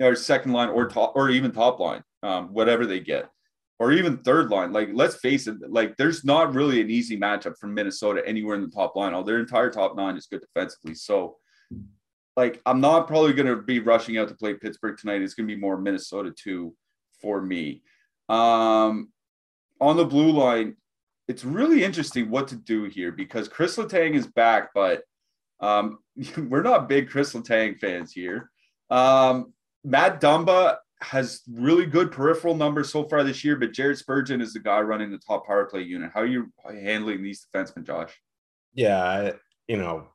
or 0.00 0.14
second 0.14 0.52
line 0.52 0.68
or 0.68 0.88
top 0.88 1.12
or 1.14 1.30
even 1.30 1.52
top 1.52 1.78
line, 1.80 2.02
um, 2.22 2.52
whatever 2.52 2.86
they 2.86 3.00
get, 3.00 3.28
or 3.78 3.92
even 3.92 4.18
third 4.18 4.50
line. 4.50 4.72
Like, 4.72 4.90
let's 4.92 5.16
face 5.16 5.46
it, 5.46 5.56
like 5.68 5.96
there's 5.96 6.24
not 6.24 6.54
really 6.54 6.80
an 6.80 6.90
easy 6.90 7.16
matchup 7.18 7.56
for 7.58 7.66
Minnesota 7.66 8.22
anywhere 8.26 8.56
in 8.56 8.62
the 8.62 8.68
top 8.68 8.96
line. 8.96 9.14
All 9.14 9.24
their 9.24 9.40
entire 9.40 9.70
top 9.70 9.96
nine 9.96 10.16
is 10.16 10.26
good 10.26 10.40
defensively. 10.40 10.94
So, 10.94 11.36
like, 12.36 12.60
I'm 12.66 12.80
not 12.80 13.06
probably 13.06 13.32
going 13.32 13.46
to 13.46 13.62
be 13.62 13.78
rushing 13.80 14.18
out 14.18 14.28
to 14.28 14.34
play 14.34 14.54
Pittsburgh 14.54 14.98
tonight. 14.98 15.22
It's 15.22 15.34
going 15.34 15.48
to 15.48 15.54
be 15.54 15.60
more 15.60 15.78
Minnesota 15.78 16.32
two 16.36 16.74
for 17.20 17.40
me. 17.40 17.82
Um, 18.28 19.12
on 19.80 19.96
the 19.96 20.04
blue 20.04 20.32
line, 20.32 20.76
it's 21.28 21.44
really 21.44 21.84
interesting 21.84 22.30
what 22.30 22.48
to 22.48 22.56
do 22.56 22.84
here 22.84 23.12
because 23.12 23.48
Chris 23.48 23.76
Letang 23.76 24.14
is 24.14 24.26
back, 24.26 24.70
but 24.74 25.02
um, 25.60 25.98
we're 26.36 26.62
not 26.62 26.88
big 26.88 27.08
Chris 27.08 27.32
Letang 27.32 27.78
fans 27.78 28.12
here. 28.12 28.50
Um, 28.90 29.52
Matt 29.84 30.20
Dumba 30.20 30.76
has 31.00 31.42
really 31.50 31.86
good 31.86 32.10
peripheral 32.10 32.54
numbers 32.54 32.90
so 32.90 33.04
far 33.04 33.22
this 33.24 33.44
year, 33.44 33.56
but 33.56 33.72
Jared 33.72 33.98
Spurgeon 33.98 34.40
is 34.40 34.52
the 34.52 34.60
guy 34.60 34.80
running 34.80 35.10
the 35.10 35.18
top 35.18 35.46
power 35.46 35.66
play 35.66 35.82
unit. 35.82 36.10
How 36.14 36.20
are 36.20 36.26
you 36.26 36.52
handling 36.66 37.22
these 37.22 37.46
defensemen, 37.46 37.84
Josh? 37.84 38.18
Yeah, 38.72 39.32
you 39.68 39.76
know, 39.76 40.08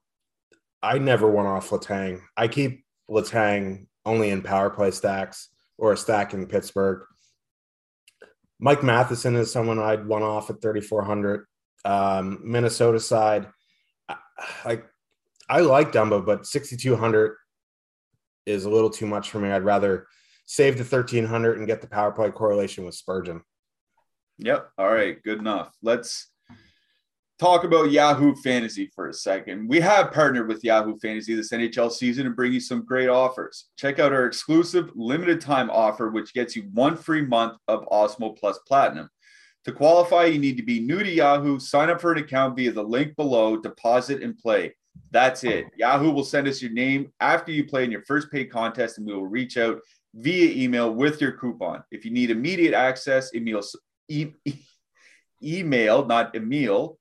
I 0.82 0.98
never 0.98 1.30
went 1.30 1.48
off 1.48 1.70
Letang. 1.70 2.22
I 2.36 2.48
keep 2.48 2.84
Letang 3.10 3.88
only 4.06 4.30
in 4.30 4.42
power 4.42 4.70
play 4.70 4.92
stacks 4.92 5.50
or 5.78 5.94
a 5.94 5.98
stack 5.98 6.34
in 6.34 6.48
Pittsburgh. 6.48 7.04
Mike 8.60 8.84
Matheson 8.84 9.36
is 9.36 9.52
someone 9.52 9.80
I'd 9.80 10.06
one 10.06 10.24
off 10.24 10.50
at 10.50 10.62
3,400. 10.62 11.46
Um, 11.86 12.42
Minnesota 12.44 13.00
side, 13.00 13.48
I, 14.66 14.82
I 15.50 15.62
like 15.62 15.92
Dumba, 15.92 16.26
but 16.26 16.46
6,200 16.46 17.36
is 18.46 18.66
a 18.66 18.70
little 18.70 18.90
too 18.90 19.08
much 19.08 19.30
for 19.30 19.40
me. 19.40 19.50
I'd 19.50 19.64
rather 19.64 20.08
save 20.46 20.78
the 20.78 20.84
1,300 20.84 21.58
and 21.58 21.68
get 21.68 21.82
the 21.82 21.88
power 21.88 22.12
play 22.12 22.32
correlation 22.32 22.86
with 22.86 22.96
Spurgeon. 22.96 23.42
Yep. 24.40 24.70
All 24.78 24.92
right. 24.92 25.22
Good 25.24 25.40
enough. 25.40 25.74
Let's 25.82 26.32
talk 27.40 27.64
about 27.64 27.92
Yahoo 27.92 28.36
Fantasy 28.36 28.92
for 28.94 29.08
a 29.08 29.14
second. 29.14 29.70
We 29.70 29.80
have 29.80 30.12
partnered 30.12 30.50
with 30.50 30.64
Yahoo 30.64 30.98
Fantasy 31.00 31.34
this 31.34 31.52
NHL 31.52 31.92
season 31.92 32.28
and 32.28 32.36
bring 32.36 32.52
you 32.52 32.60
some 32.60 32.84
great 32.84 33.08
offers. 33.08 33.70
Check 33.78 33.98
out 33.98 34.12
our 34.12 34.26
exclusive 34.26 34.92
limited 34.94 35.40
time 35.40 35.70
offer, 35.70 36.10
which 36.10 36.34
gets 36.34 36.56
you 36.56 36.64
one 36.74 36.98
free 36.98 37.22
month 37.22 37.58
of 37.70 37.88
Awesemo 37.88 38.38
Plus 38.38 38.60
Platinum. 38.68 39.10
To 39.66 39.72
qualify, 39.72 40.26
you 40.26 40.40
need 40.40 40.58
to 40.58 40.64
be 40.64 40.80
new 40.80 41.02
to 41.02 41.10
Yahoo, 41.10 41.60
sign 41.60 41.90
up 41.90 42.02
for 42.02 42.12
an 42.12 42.20
account 42.20 42.58
via 42.58 42.72
the 42.72 42.84
link 42.84 43.16
below, 43.16 43.58
deposit 43.58 44.22
and 44.22 44.38
play. 44.38 44.76
That's 45.12 45.44
it. 45.44 45.66
Yahoo 45.78 46.12
will 46.12 46.24
send 46.24 46.48
us 46.48 46.62
your 46.62 46.72
name 46.72 47.12
after 47.20 47.52
you 47.52 47.66
play 47.66 47.84
in 47.84 47.92
your 47.92 48.04
first 48.04 48.32
paid 48.32 48.52
contest, 48.52 48.98
and 48.98 49.08
we 49.08 49.14
will 49.14 49.26
reach 49.26 49.58
out 49.58 49.80
via 50.14 50.64
email 50.64 50.94
with 50.94 51.22
your 51.22 51.34
coupon. 51.34 51.84
If 51.92 52.04
you 52.04 52.12
need 52.12 52.32
immediate 52.32 52.74
access, 52.74 53.34
email, 53.34 53.62
e- 54.08 54.34
email 55.44 56.06
not 56.06 56.36
Emil, 56.36 56.99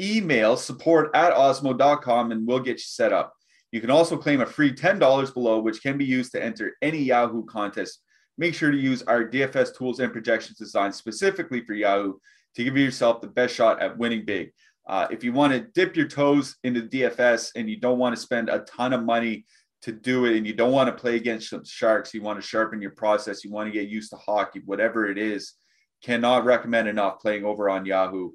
email 0.00 0.56
support 0.56 1.10
at 1.14 1.32
awesemo.com 1.34 2.32
and 2.32 2.46
we'll 2.46 2.60
get 2.60 2.72
you 2.72 2.78
set 2.78 3.12
up. 3.12 3.34
You 3.72 3.80
can 3.80 3.90
also 3.90 4.16
claim 4.16 4.40
a 4.40 4.46
free 4.46 4.72
$10 4.72 5.34
below, 5.34 5.60
which 5.60 5.82
can 5.82 5.96
be 5.96 6.04
used 6.04 6.32
to 6.32 6.42
enter 6.42 6.76
any 6.82 6.98
Yahoo 6.98 7.44
contest. 7.44 8.00
Make 8.36 8.54
sure 8.54 8.70
to 8.70 8.76
use 8.76 9.02
our 9.02 9.24
DFS 9.24 9.76
tools 9.76 10.00
and 10.00 10.12
projections 10.12 10.58
designed 10.58 10.94
specifically 10.94 11.64
for 11.64 11.74
Yahoo 11.74 12.14
to 12.56 12.64
give 12.64 12.76
yourself 12.76 13.20
the 13.20 13.28
best 13.28 13.54
shot 13.54 13.80
at 13.80 13.96
winning 13.96 14.24
big. 14.24 14.50
Uh, 14.88 15.06
if 15.10 15.22
you 15.22 15.32
want 15.32 15.52
to 15.52 15.60
dip 15.60 15.94
your 15.94 16.08
toes 16.08 16.56
into 16.64 16.82
DFS 16.82 17.50
and 17.54 17.70
you 17.70 17.78
don't 17.78 17.98
want 17.98 18.14
to 18.16 18.20
spend 18.20 18.48
a 18.48 18.60
ton 18.60 18.92
of 18.92 19.04
money 19.04 19.44
to 19.82 19.92
do 19.92 20.24
it 20.24 20.36
and 20.36 20.46
you 20.46 20.52
don't 20.52 20.72
want 20.72 20.88
to 20.88 21.00
play 21.00 21.16
against 21.16 21.50
some 21.50 21.64
sharks, 21.64 22.12
you 22.12 22.22
want 22.22 22.40
to 22.40 22.46
sharpen 22.46 22.82
your 22.82 22.90
process, 22.92 23.44
you 23.44 23.52
want 23.52 23.68
to 23.68 23.72
get 23.72 23.88
used 23.88 24.10
to 24.10 24.16
hockey, 24.16 24.62
whatever 24.64 25.08
it 25.08 25.16
is, 25.16 25.54
cannot 26.02 26.44
recommend 26.44 26.88
enough 26.88 27.20
playing 27.20 27.44
over 27.44 27.70
on 27.70 27.86
Yahoo 27.86 28.30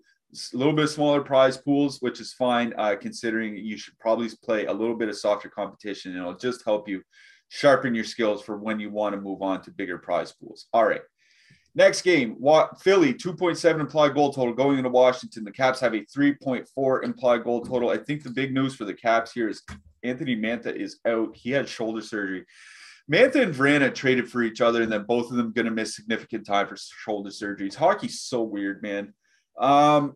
a 0.53 0.57
little 0.57 0.73
bit 0.73 0.87
smaller 0.87 1.21
prize 1.21 1.57
pools, 1.57 1.99
which 2.01 2.19
is 2.19 2.33
fine, 2.33 2.73
uh, 2.77 2.95
considering 2.99 3.55
you 3.57 3.77
should 3.77 3.97
probably 3.99 4.29
play 4.43 4.65
a 4.65 4.73
little 4.73 4.95
bit 4.95 5.09
of 5.09 5.17
softer 5.17 5.49
competition 5.49 6.11
and 6.11 6.21
it'll 6.21 6.37
just 6.37 6.63
help 6.65 6.87
you 6.87 7.01
sharpen 7.49 7.95
your 7.95 8.03
skills 8.03 8.41
for 8.41 8.57
when 8.57 8.79
you 8.79 8.89
want 8.89 9.15
to 9.15 9.21
move 9.21 9.41
on 9.41 9.61
to 9.61 9.71
bigger 9.71 9.97
prize 9.97 10.31
pools. 10.33 10.67
All 10.73 10.85
right. 10.85 11.01
Next 11.77 12.03
game, 12.03 12.37
Philly, 12.81 13.13
2.7 13.13 13.79
implied 13.81 14.13
goal 14.13 14.31
total 14.31 14.53
going 14.53 14.77
into 14.77 14.89
Washington. 14.89 15.43
The 15.43 15.51
Caps 15.51 15.81
have 15.81 15.93
a 15.93 16.05
3.4 16.05 17.03
implied 17.03 17.43
goal 17.43 17.65
total. 17.65 17.89
I 17.89 17.97
think 17.97 18.23
the 18.23 18.29
big 18.29 18.53
news 18.53 18.75
for 18.75 18.85
the 18.85 18.93
Caps 18.93 19.33
here 19.33 19.49
is 19.49 19.61
Anthony 20.01 20.37
Mantha 20.37 20.73
is 20.73 20.99
out. 21.05 21.35
He 21.35 21.51
had 21.51 21.67
shoulder 21.67 21.99
surgery. 21.99 22.45
Mantha 23.11 23.41
and 23.41 23.53
Vrana 23.53 23.93
traded 23.93 24.31
for 24.31 24.41
each 24.41 24.61
other, 24.61 24.83
and 24.83 24.91
then 24.91 25.03
both 25.03 25.29
of 25.29 25.37
them 25.37 25.51
going 25.51 25.65
to 25.65 25.71
miss 25.71 25.95
significant 25.95 26.45
time 26.45 26.65
for 26.65 26.77
shoulder 26.77 27.29
surgeries. 27.29 27.75
Hockey's 27.75 28.21
so 28.21 28.41
weird, 28.41 28.81
man. 28.81 29.13
Um, 29.59 30.15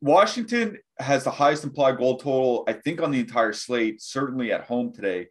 Washington 0.00 0.78
has 0.98 1.24
the 1.24 1.30
highest 1.30 1.64
implied 1.64 1.96
goal 1.96 2.18
total, 2.18 2.64
I 2.68 2.74
think, 2.74 3.00
on 3.00 3.10
the 3.10 3.20
entire 3.20 3.52
slate, 3.52 4.02
certainly 4.02 4.52
at 4.52 4.64
home 4.64 4.92
today. 4.92 5.28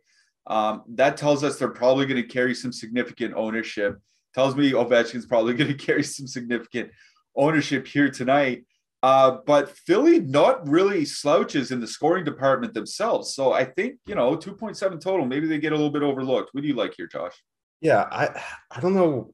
Um, 0.47 0.84
that 0.95 1.15
tells 1.15 1.43
us 1.43 1.58
they're 1.58 1.69
probably 1.69 2.06
going 2.06 2.21
to 2.21 2.27
carry 2.27 2.56
some 2.56 2.73
significant 2.73 3.34
ownership. 3.36 3.99
Tells 4.34 4.56
me 4.56 4.71
Ovechkin's 4.71 5.25
probably 5.25 5.53
going 5.56 5.69
to 5.69 5.86
carry 5.86 6.03
some 6.03 6.27
significant 6.27 6.91
ownership 7.36 7.88
here 7.88 8.10
tonight. 8.10 8.65
Uh, 9.03 9.38
but 9.45 9.69
Philly 9.69 10.21
not 10.21 10.67
really 10.67 11.03
slouches 11.03 11.71
in 11.71 11.82
the 11.82 11.88
scoring 11.88 12.23
department 12.23 12.73
themselves. 12.73 13.36
So 13.36 13.51
I 13.51 13.65
think, 13.65 13.99
you 14.06 14.15
know, 14.15 14.38
2.7 14.38 15.01
total, 15.01 15.25
maybe 15.25 15.45
they 15.45 15.60
get 15.60 15.73
a 15.73 15.75
little 15.75 15.91
bit 15.91 16.03
overlooked. 16.03 16.49
What 16.53 16.62
do 16.62 16.67
you 16.67 16.75
like 16.75 16.93
here, 16.95 17.08
Josh? 17.08 17.34
Yeah, 17.82 18.08
I 18.10 18.41
I 18.71 18.79
don't 18.79 18.95
know 18.95 19.34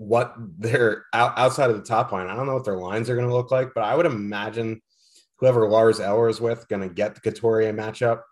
what 0.00 0.34
they're 0.58 1.04
out, 1.12 1.36
outside 1.36 1.68
of 1.68 1.76
the 1.76 1.82
top 1.82 2.10
line. 2.10 2.26
I 2.26 2.34
don't 2.34 2.46
know 2.46 2.54
what 2.54 2.64
their 2.64 2.78
lines 2.78 3.10
are 3.10 3.16
going 3.16 3.28
to 3.28 3.34
look 3.34 3.50
like, 3.50 3.72
but 3.74 3.84
I 3.84 3.94
would 3.94 4.06
imagine 4.06 4.80
whoever 5.36 5.68
Lars 5.68 6.00
Eller 6.00 6.30
is 6.30 6.40
with 6.40 6.66
going 6.68 6.80
to 6.80 6.94
get 6.94 7.14
the 7.14 7.20
Couturier 7.20 7.74
matchup. 7.74 8.22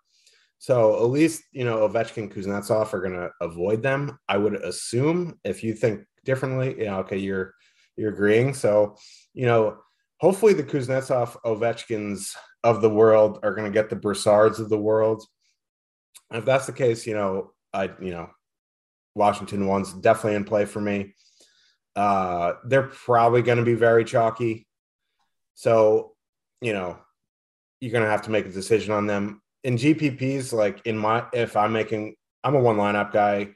So 0.57 0.95
at 0.97 1.11
least 1.11 1.43
you 1.51 1.63
know 1.65 1.87
Ovechkin, 1.87 2.33
Kuznetsov 2.33 2.91
are 2.91 3.01
going 3.01 3.13
to 3.13 3.29
avoid 3.39 3.83
them. 3.83 4.17
I 4.27 4.37
would 4.37 4.55
assume. 4.55 5.39
If 5.43 5.63
you 5.63 5.75
think 5.75 6.01
differently, 6.25 6.75
you 6.79 6.85
know, 6.85 6.99
okay, 7.01 7.17
you're 7.17 7.53
you're 7.95 8.13
agreeing. 8.13 8.55
So 8.55 8.97
you 9.35 9.45
know, 9.45 9.77
hopefully 10.17 10.53
the 10.53 10.63
Kuznetsov, 10.63 11.37
Ovechkins 11.45 12.35
of 12.63 12.81
the 12.81 12.89
world 12.89 13.39
are 13.43 13.53
going 13.53 13.71
to 13.71 13.79
get 13.79 13.91
the 13.91 13.95
Brassards 13.95 14.57
of 14.57 14.69
the 14.69 14.77
world. 14.77 15.23
if 16.33 16.45
that's 16.45 16.65
the 16.65 16.73
case, 16.73 17.05
you 17.05 17.13
know, 17.13 17.51
I 17.73 17.91
you 18.01 18.09
know, 18.09 18.27
Washington 19.13 19.67
one's 19.67 19.93
definitely 19.93 20.35
in 20.35 20.45
play 20.45 20.65
for 20.65 20.81
me. 20.81 21.13
Uh, 21.95 22.53
they're 22.65 22.83
probably 22.83 23.41
going 23.41 23.57
to 23.57 23.65
be 23.65 23.73
very 23.73 24.05
chalky. 24.05 24.67
So, 25.55 26.13
you 26.61 26.73
know, 26.73 26.97
you're 27.81 27.91
going 27.91 28.03
to 28.03 28.09
have 28.09 28.23
to 28.23 28.31
make 28.31 28.45
a 28.45 28.51
decision 28.51 28.93
on 28.93 29.07
them. 29.07 29.41
In 29.63 29.75
GPPs, 29.75 30.53
like 30.53 30.85
in 30.85 30.97
my, 30.97 31.25
if 31.33 31.57
I'm 31.57 31.73
making, 31.73 32.15
I'm 32.43 32.55
a 32.55 32.59
one 32.59 32.77
lineup 32.77 33.11
guy, 33.11 33.49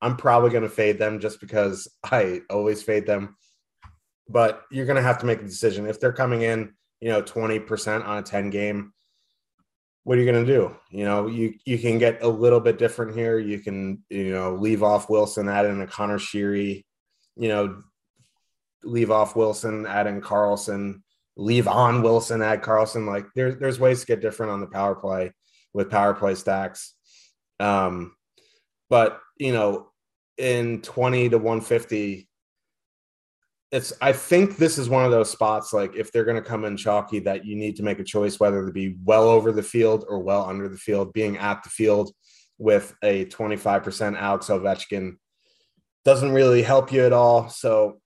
I'm 0.00 0.16
probably 0.16 0.50
going 0.50 0.64
to 0.64 0.68
fade 0.68 0.98
them 0.98 1.20
just 1.20 1.40
because 1.40 1.88
I 2.04 2.40
always 2.50 2.82
fade 2.82 3.06
them. 3.06 3.36
But 4.28 4.62
you're 4.70 4.86
going 4.86 4.96
to 4.96 5.02
have 5.02 5.18
to 5.18 5.26
make 5.26 5.40
a 5.40 5.44
decision. 5.44 5.86
If 5.86 6.00
they're 6.00 6.12
coming 6.12 6.42
in, 6.42 6.74
you 7.00 7.10
know, 7.10 7.22
20% 7.22 8.06
on 8.06 8.18
a 8.18 8.22
10 8.22 8.50
game, 8.50 8.92
what 10.04 10.18
are 10.18 10.20
you 10.20 10.30
going 10.30 10.44
to 10.44 10.52
do? 10.52 10.76
You 10.90 11.04
know, 11.04 11.26
you 11.26 11.54
you 11.64 11.78
can 11.78 11.98
get 11.98 12.22
a 12.22 12.28
little 12.28 12.60
bit 12.60 12.78
different 12.78 13.16
here. 13.16 13.38
You 13.38 13.58
can, 13.58 14.04
you 14.10 14.32
know, 14.32 14.54
leave 14.54 14.82
off 14.82 15.08
Wilson, 15.08 15.48
add 15.48 15.64
in 15.64 15.80
a 15.80 15.86
Conor 15.86 16.18
Sheary, 16.18 16.84
you 17.36 17.48
know, 17.48 17.82
leave 18.82 19.10
off 19.10 19.36
Wilson, 19.36 19.86
add 19.86 20.06
in 20.06 20.20
Carlson, 20.20 21.02
leave 21.36 21.68
on 21.68 22.02
Wilson, 22.02 22.42
add 22.42 22.62
Carlson. 22.62 23.06
Like 23.06 23.26
there's 23.34 23.58
there's 23.58 23.80
ways 23.80 24.00
to 24.00 24.06
get 24.06 24.20
different 24.20 24.52
on 24.52 24.60
the 24.60 24.66
power 24.66 24.94
play 24.94 25.32
with 25.72 25.90
power 25.90 26.14
play 26.14 26.34
stacks. 26.34 26.94
Um, 27.60 28.14
but 28.90 29.20
you 29.38 29.52
know, 29.52 29.88
in 30.38 30.82
20 30.82 31.30
to 31.30 31.38
150, 31.38 32.28
it's 33.72 33.92
I 34.00 34.12
think 34.12 34.56
this 34.56 34.78
is 34.78 34.88
one 34.88 35.04
of 35.04 35.10
those 35.10 35.30
spots 35.30 35.72
like 35.72 35.96
if 35.96 36.12
they're 36.12 36.24
going 36.24 36.40
to 36.40 36.48
come 36.48 36.64
in 36.64 36.76
chalky 36.76 37.18
that 37.20 37.44
you 37.44 37.56
need 37.56 37.76
to 37.76 37.82
make 37.82 37.98
a 37.98 38.04
choice 38.04 38.38
whether 38.38 38.64
to 38.64 38.72
be 38.72 38.96
well 39.04 39.24
over 39.24 39.50
the 39.50 39.62
field 39.62 40.04
or 40.08 40.20
well 40.20 40.44
under 40.48 40.68
the 40.68 40.76
field. 40.76 41.12
Being 41.12 41.38
at 41.38 41.62
the 41.64 41.70
field 41.70 42.12
with 42.58 42.94
a 43.02 43.24
25% 43.26 44.16
Alex 44.16 44.46
Ovechkin 44.46 45.16
doesn't 46.04 46.32
really 46.32 46.62
help 46.62 46.92
you 46.92 47.04
at 47.04 47.12
all. 47.12 47.48
So 47.48 48.00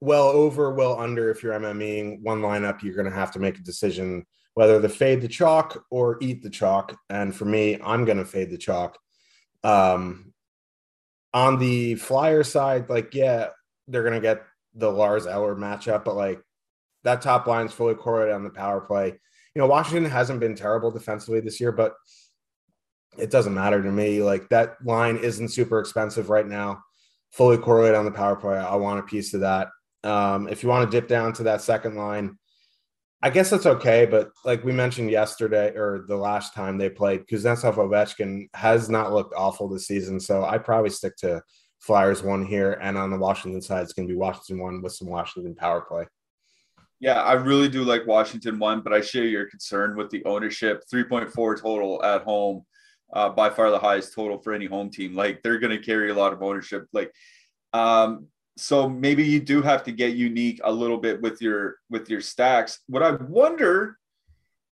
well 0.00 0.28
over, 0.28 0.72
well 0.72 0.98
under 0.98 1.30
if 1.30 1.42
you're 1.42 1.58
MMEing 1.58 2.22
one 2.22 2.40
lineup, 2.40 2.82
you're 2.82 2.94
going 2.94 3.10
to 3.10 3.16
have 3.16 3.32
to 3.32 3.38
make 3.38 3.58
a 3.58 3.62
decision 3.62 4.26
whether 4.54 4.80
to 4.80 4.88
fade 4.88 5.20
the 5.20 5.28
chalk 5.28 5.84
or 5.90 6.18
eat 6.20 6.42
the 6.42 6.50
chalk. 6.50 6.96
And 7.08 7.34
for 7.34 7.44
me, 7.44 7.78
I'm 7.82 8.04
going 8.04 8.18
to 8.18 8.24
fade 8.24 8.50
the 8.50 8.58
chalk. 8.58 8.98
Um, 9.62 10.32
on 11.32 11.58
the 11.58 11.94
flyer 11.94 12.42
side, 12.42 12.90
like, 12.90 13.14
yeah, 13.14 13.48
they're 13.86 14.02
going 14.02 14.14
to 14.14 14.20
get 14.20 14.42
the 14.74 14.90
Lars 14.90 15.26
Eller 15.26 15.54
matchup, 15.54 16.04
but 16.04 16.16
like 16.16 16.40
that 17.04 17.22
top 17.22 17.46
line 17.46 17.66
is 17.66 17.72
fully 17.72 17.94
correlated 17.94 18.34
on 18.34 18.44
the 18.44 18.50
power 18.50 18.80
play. 18.80 19.08
You 19.54 19.60
know, 19.60 19.66
Washington 19.66 20.10
hasn't 20.10 20.40
been 20.40 20.54
terrible 20.54 20.90
defensively 20.90 21.40
this 21.40 21.60
year, 21.60 21.72
but 21.72 21.94
it 23.20 23.30
doesn't 23.30 23.54
matter 23.54 23.82
to 23.82 23.90
me. 23.90 24.22
Like 24.22 24.48
that 24.48 24.76
line 24.84 25.16
isn't 25.16 25.48
super 25.48 25.80
expensive 25.80 26.30
right 26.30 26.46
now. 26.46 26.82
Fully 27.32 27.58
correlated 27.58 27.96
on 27.96 28.04
the 28.04 28.10
power 28.10 28.36
play. 28.36 28.56
I 28.56 28.74
want 28.76 29.00
a 29.00 29.04
piece 29.04 29.34
of 29.34 29.40
that. 29.40 29.68
Um, 30.02 30.48
if 30.48 30.62
you 30.62 30.68
want 30.68 30.90
to 30.90 31.00
dip 31.00 31.08
down 31.08 31.32
to 31.34 31.44
that 31.44 31.60
second 31.60 31.96
line, 31.96 32.38
I 33.22 33.30
guess 33.30 33.50
that's 33.50 33.66
okay. 33.66 34.06
But 34.06 34.30
like 34.44 34.64
we 34.64 34.72
mentioned 34.72 35.10
yesterday 35.10 35.74
or 35.76 36.04
the 36.08 36.16
last 36.16 36.54
time 36.54 36.78
they 36.78 36.88
played, 36.88 37.26
Kuznetsov 37.26 37.74
Ovechkin 37.74 38.48
has 38.54 38.88
not 38.88 39.12
looked 39.12 39.34
awful 39.36 39.68
this 39.68 39.86
season. 39.86 40.18
So 40.18 40.44
I 40.44 40.58
probably 40.58 40.90
stick 40.90 41.16
to 41.18 41.42
Flyers 41.80 42.22
one 42.22 42.44
here. 42.44 42.78
And 42.82 42.96
on 42.96 43.10
the 43.10 43.18
Washington 43.18 43.60
side, 43.60 43.82
it's 43.82 43.92
going 43.92 44.08
to 44.08 44.14
be 44.14 44.18
Washington 44.18 44.58
one 44.58 44.82
with 44.82 44.92
some 44.92 45.08
Washington 45.08 45.54
power 45.54 45.82
play. 45.82 46.06
Yeah, 47.00 47.22
I 47.22 47.32
really 47.32 47.68
do 47.68 47.82
like 47.82 48.06
Washington 48.06 48.58
one, 48.58 48.82
but 48.82 48.92
I 48.92 49.00
share 49.00 49.24
your 49.24 49.46
concern 49.46 49.96
with 49.96 50.10
the 50.10 50.22
ownership 50.26 50.84
3.4 50.92 51.60
total 51.60 52.02
at 52.04 52.22
home. 52.22 52.64
Uh, 53.12 53.28
by 53.28 53.50
far 53.50 53.70
the 53.70 53.78
highest 53.78 54.14
total 54.14 54.38
for 54.38 54.52
any 54.52 54.66
home 54.66 54.90
team. 54.90 55.14
Like 55.14 55.42
they're 55.42 55.58
going 55.58 55.76
to 55.76 55.84
carry 55.84 56.10
a 56.10 56.14
lot 56.14 56.32
of 56.32 56.42
ownership. 56.42 56.86
Like, 56.92 57.12
um, 57.72 58.26
so 58.56 58.88
maybe 58.88 59.24
you 59.24 59.40
do 59.40 59.62
have 59.62 59.82
to 59.84 59.92
get 59.92 60.14
unique 60.14 60.60
a 60.64 60.72
little 60.72 60.98
bit 60.98 61.20
with 61.20 61.40
your 61.40 61.76
with 61.88 62.08
your 62.10 62.20
stacks. 62.20 62.80
What 62.86 63.02
I 63.02 63.12
wonder 63.12 63.98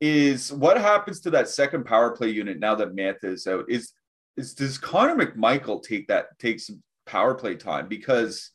is 0.00 0.52
what 0.52 0.80
happens 0.80 1.20
to 1.20 1.30
that 1.30 1.48
second 1.48 1.84
power 1.84 2.10
play 2.10 2.28
unit 2.28 2.58
now 2.58 2.74
that 2.76 2.94
Mantha 2.94 3.24
is 3.24 3.46
out. 3.46 3.66
Is 3.68 3.92
is 4.36 4.54
does 4.54 4.78
Connor 4.78 5.16
McMichael 5.16 5.82
take 5.82 6.06
that 6.08 6.38
take 6.38 6.60
some 6.60 6.82
power 7.06 7.34
play 7.34 7.56
time 7.56 7.88
because 7.88 8.50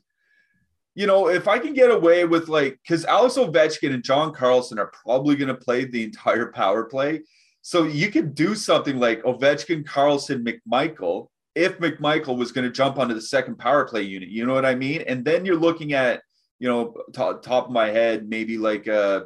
you 0.98 1.06
know, 1.06 1.30
if 1.30 1.48
I 1.48 1.60
can 1.60 1.76
get 1.76 1.92
away 1.92 2.26
with 2.26 2.48
like, 2.48 2.80
because 2.82 3.06
Alex 3.06 3.36
Ovechkin 3.36 3.94
and 3.94 4.04
John 4.04 4.34
Carlson 4.34 4.80
are 4.80 4.92
probably 5.04 5.36
going 5.36 5.48
to 5.50 5.54
play 5.54 5.86
the 5.86 6.04
entire 6.04 6.52
power 6.52 6.86
play. 6.86 7.22
So 7.68 7.84
you 7.84 8.10
could 8.12 8.34
do 8.34 8.56
something 8.56 8.98
like 8.98 9.22
Ovechkin, 9.24 9.86
Carlson, 9.86 10.42
McMichael, 10.46 11.28
if 11.54 11.78
McMichael 11.80 12.38
was 12.38 12.54
going 12.54 12.64
to 12.64 12.72
jump 12.72 12.98
onto 12.98 13.14
the 13.14 13.20
second 13.20 13.60
power 13.60 13.86
play 13.86 14.04
unit. 14.04 14.30
You 14.30 14.46
know 14.46 14.54
what 14.54 14.66
I 14.66 14.74
mean? 14.74 15.02
And 15.02 15.26
then 15.26 15.46
you're 15.46 15.58
looking 15.58 15.92
at, 15.92 16.22
you 16.60 16.70
know, 16.70 16.96
top, 17.12 17.44
top 17.44 17.66
of 17.66 17.72
my 17.72 17.88
head, 17.88 18.30
maybe 18.30 18.58
like 18.58 18.88
a 18.88 19.26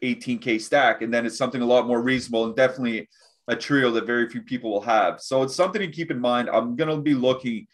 18K 0.00 0.60
stack. 0.60 1.02
And 1.02 1.12
then 1.12 1.26
it's 1.26 1.36
something 1.36 1.60
a 1.60 1.66
lot 1.66 1.88
more 1.88 2.00
reasonable 2.00 2.44
and 2.44 2.54
definitely 2.54 3.08
a 3.48 3.56
trio 3.56 3.90
that 3.90 4.06
very 4.06 4.28
few 4.28 4.42
people 4.42 4.70
will 4.70 4.82
have. 4.82 5.20
So 5.20 5.42
it's 5.42 5.56
something 5.56 5.80
to 5.80 5.88
keep 5.88 6.12
in 6.12 6.20
mind. 6.20 6.50
I'm 6.50 6.76
going 6.76 6.88
to 6.88 7.02
be 7.02 7.14
looking 7.14 7.66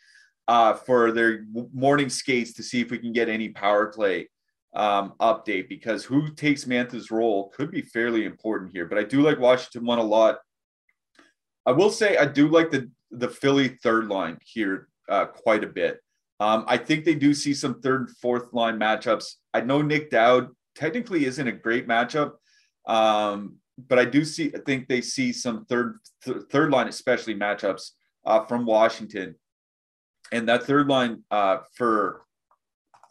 uh, 0.48 0.72
for 0.72 1.12
their 1.12 1.44
morning 1.74 2.08
skates 2.08 2.54
to 2.54 2.62
see 2.62 2.80
if 2.80 2.90
we 2.90 2.96
can 2.96 3.12
get 3.12 3.28
any 3.28 3.50
power 3.50 3.88
play 3.88 4.30
um, 4.74 5.14
update 5.20 5.68
because 5.68 6.04
who 6.04 6.30
takes 6.30 6.66
Mantha's 6.66 7.10
role 7.10 7.52
could 7.56 7.70
be 7.70 7.82
fairly 7.82 8.24
important 8.24 8.72
here. 8.72 8.86
But 8.86 8.98
I 8.98 9.04
do 9.04 9.22
like 9.22 9.38
Washington 9.38 9.86
one 9.86 9.98
a 9.98 10.02
lot. 10.02 10.38
I 11.66 11.72
will 11.72 11.90
say 11.90 12.16
I 12.16 12.26
do 12.26 12.48
like 12.48 12.70
the 12.70 12.90
the 13.10 13.28
Philly 13.28 13.68
third 13.68 14.08
line 14.08 14.38
here 14.42 14.88
uh, 15.08 15.26
quite 15.26 15.64
a 15.64 15.68
bit. 15.68 16.00
Um, 16.40 16.64
I 16.68 16.76
think 16.76 17.04
they 17.04 17.14
do 17.14 17.34
see 17.34 17.54
some 17.54 17.80
third, 17.80 18.00
and 18.02 18.16
fourth 18.18 18.52
line 18.52 18.78
matchups. 18.78 19.34
I 19.52 19.60
know 19.62 19.82
Nick 19.82 20.10
Dowd 20.10 20.48
technically 20.74 21.24
isn't 21.24 21.48
a 21.48 21.52
great 21.52 21.88
matchup, 21.88 22.32
um, 22.86 23.56
but 23.88 23.98
I 23.98 24.04
do 24.04 24.24
see. 24.24 24.52
I 24.54 24.58
think 24.58 24.86
they 24.88 25.00
see 25.00 25.32
some 25.32 25.64
third, 25.64 25.98
th- 26.24 26.44
third 26.50 26.70
line, 26.70 26.88
especially 26.88 27.34
matchups 27.34 27.90
uh, 28.24 28.44
from 28.44 28.66
Washington, 28.66 29.34
and 30.30 30.48
that 30.48 30.64
third 30.64 30.88
line 30.88 31.24
uh, 31.30 31.58
for 31.74 32.22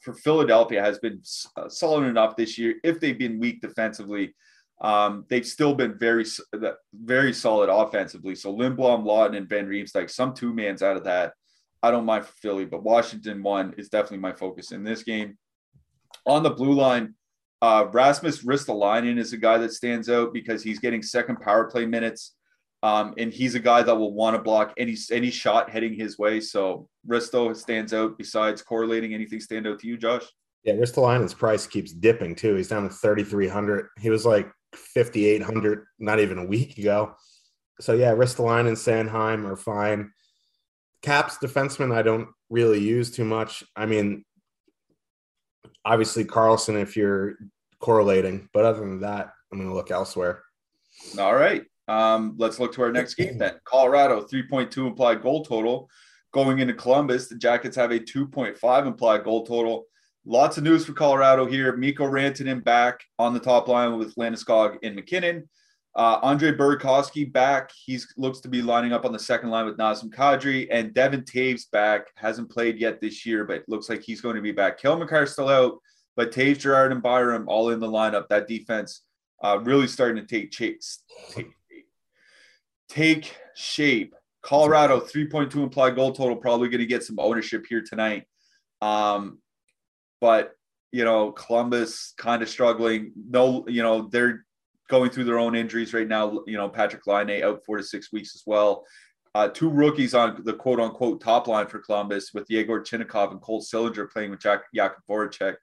for 0.08 0.14
Philadelphia 0.14 0.82
has 0.82 1.00
been 1.00 1.22
uh, 1.58 1.68
solid 1.68 2.06
enough 2.06 2.38
this 2.38 2.58
year. 2.58 2.76
If 2.82 3.02
they've 3.02 3.20
been 3.20 3.40
weak 3.40 3.60
defensively, 3.60 4.34
um, 4.80 5.26
they've 5.28 5.46
still 5.46 5.76
been 5.76 6.00
very, 6.00 6.24
very 6.94 7.34
solid 7.34 7.70
offensively. 7.70 8.34
So 8.36 8.56
Lindblom, 8.56 9.04
Laughton, 9.04 9.36
and 9.36 9.50
Van 9.50 9.68
Riemsdyk, 9.68 10.10
some 10.10 10.34
two 10.34 10.54
mans 10.54 10.82
out 10.82 10.96
of 10.96 11.04
that. 11.04 11.34
I 11.84 11.92
don't 11.92 12.06
mind 12.06 12.26
for 12.26 12.32
Philly, 12.42 12.64
but 12.64 12.84
Washington 12.84 13.44
one 13.44 13.74
is 13.78 13.90
definitely 13.90 14.20
my 14.20 14.32
focus 14.32 14.72
in 14.72 14.86
this 14.86 15.04
game. 15.04 15.38
On 16.26 16.42
the 16.42 16.52
blue 16.52 16.74
line, 16.74 17.16
uh, 17.62 17.88
Rasmus 17.92 18.46
Ristolainen 18.46 19.18
is 19.18 19.34
a 19.34 19.38
guy 19.38 19.58
that 19.58 19.74
stands 19.74 20.10
out 20.10 20.32
because 20.32 20.64
he's 20.64 20.80
getting 20.80 21.04
second 21.04 21.42
power 21.42 21.66
play 21.66 21.86
minutes. 21.86 22.34
Um, 22.88 23.14
and 23.18 23.34
he's 23.34 23.54
a 23.54 23.60
guy 23.60 23.84
that 23.84 23.94
will 23.94 24.14
want 24.14 24.38
to 24.38 24.42
block 24.42 24.74
any 24.78 24.96
any 25.12 25.30
shot 25.30 25.70
heading 25.70 25.94
his 25.94 26.18
way. 26.18 26.40
So 26.40 26.88
Risto 27.06 27.54
stands 27.54 27.94
out. 27.94 28.18
Besides 28.18 28.62
correlating, 28.62 29.14
anything 29.14 29.42
stand 29.42 29.68
out 29.68 29.80
to 29.80 29.88
you, 29.88 29.98
Josh? 29.98 30.24
Yeah, 30.64 30.76
Ristolainen's 30.76 31.34
price 31.34 31.68
keeps 31.68 31.92
dipping 31.92 32.34
too. 32.34 32.56
He's 32.56 32.70
down 32.70 32.84
to 32.84 32.90
thirty 32.90 33.26
three 33.26 33.50
hundred. 33.50 33.88
He 34.00 34.10
was 34.10 34.26
like 34.26 34.50
5,800 34.74 35.86
not 36.00 36.20
even 36.22 36.38
a 36.38 36.46
week 36.46 36.78
ago. 36.78 37.16
So 37.82 37.94
yeah, 37.94 38.12
Ristolainen 38.12 38.68
and 38.68 38.78
Sanheim 38.78 39.46
are 39.46 39.58
fine. 39.58 40.12
Caps 41.02 41.38
defenseman, 41.38 41.94
I 41.94 42.04
don't 42.04 42.30
really 42.50 42.80
use 42.80 43.12
too 43.12 43.26
much. 43.26 43.66
I 43.76 43.86
mean, 43.86 44.24
obviously 45.84 46.24
Carlson 46.24 46.78
if 46.78 46.96
you're 46.96 47.36
correlating, 47.80 48.50
but 48.54 48.66
other 48.66 48.80
than 48.80 49.02
that, 49.02 49.32
I'm 49.52 49.60
going 49.60 49.70
to 49.70 49.76
look 49.76 49.92
elsewhere. 49.92 50.44
All 51.20 51.36
right. 51.36 51.64
Um, 51.88 52.36
let's 52.38 52.60
look 52.60 52.74
to 52.74 52.84
our 52.84 52.92
next 52.92 53.14
game 53.16 53.38
then. 53.38 53.56
Colorado 53.64 54.22
3.2 54.22 54.88
implied 54.88 55.22
goal 55.22 55.44
total 55.44 55.90
going 56.34 56.60
into 56.60 56.74
Columbus. 56.74 57.28
The 57.28 57.36
Jackets 57.36 57.76
have 57.76 57.92
a 57.92 58.00
2.5 58.00 58.88
implied 58.88 59.24
goal 59.24 59.46
total. 59.46 59.86
Lots 60.26 60.58
of 60.58 60.64
news 60.64 60.86
for 60.86 60.94
Colorado 60.94 61.46
here. 61.46 61.76
Mikko 61.78 62.06
Rantanen 62.06 62.64
back 62.64 63.00
on 63.18 63.34
the 63.34 63.40
top 63.40 63.68
line 63.68 63.98
with 63.98 64.16
Landeskog 64.16 64.78
and 64.84 64.96
MacKinnon. 64.96 65.48
Uh, 65.96 66.20
Andre 66.22 66.52
Burakovsky 66.52 67.32
back. 67.32 67.72
He 67.86 68.00
looks 68.18 68.42
to 68.42 68.50
be 68.50 68.62
lining 68.62 68.94
up 68.94 69.06
on 69.06 69.14
the 69.14 69.20
second 69.20 69.50
line 69.50 69.66
with 69.66 69.78
Nazem 69.78 70.10
Kadri. 70.10 70.68
And 70.70 70.94
Devin 70.94 71.22
Toews 71.22 71.72
back. 71.72 72.08
Hasn't 72.16 72.52
played 72.52 72.78
yet 72.78 73.00
this 73.00 73.26
year, 73.26 73.46
but 73.46 73.64
looks 73.68 73.90
like 73.90 74.04
he's 74.04 74.22
going 74.22 74.36
to 74.36 74.42
be 74.42 74.52
back. 74.52 74.80
Cale 74.80 74.98
Makar 74.98 75.26
still 75.26 75.50
out, 75.50 75.80
but 76.16 76.32
Toews, 76.32 76.60
Girard, 76.60 76.92
and 76.92 77.02
Byram 77.02 77.48
all 77.48 77.70
in 77.70 77.80
the 77.80 77.88
lineup. 77.88 78.28
That 78.28 78.48
defense 78.48 79.02
uh, 79.44 79.60
really 79.64 79.88
starting 79.88 80.24
to 80.24 80.28
take, 80.28 80.52
chase, 80.52 81.04
take, 81.32 81.48
take 82.90 83.36
shape. 83.56 84.16
Colorado, 84.42 85.00
3.2 85.00 85.56
implied 85.56 85.96
goal 85.96 86.14
total, 86.14 86.36
probably 86.36 86.70
going 86.70 86.80
to 86.80 86.86
get 86.86 87.04
some 87.04 87.20
ownership 87.20 87.66
here 87.68 87.82
tonight. 87.82 88.24
Um, 88.82 89.40
but 90.22 90.54
you 90.92 91.04
know, 91.04 91.32
Columbus 91.32 92.14
kind 92.18 92.42
of 92.42 92.50
struggling. 92.50 93.12
No, 93.30 93.66
you 93.68 93.84
know, 93.84 94.08
they're 94.10 94.46
going 94.90 95.10
through 95.10 95.26
their 95.26 95.40
own 95.40 95.56
injuries 95.56 95.94
right 95.94 96.08
now. 96.08 96.42
You 96.48 96.58
know, 96.58 96.70
Patrik 96.70 97.06
Laine 97.08 97.44
out 97.44 97.66
four 97.66 97.78
to 97.78 97.84
six 97.84 98.12
weeks 98.12 98.36
as 98.36 98.44
well. 98.46 98.86
Uh, 99.36 99.48
two 99.50 99.70
rookies 99.70 100.14
on 100.14 100.42
the 100.46 100.54
quote 100.54 100.80
unquote 100.80 101.22
top 101.22 101.48
line 101.48 101.68
for 101.68 101.80
Columbus 101.80 102.34
with 102.34 102.50
Yegor 102.50 102.82
Chinakhov 102.82 103.32
and 103.32 103.42
Cole 103.42 103.62
Sillinger 103.62 104.10
playing 104.10 104.32
with 104.32 104.40
Jack 104.40 104.62
Jakub 104.76 105.04
Voracek. 105.10 105.56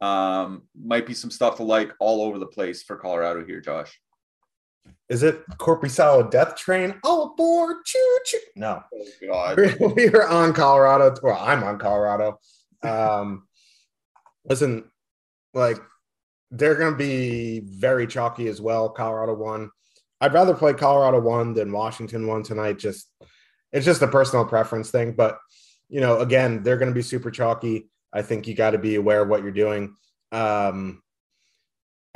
Um, 0.00 0.62
might 0.74 1.06
be 1.06 1.14
some 1.14 1.30
stuff 1.30 1.56
to 1.56 1.62
like 1.62 1.92
all 2.00 2.22
over 2.22 2.38
the 2.38 2.46
place 2.46 2.82
for 2.82 2.96
Colorado 2.96 3.44
here, 3.44 3.60
Josh. 3.60 3.98
Is 5.08 5.22
it 5.22 5.46
Korpisalo 5.50 6.30
Death 6.30 6.56
Train? 6.56 6.98
All 7.04 7.32
aboard! 7.32 7.76
Choo 7.84 8.18
choo! 8.24 8.38
No, 8.56 8.82
oh, 8.92 9.06
God. 9.26 9.56
we're 9.80 10.26
on 10.26 10.52
Colorado. 10.52 11.14
Well, 11.22 11.38
I'm 11.40 11.62
on 11.62 11.78
Colorado. 11.78 12.40
Um, 12.82 13.46
listen, 14.44 14.90
like 15.54 15.78
they're 16.50 16.74
going 16.74 16.92
to 16.92 16.98
be 16.98 17.60
very 17.60 18.06
chalky 18.06 18.48
as 18.48 18.60
well. 18.60 18.88
Colorado 18.88 19.34
won. 19.34 19.70
I'd 20.20 20.32
rather 20.32 20.54
play 20.54 20.74
Colorado 20.74 21.20
one 21.20 21.54
than 21.54 21.72
Washington 21.72 22.26
one 22.26 22.42
tonight. 22.42 22.78
Just 22.78 23.08
it's 23.72 23.86
just 23.86 24.02
a 24.02 24.08
personal 24.08 24.44
preference 24.44 24.90
thing, 24.90 25.12
but 25.12 25.38
you 25.88 26.00
know, 26.00 26.18
again, 26.18 26.62
they're 26.62 26.78
going 26.78 26.90
to 26.90 26.94
be 26.94 27.02
super 27.02 27.30
chalky. 27.30 27.88
I 28.12 28.22
think 28.22 28.48
you 28.48 28.54
got 28.54 28.70
to 28.70 28.78
be 28.78 28.96
aware 28.96 29.22
of 29.22 29.28
what 29.28 29.42
you're 29.42 29.52
doing. 29.52 29.94
Um, 30.32 31.02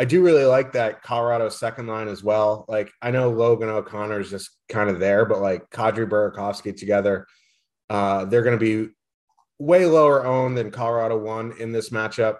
I 0.00 0.06
do 0.06 0.22
really 0.22 0.46
like 0.46 0.72
that 0.72 1.02
Colorado 1.02 1.50
second 1.50 1.86
line 1.86 2.08
as 2.08 2.24
well. 2.24 2.64
Like 2.68 2.90
I 3.02 3.10
know 3.10 3.28
Logan 3.28 3.68
O'Connor 3.68 4.20
is 4.20 4.30
just 4.30 4.48
kind 4.70 4.88
of 4.88 4.98
there, 4.98 5.26
but 5.26 5.42
like 5.42 5.68
Kadri 5.68 6.08
Burakovsky 6.08 6.74
together, 6.74 7.26
uh, 7.90 8.24
they're 8.24 8.42
going 8.42 8.58
to 8.58 8.86
be 8.86 8.90
way 9.58 9.84
lower 9.84 10.24
owned 10.24 10.56
than 10.56 10.70
Colorado 10.70 11.18
one 11.18 11.52
in 11.60 11.70
this 11.70 11.90
matchup. 11.90 12.38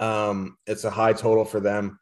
Um, 0.00 0.56
it's 0.66 0.82
a 0.82 0.90
high 0.90 1.12
total 1.12 1.44
for 1.44 1.60
them. 1.60 2.00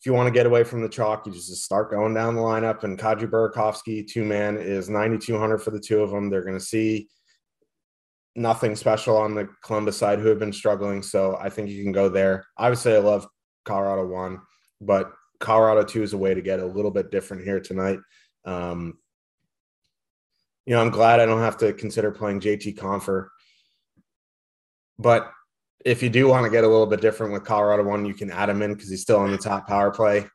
If 0.00 0.06
you 0.06 0.14
want 0.14 0.26
to 0.26 0.36
get 0.36 0.46
away 0.46 0.64
from 0.64 0.82
the 0.82 0.88
chalk, 0.88 1.24
you 1.24 1.32
just 1.32 1.54
start 1.62 1.92
going 1.92 2.12
down 2.12 2.34
the 2.34 2.42
lineup. 2.42 2.82
And 2.82 2.98
Kadri 2.98 3.30
Burakovsky, 3.30 4.04
two 4.04 4.24
man, 4.24 4.56
is 4.56 4.90
9,200 4.90 5.58
for 5.58 5.70
the 5.70 5.78
two 5.78 6.00
of 6.00 6.10
them. 6.10 6.28
They're 6.28 6.42
going 6.42 6.58
to 6.58 6.64
see 6.64 7.06
nothing 8.34 8.74
special 8.74 9.16
on 9.16 9.36
the 9.36 9.48
Columbus 9.62 9.96
side 9.96 10.18
who 10.18 10.26
have 10.26 10.40
been 10.40 10.52
struggling. 10.52 11.04
So 11.04 11.38
I 11.40 11.50
think 11.50 11.70
you 11.70 11.84
can 11.84 11.92
go 11.92 12.08
there. 12.08 12.44
Obviously, 12.58 12.94
I 12.94 12.98
love 12.98 13.28
Colorado 13.64 14.06
one, 14.06 14.40
but 14.80 15.12
Colorado 15.40 15.82
two 15.84 16.02
is 16.02 16.12
a 16.12 16.18
way 16.18 16.34
to 16.34 16.42
get 16.42 16.60
a 16.60 16.66
little 16.66 16.90
bit 16.90 17.10
different 17.10 17.44
here 17.44 17.60
tonight. 17.60 17.98
Um, 18.44 18.98
you 20.66 20.74
know, 20.74 20.80
I'm 20.80 20.90
glad 20.90 21.20
I 21.20 21.26
don't 21.26 21.40
have 21.40 21.58
to 21.58 21.72
consider 21.72 22.10
playing 22.10 22.40
JT 22.40 22.76
Compher, 22.76 23.28
But 24.98 25.30
if 25.84 26.02
you 26.02 26.08
do 26.08 26.28
want 26.28 26.44
to 26.44 26.50
get 26.50 26.64
a 26.64 26.68
little 26.68 26.86
bit 26.86 27.02
different 27.02 27.32
with 27.32 27.44
Colorado 27.44 27.82
one, 27.84 28.06
you 28.06 28.14
can 28.14 28.30
add 28.30 28.48
him 28.48 28.62
in 28.62 28.72
because 28.72 28.88
he's 28.88 29.02
still 29.02 29.18
on 29.18 29.30
the 29.30 29.38
top 29.38 29.68
power 29.68 29.90
play. 29.90 30.26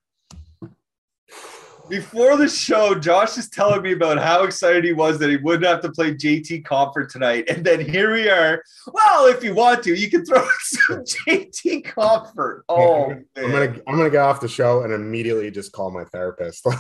Before 1.90 2.38
the 2.38 2.48
show, 2.48 2.96
Josh 2.96 3.38
is 3.38 3.50
telling 3.50 3.82
me 3.82 3.94
about 3.94 4.20
how 4.20 4.44
excited 4.44 4.84
he 4.84 4.94
was 4.94 5.18
that 5.20 5.30
he 5.30 5.38
wouldn't 5.38 5.66
have 5.66 5.82
to 5.82 5.92
play 5.92 6.14
JT 6.14 6.64
Compher 6.64 7.10
tonight. 7.10 7.50
And 7.50 7.66
then 7.66 7.80
here 7.80 8.14
we 8.14 8.30
are. 8.30 8.64
Well, 8.94 9.26
if 9.28 9.44
you 9.44 9.56
want 9.56 9.84
to, 9.84 9.96
you 9.96 10.10
can 10.10 10.24
throw 10.24 10.48
some 10.62 11.04
JT 11.04 11.86
Compher. 11.88 12.62
Oh, 12.70 13.12
I'm 13.12 13.26
gonna 13.36 13.76
I'm 13.88 13.98
gonna 13.98 14.10
get 14.10 14.22
off 14.22 14.40
the 14.40 14.48
show 14.48 14.84
and 14.84 14.94
immediately 14.94 15.50
just 15.52 15.72
call 15.72 15.92
my 15.92 16.06
therapist. 16.06 16.66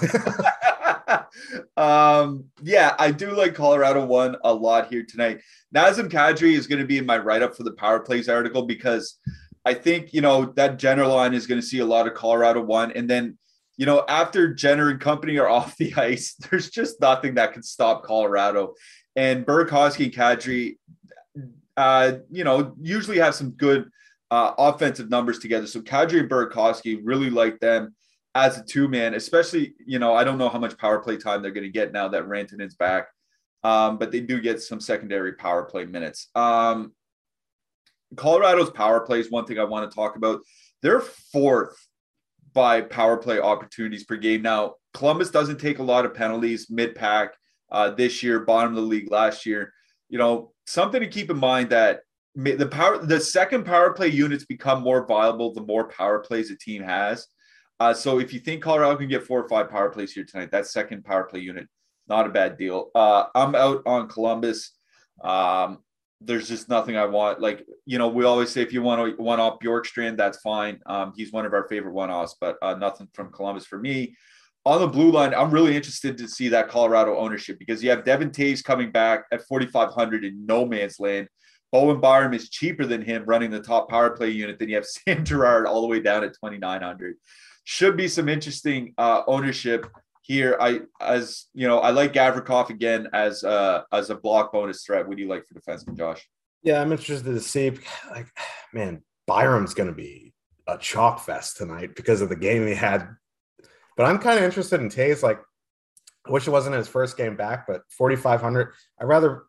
um, 1.77 2.45
yeah, 2.61 2.95
I 2.99 3.11
do 3.11 3.31
like 3.31 3.55
Colorado 3.55 4.05
one 4.05 4.37
a 4.43 4.53
lot 4.53 4.87
here 4.87 5.03
tonight. 5.07 5.41
Nazem 5.73 6.09
Kadri 6.09 6.53
is 6.53 6.67
going 6.67 6.79
to 6.79 6.87
be 6.87 6.97
in 6.97 7.05
my 7.05 7.17
write 7.17 7.41
up 7.41 7.55
for 7.55 7.63
the 7.63 7.73
power 7.73 7.99
plays 7.99 8.29
article 8.29 8.63
because 8.63 9.17
I 9.65 9.73
think 9.73 10.13
you 10.13 10.21
know 10.21 10.45
that 10.55 10.79
general 10.79 11.15
line 11.15 11.33
is 11.33 11.47
going 11.47 11.59
to 11.59 11.65
see 11.65 11.79
a 11.79 11.85
lot 11.85 12.07
of 12.07 12.13
Colorado 12.13 12.61
one, 12.61 12.91
and 12.91 13.09
then 13.09 13.37
you 13.79 13.85
know 13.85 14.03
after 14.09 14.53
Jenner 14.53 14.89
and 14.89 14.99
company 14.99 15.37
are 15.37 15.49
off 15.57 15.77
the 15.77 15.95
ice, 15.95 16.35
there's 16.35 16.69
just 16.69 16.99
nothing 16.99 17.35
that 17.35 17.53
can 17.53 17.63
stop 17.63 18.03
Colorado. 18.03 18.75
And 19.15 19.45
Burakovsky 19.45 20.05
and 20.05 20.13
Kadri, 20.13 20.77
uh, 21.75 22.19
you 22.29 22.43
know, 22.43 22.75
usually 22.79 23.17
have 23.19 23.35
some 23.35 23.51
good 23.51 23.89
uh, 24.29 24.53
offensive 24.57 25.09
numbers 25.09 25.39
together. 25.39 25.65
So 25.65 25.81
Kadri 25.81 26.19
and 26.19 26.29
Burakovsky 26.29 26.99
really 27.03 27.29
like 27.29 27.59
them 27.59 27.95
as 28.35 28.57
a 28.57 28.63
two 28.63 28.87
man, 28.87 29.13
especially, 29.15 29.73
you 29.85 29.97
know, 29.97 30.13
I 30.13 30.23
don't 30.23 30.37
know 30.37 30.49
how 30.49 30.59
much 30.59 30.77
power 30.77 30.99
play 30.99 31.17
time 31.17 31.41
they're 31.41 31.51
going 31.51 31.63
to 31.63 31.71
get 31.71 31.91
now 31.91 32.09
that 32.09 32.27
Rantanen's 32.27 32.75
back, 32.75 33.07
um, 33.63 33.97
but 33.97 34.11
they 34.11 34.19
do 34.19 34.39
get 34.39 34.61
some 34.61 34.79
secondary 34.79 35.33
power 35.33 35.63
play 35.63 35.85
minutes. 35.85 36.27
Um, 36.35 36.93
Colorado's 38.15 38.71
power 38.71 39.01
play 39.01 39.19
is 39.19 39.31
one 39.31 39.45
thing 39.45 39.57
I 39.57 39.63
want 39.63 39.89
to 39.89 39.95
talk 39.95 40.15
about. 40.15 40.41
They're 40.81 41.01
fourth 41.01 41.88
by 42.53 42.81
power 42.81 43.17
play 43.17 43.39
opportunities 43.39 44.03
per 44.03 44.15
game. 44.15 44.41
Now, 44.41 44.75
Columbus 44.93 45.31
doesn't 45.31 45.59
take 45.59 45.79
a 45.79 45.83
lot 45.83 46.05
of 46.05 46.13
penalties 46.13 46.67
mid 46.69 46.95
pack 46.95 47.33
uh, 47.71 47.91
this 47.91 48.23
year, 48.23 48.41
bottom 48.41 48.71
of 48.71 48.75
the 48.75 48.81
league 48.81 49.11
last 49.11 49.45
year. 49.45 49.73
You 50.09 50.17
know, 50.17 50.53
something 50.65 51.01
to 51.01 51.07
keep 51.07 51.29
in 51.29 51.37
mind 51.37 51.69
that 51.69 52.01
the 52.35 52.67
power, 52.67 53.05
the 53.05 53.19
second 53.19 53.65
power 53.65 53.93
play 53.93 54.07
units 54.07 54.45
become 54.45 54.81
more 54.81 55.05
viable 55.05 55.53
the 55.53 55.61
more 55.61 55.87
power 55.87 56.19
plays 56.19 56.51
a 56.51 56.57
team 56.57 56.81
has. 56.83 57.27
Uh, 57.79 57.93
so 57.93 58.19
if 58.19 58.33
you 58.33 58.39
think 58.39 58.61
Colorado 58.61 58.97
can 58.97 59.07
get 59.07 59.23
four 59.23 59.43
or 59.43 59.47
five 59.47 59.69
power 59.69 59.89
plays 59.89 60.11
here 60.11 60.25
tonight, 60.25 60.51
that 60.51 60.67
second 60.67 61.03
power 61.05 61.23
play 61.23 61.39
unit, 61.39 61.67
not 62.07 62.25
a 62.25 62.29
bad 62.29 62.57
deal. 62.57 62.91
Uh, 62.93 63.25
I'm 63.35 63.55
out 63.55 63.81
on 63.85 64.09
Columbus. 64.09 64.73
Um, 65.23 65.79
there's 66.21 66.49
just 66.49 66.69
nothing 66.69 66.97
I 66.97 67.05
want. 67.05 67.39
Like, 67.39 67.65
you 67.85 67.97
know, 67.97 68.09
we 68.09 68.25
always 68.25 68.49
say 68.49 68.61
if 68.61 68.73
you 68.73 68.81
want 68.81 69.17
to 69.17 69.21
one 69.21 69.39
off 69.39 69.59
Bjorkstrand, 69.59 70.17
that's 70.17 70.39
fine. 70.41 70.79
Um, 70.85 71.13
he's 71.15 71.31
one 71.31 71.45
of 71.45 71.53
our 71.53 71.67
favorite 71.67 71.93
one 71.93 72.11
offs, 72.11 72.35
but 72.39 72.57
uh, 72.61 72.75
nothing 72.75 73.07
from 73.13 73.31
Columbus 73.31 73.65
for 73.65 73.79
me. 73.79 74.15
On 74.65 74.79
the 74.79 74.87
blue 74.87 75.11
line, 75.11 75.33
I'm 75.33 75.51
really 75.51 75.75
interested 75.75 76.17
to 76.17 76.27
see 76.27 76.49
that 76.49 76.67
Colorado 76.67 77.17
ownership 77.17 77.57
because 77.57 77.81
you 77.81 77.89
have 77.89 78.03
Devin 78.03 78.31
Toews 78.31 78.63
coming 78.63 78.91
back 78.91 79.25
at 79.31 79.43
4,500 79.47 80.25
in 80.25 80.45
no 80.45 80.65
man's 80.65 80.99
land. 80.99 81.29
Bowen 81.71 82.01
Byram 82.01 82.33
is 82.33 82.49
cheaper 82.49 82.85
than 82.85 83.01
him 83.01 83.23
running 83.25 83.51
the 83.51 83.61
top 83.61 83.89
power 83.89 84.09
play 84.09 84.29
unit. 84.29 84.59
Then 84.59 84.69
you 84.69 84.75
have 84.75 84.85
Sam 85.07 85.23
Girard 85.23 85.65
all 85.65 85.81
the 85.81 85.87
way 85.87 86.01
down 86.01 86.23
at 86.23 86.33
2,900 86.33 87.15
should 87.63 87.95
be 87.95 88.07
some 88.07 88.27
interesting 88.27 88.93
uh, 88.97 89.21
ownership 89.27 89.85
here. 90.29 90.55
I 90.61 90.81
as 91.01 91.47
you 91.53 91.67
know, 91.67 91.79
I 91.79 91.89
like 91.89 92.13
Gavrikov 92.13 92.69
again 92.69 93.09
as 93.13 93.43
uh 93.43 93.81
as 93.91 94.11
a 94.11 94.15
block 94.15 94.53
bonus 94.53 94.83
threat. 94.83 95.05
What 95.05 95.17
do 95.17 95.23
you 95.23 95.27
like 95.27 95.45
for 95.45 95.59
defenseman, 95.59 95.97
Josh? 95.97 96.25
Yeah, 96.63 96.81
I'm 96.81 96.91
interested 96.91 97.33
to 97.33 97.39
see. 97.41 97.71
Like, 98.11 98.27
man, 98.73 99.01
Byram's 99.27 99.73
going 99.73 99.89
to 99.89 99.95
be 99.95 100.33
a 100.67 100.77
chalk 100.77 101.19
fest 101.21 101.57
tonight 101.57 101.95
because 101.95 102.21
of 102.21 102.29
the 102.29 102.35
game 102.35 102.67
he 102.67 102.75
had. 102.75 103.09
But 103.97 104.05
I'm 104.05 104.19
kind 104.19 104.37
of 104.37 104.45
interested 104.45 104.81
in 104.81 104.89
Toews. 104.89 105.23
Like, 105.23 105.39
I 106.27 106.31
wish 106.31 106.47
it 106.47 106.51
wasn't 106.51 106.75
his 106.75 106.87
first 106.87 107.17
game 107.17 107.35
back, 107.35 107.65
but 107.65 107.81
4,500. 107.97 108.73
I'd 108.99 109.05
rather, 109.05 109.43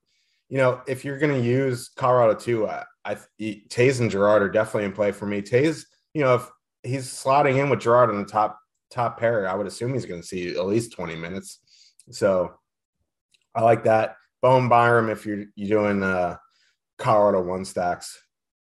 you 0.48 0.58
know, 0.58 0.80
if 0.86 1.04
you're 1.04 1.18
going 1.18 1.34
to 1.34 1.46
use 1.46 1.90
Colorado 1.96 2.34
too, 2.34 2.66
uh, 2.66 2.84
I 3.04 3.16
Toews 3.40 4.00
and 4.00 4.10
Girard 4.10 4.42
are 4.42 4.48
definitely 4.48 4.84
in 4.84 4.92
play 4.92 5.12
for 5.12 5.26
me. 5.26 5.42
Toews, 5.42 5.84
you 6.14 6.22
know, 6.22 6.36
if 6.36 6.48
he's 6.84 7.08
slotting 7.08 7.56
in 7.56 7.70
with 7.70 7.80
Girard 7.80 8.10
on 8.10 8.22
the 8.22 8.28
top 8.28 8.60
top 8.90 9.18
pair. 9.18 9.48
I 9.48 9.54
would 9.54 9.66
assume 9.66 9.94
he's 9.94 10.06
going 10.06 10.20
to 10.20 10.26
see 10.26 10.50
at 10.50 10.66
least 10.66 10.92
20 10.92 11.16
minutes. 11.16 11.60
So 12.10 12.52
I 13.54 13.62
like 13.62 13.84
that. 13.84 14.16
Bowen 14.42 14.68
Byram 14.68 15.10
if 15.10 15.26
you're 15.26 15.44
you're 15.54 15.82
doing 15.82 16.02
uh 16.02 16.36
Colorado 16.98 17.42
one 17.42 17.64
stacks. 17.64 18.22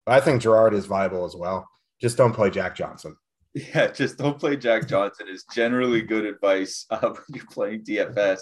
But 0.04 0.16
I 0.16 0.20
think 0.20 0.42
Girard 0.42 0.74
is 0.74 0.86
viable 0.86 1.24
as 1.24 1.34
well. 1.34 1.68
Just 2.00 2.16
don't 2.16 2.32
play 2.32 2.50
Jack 2.50 2.74
Johnson. 2.74 3.16
Yeah, 3.54 3.86
just 3.86 4.18
don't 4.18 4.38
play 4.38 4.56
Jack 4.56 4.88
Johnson 4.88 5.28
is 5.28 5.44
generally 5.54 6.02
good 6.02 6.24
advice 6.24 6.86
uh, 6.90 6.98
when 7.02 7.14
you're 7.32 7.46
playing 7.50 7.84
DFS. 7.84 8.40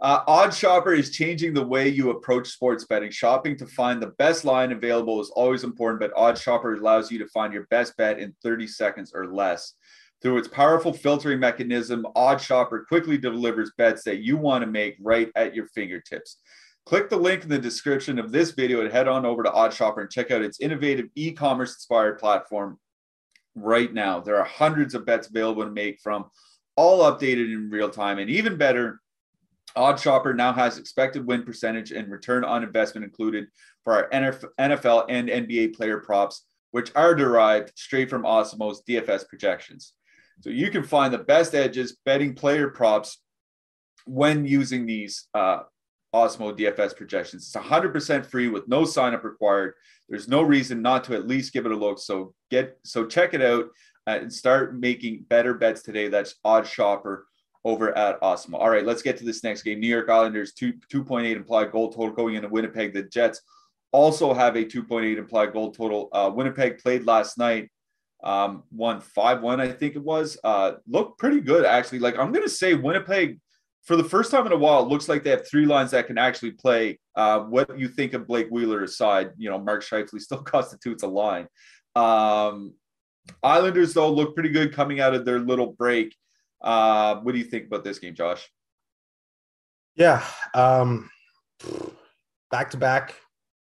Uh, 0.00 0.24
OddsShopper 0.26 0.96
is 0.96 1.10
changing 1.10 1.52
the 1.52 1.66
way 1.66 1.88
you 1.88 2.10
approach 2.10 2.48
sports 2.48 2.84
betting. 2.84 3.10
Shopping 3.10 3.56
to 3.58 3.66
find 3.66 4.00
the 4.00 4.14
best 4.18 4.44
line 4.44 4.72
available 4.72 5.20
is 5.20 5.30
always 5.30 5.64
important, 5.64 6.00
but 6.00 6.14
OddsShopper 6.14 6.78
allows 6.78 7.10
you 7.10 7.18
to 7.18 7.26
find 7.26 7.52
your 7.52 7.66
best 7.68 7.96
bet 7.96 8.18
in 8.18 8.34
30 8.42 8.68
seconds 8.68 9.12
or 9.14 9.26
less. 9.26 9.74
Through 10.20 10.38
its 10.38 10.48
powerful 10.48 10.92
filtering 10.92 11.38
mechanism, 11.38 12.04
OddsShopper 12.16 12.86
quickly 12.86 13.18
delivers 13.18 13.70
bets 13.78 14.02
that 14.04 14.18
you 14.18 14.36
want 14.36 14.62
to 14.62 14.70
make 14.70 14.96
right 15.00 15.30
at 15.36 15.54
your 15.54 15.66
fingertips. 15.68 16.38
Click 16.86 17.08
the 17.08 17.16
link 17.16 17.44
in 17.44 17.48
the 17.48 17.58
description 17.58 18.18
of 18.18 18.32
this 18.32 18.50
video 18.50 18.80
and 18.80 18.90
head 18.90 19.06
on 19.06 19.24
over 19.24 19.42
to 19.42 19.50
OddsShopper 19.50 20.00
and 20.00 20.10
check 20.10 20.30
out 20.30 20.42
its 20.42 20.60
innovative 20.60 21.06
e 21.14 21.32
commerce 21.32 21.74
inspired 21.74 22.18
platform 22.18 22.78
right 23.54 23.92
now. 23.92 24.20
There 24.20 24.38
are 24.38 24.44
hundreds 24.44 24.94
of 24.94 25.06
bets 25.06 25.28
available 25.28 25.64
to 25.64 25.70
make 25.70 26.00
from, 26.00 26.24
all 26.76 27.00
updated 27.00 27.52
in 27.52 27.70
real 27.70 27.90
time, 27.90 28.18
and 28.18 28.30
even 28.30 28.56
better, 28.56 29.00
OddsShopper 29.76 30.34
now 30.34 30.52
has 30.52 30.78
expected 30.78 31.26
win 31.26 31.44
percentage 31.44 31.92
and 31.92 32.10
return 32.10 32.42
on 32.44 32.64
investment 32.64 33.04
included 33.04 33.46
for 33.84 33.92
our 33.94 34.08
NFL 34.58 35.04
and 35.08 35.28
NBA 35.28 35.76
player 35.76 35.98
props, 35.98 36.44
which 36.72 36.90
are 36.96 37.14
derived 37.14 37.72
straight 37.76 38.10
from 38.10 38.22
Awesemo's 38.24 38.82
DFS 38.88 39.28
projections. 39.28 39.92
So 40.40 40.50
you 40.50 40.70
can 40.70 40.82
find 40.82 41.12
the 41.12 41.18
best 41.18 41.54
edges 41.54 41.96
betting 42.04 42.34
player 42.34 42.68
props 42.68 43.18
when 44.06 44.46
using 44.46 44.86
these 44.86 45.26
uh, 45.34 45.60
Awesemo 46.14 46.56
DFS 46.56 46.96
projections. 46.96 47.42
It's 47.44 47.66
100% 47.66 48.24
free 48.24 48.48
with 48.48 48.68
no 48.68 48.84
sign 48.84 49.14
up 49.14 49.24
required. 49.24 49.74
There's 50.08 50.28
no 50.28 50.42
reason 50.42 50.80
not 50.80 51.04
to 51.04 51.14
at 51.14 51.28
least 51.28 51.52
give 51.52 51.66
it 51.66 51.72
a 51.72 51.76
look. 51.76 51.98
So 51.98 52.34
get 52.50 52.78
so 52.82 53.04
check 53.04 53.34
it 53.34 53.42
out 53.42 53.66
uh, 54.06 54.18
and 54.22 54.32
start 54.32 54.78
making 54.78 55.26
better 55.28 55.54
bets 55.54 55.82
today. 55.82 56.08
That's 56.08 56.36
OddsShopper 56.46 57.22
over 57.64 57.96
at 57.96 58.20
Awesemo. 58.22 58.54
All 58.54 58.70
right, 58.70 58.86
let's 58.86 59.02
get 59.02 59.18
to 59.18 59.24
this 59.24 59.44
next 59.44 59.62
game. 59.62 59.80
New 59.80 59.88
York 59.88 60.08
Islanders, 60.08 60.54
two, 60.54 60.72
2.8 60.92 61.36
implied 61.36 61.72
goal 61.72 61.92
total 61.92 62.14
going 62.14 62.36
into 62.36 62.48
Winnipeg. 62.48 62.94
The 62.94 63.02
Jets 63.02 63.42
also 63.92 64.32
have 64.32 64.56
a 64.56 64.64
2.8 64.64 65.18
implied 65.18 65.52
goal 65.52 65.72
total. 65.72 66.08
Uh, 66.12 66.30
Winnipeg 66.32 66.78
played 66.78 67.04
last 67.04 67.36
night, 67.36 67.68
um, 68.22 68.64
won 68.70 69.00
5 69.00 69.42
1, 69.42 69.60
I 69.60 69.72
think 69.72 69.96
it 69.96 70.02
was. 70.02 70.38
Uh, 70.42 70.72
looked 70.86 71.18
pretty 71.18 71.40
good, 71.40 71.64
actually. 71.64 72.00
Like, 72.00 72.18
I'm 72.18 72.32
going 72.32 72.44
to 72.44 72.50
say 72.50 72.74
Winnipeg, 72.74 73.38
for 73.84 73.96
the 73.96 74.04
first 74.04 74.30
time 74.30 74.46
in 74.46 74.52
a 74.52 74.56
while, 74.56 74.82
it 74.82 74.88
looks 74.88 75.08
like 75.08 75.24
they 75.24 75.30
have 75.30 75.48
three 75.48 75.64
lines 75.64 75.92
that 75.92 76.06
can 76.06 76.18
actually 76.18 76.52
play. 76.52 76.98
Uh, 77.16 77.40
what 77.40 77.78
you 77.78 77.88
think 77.88 78.12
of 78.12 78.26
Blake 78.26 78.48
Wheeler 78.50 78.82
aside, 78.82 79.30
you 79.38 79.48
know, 79.48 79.58
Mark 79.58 79.82
Scheifele 79.82 80.20
still 80.20 80.42
constitutes 80.42 81.02
a 81.02 81.08
line. 81.08 81.46
Um, 81.96 82.74
Islanders, 83.42 83.94
though, 83.94 84.10
look 84.10 84.34
pretty 84.34 84.50
good 84.50 84.74
coming 84.74 85.00
out 85.00 85.14
of 85.14 85.24
their 85.24 85.38
little 85.38 85.72
break. 85.72 86.14
Uh, 86.60 87.16
what 87.16 87.32
do 87.32 87.38
you 87.38 87.44
think 87.44 87.66
about 87.66 87.84
this 87.84 87.98
game, 87.98 88.14
Josh? 88.14 88.48
Yeah, 89.96 90.24
um, 90.54 91.10
back 92.50 92.70
to 92.70 92.76
back 92.76 93.14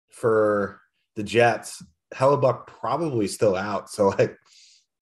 for 0.10 0.80
the 1.16 1.24
Jets. 1.24 1.84
Hellebuyck 2.14 2.68
probably 2.68 3.28
still 3.28 3.56
out, 3.56 3.90
so 3.90 4.10
like 4.10 4.38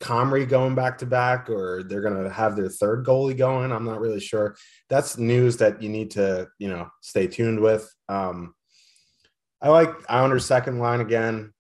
Comrie 0.02 0.48
going 0.48 0.76
back 0.76 0.98
to 1.00 1.06
back, 1.06 1.50
or 1.50 1.84
they're 1.84 2.02
gonna 2.02 2.30
have 2.30 2.56
their 2.56 2.70
third 2.70 3.06
goalie 3.06 3.38
going. 3.38 3.72
I'm 3.72 3.86
not 3.86 4.02
really 4.02 4.20
sure. 4.20 4.56
That's 4.90 5.18
news 5.18 5.58
that 5.58 5.82
you 5.82 5.90
need 5.90 6.12
to 6.12 6.50
you 6.60 6.70
know 6.70 6.90
stay 7.02 7.28
tuned 7.28 7.60
with. 7.60 7.94
Um, 8.10 8.54
I 9.62 9.70
like 9.70 9.90
Islanders 10.10 10.46
second 10.46 10.80
line 10.80 11.02
again. 11.02 11.54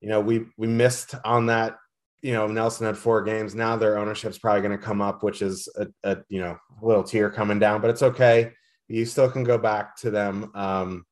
You 0.00 0.08
know, 0.08 0.20
we 0.20 0.46
we 0.56 0.66
missed 0.66 1.14
on 1.24 1.46
that. 1.46 1.76
You 2.22 2.32
know, 2.32 2.46
Nelson 2.46 2.86
had 2.86 2.96
four 2.96 3.22
games. 3.22 3.54
Now 3.54 3.76
their 3.76 3.98
ownership's 3.98 4.38
probably 4.38 4.62
going 4.62 4.78
to 4.78 4.84
come 4.84 5.00
up, 5.00 5.24
which 5.24 5.42
is 5.42 5.68
a, 5.76 5.88
a, 6.04 6.18
you 6.28 6.40
know 6.40 6.56
a 6.80 6.86
little 6.86 7.02
tear 7.02 7.30
coming 7.30 7.58
down, 7.58 7.80
but 7.80 7.90
it's 7.90 8.02
okay. 8.02 8.52
You 8.88 9.04
still 9.04 9.30
can 9.30 9.44
go 9.44 9.58
back 9.58 9.96
to 9.98 10.10
them. 10.10 10.50
Um, 10.54 11.04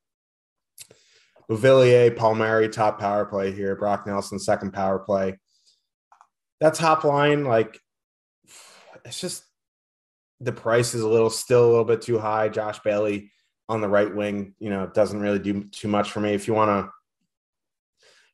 Villiers, 1.51 2.17
Palmieri, 2.17 2.69
top 2.69 3.01
power 3.01 3.25
play 3.25 3.53
here. 3.53 3.75
Brock 3.75 4.07
Nelson, 4.07 4.39
second 4.39 4.73
power 4.73 5.01
play. 5.01 5.37
That 6.61 6.75
top 6.75 7.05
line, 7.05 7.45
like, 7.45 7.81
it's 9.05 9.21
just 9.21 9.45
the 10.41 10.53
price 10.53 10.95
is 10.95 11.03
a 11.03 11.09
little 11.09 11.31
still 11.31 11.67
a 11.67 11.71
little 11.71 11.85
bit 11.85 12.03
too 12.03 12.19
high. 12.19 12.49
Josh 12.49 12.81
Bailey 12.81 13.31
on 13.69 13.81
the 13.81 13.89
right 13.89 14.15
wing, 14.15 14.55
you 14.59 14.71
know, 14.71 14.87
doesn't 14.87 15.21
really 15.21 15.39
do 15.39 15.65
too 15.65 15.89
much 15.89 16.11
for 16.11 16.21
me. 16.21 16.35
If 16.35 16.49
you 16.49 16.55
want 16.55 16.71
to, 16.71 16.93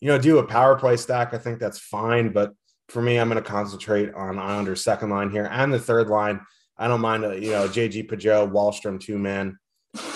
you 0.01 0.09
know, 0.09 0.19
do 0.19 0.39
a 0.39 0.47
power 0.47 0.77
play 0.77 0.97
stack, 0.97 1.35
I 1.35 1.39
think 1.39 1.59
that's 1.59 1.79
fine. 1.79 2.33
But 2.33 2.53
for 2.89 3.03
me, 3.03 3.19
I'm 3.19 3.29
going 3.29 3.43
to 3.43 3.49
concentrate 3.49 4.15
on 4.15 4.39
Islanders 4.39 4.83
second 4.83 5.11
line 5.11 5.31
here 5.31 5.49
and 5.51 5.73
the 5.73 5.79
third 5.79 6.09
line. 6.09 6.41
I 6.79 6.89
don't 6.89 7.01
mind, 7.01 7.25
a, 7.25 7.39
you 7.39 7.51
know, 7.51 7.69
JG 7.69 8.09
Pageau, 8.09 8.51
Wahlstrom, 8.51 9.01
two 9.01 9.19
man. 9.19 9.59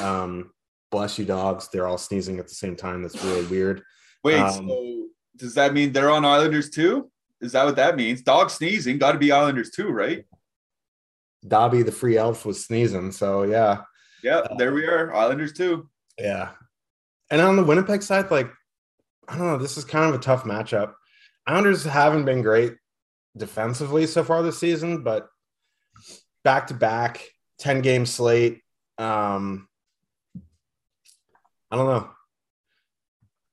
Um, 0.01 0.53
bless 0.91 1.19
you, 1.19 1.25
dogs. 1.25 1.69
They're 1.73 1.87
all 1.87 1.99
sneezing 1.99 2.39
at 2.39 2.49
the 2.49 2.55
same 2.55 2.77
time. 2.77 3.03
That's 3.03 3.23
really 3.25 3.47
weird. 3.47 3.83
Wait, 4.23 4.39
Um, 4.39 4.69
so 4.69 5.07
does 5.37 5.55
that 5.55 5.73
mean 5.73 5.93
they're 5.93 6.11
on 6.11 6.25
Islanders 6.25 6.71
too? 6.71 7.11
Is 7.41 7.53
that 7.53 7.65
what 7.65 7.77
that 7.77 7.97
means? 7.97 8.23
Dog 8.23 8.51
sneezing, 8.51 8.99
got 8.99 9.13
to 9.13 9.19
be 9.19 9.33
Islanders 9.33 9.71
too, 9.71 9.89
right? 9.91 10.25
Dobby 11.47 11.83
the 11.83 11.93
free 11.93 12.17
elf 12.19 12.45
was 12.45 12.65
sneezing. 12.65 13.13
So 13.13 13.45
yeah, 13.45 13.83
Yeah, 14.23 14.43
there 14.59 14.75
we 14.75 14.85
are, 14.87 15.15
Islanders 15.15 15.53
too. 15.53 15.89
yeah. 16.19 16.51
And 17.31 17.41
on 17.41 17.57
the 17.57 17.65
Winnipeg 17.65 18.03
side, 18.03 18.31
like 18.31 18.51
I 19.29 19.37
don't 19.39 19.47
know, 19.47 19.59
this 19.59 19.79
is 19.79 19.85
kind 19.85 20.09
of 20.13 20.15
a 20.21 20.23
tough 20.23 20.45
matchup. 20.45 20.95
Islanders 21.47 21.85
haven't 21.85 22.25
been 22.25 22.43
great 22.43 22.75
defensively 23.37 24.07
so 24.07 24.25
far 24.25 24.43
this 24.43 24.59
season, 24.59 25.03
but 25.05 25.29
back 26.43 26.67
to 26.67 26.75
back, 26.75 27.23
10 27.61 27.81
game 27.81 28.05
slate. 28.05 28.61
Um, 28.99 29.69
I 31.71 31.77
don't 31.77 31.87
know. 31.87 32.11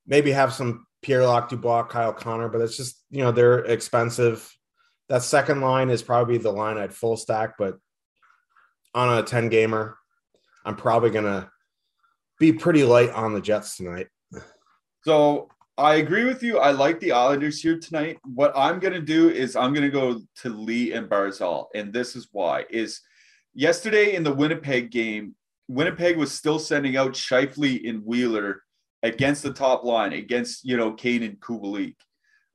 Maybe 0.08 0.32
have 0.32 0.52
some 0.54 0.87
Pierre-Luc 1.08 1.48
Dubois, 1.48 1.84
Kyle 1.84 2.12
Connor, 2.12 2.50
but 2.50 2.60
it's 2.60 2.76
just, 2.76 3.02
you 3.10 3.24
know, 3.24 3.32
they're 3.32 3.60
expensive. 3.60 4.54
That 5.08 5.24
second 5.24 5.62
line 5.62 5.90
is 5.90 6.04
probably 6.04 6.38
the 6.38 6.52
line 6.52 6.78
I'd 6.78 6.94
full 6.94 7.16
stack, 7.16 7.54
but 7.58 7.78
on 8.94 9.18
a 9.18 9.24
10 9.24 9.48
gamer, 9.48 9.96
I'm 10.66 10.76
probably 10.76 11.10
going 11.10 11.24
to 11.24 11.50
be 12.42 12.52
pretty 12.52 12.84
light 12.84 13.12
on 13.12 13.34
the 13.34 13.40
Jets 13.40 13.78
tonight. 13.78 14.08
So 15.06 15.48
I 15.78 15.96
agree 15.96 16.26
with 16.26 16.44
you. 16.44 16.58
I 16.58 16.72
like 16.72 17.00
the 17.00 17.14
Islanders 17.14 17.62
here 17.62 17.80
tonight. 17.80 18.18
What 18.26 18.52
I'm 18.54 18.80
going 18.80 18.94
to 18.94 19.00
do 19.00 19.30
is 19.30 19.56
I'm 19.56 19.74
going 19.74 19.90
to 19.90 19.90
go 19.90 20.20
to 20.42 20.50
Lee 20.50 20.92
and 20.92 21.08
Barzal, 21.08 21.68
and 21.74 21.94
this 21.94 22.18
is 22.18 22.28
why: 22.34 22.66
is 22.70 23.00
yesterday 23.54 24.16
in 24.16 24.24
the 24.24 24.34
Winnipeg 24.34 24.92
game, 24.92 25.36
Winnipeg 25.70 26.18
was 26.18 26.34
still 26.34 26.60
sending 26.60 26.98
out 26.98 27.14
Scheifele 27.14 27.88
and 27.88 28.04
Wheeler 28.04 28.64
against 29.08 29.44
the 29.44 29.54
top 29.54 29.84
line 29.84 30.14
against 30.14 30.66
you 30.66 30.78
know 30.78 30.94
Kane 30.94 31.24
and 31.24 31.40
Kubalik. 31.40 31.96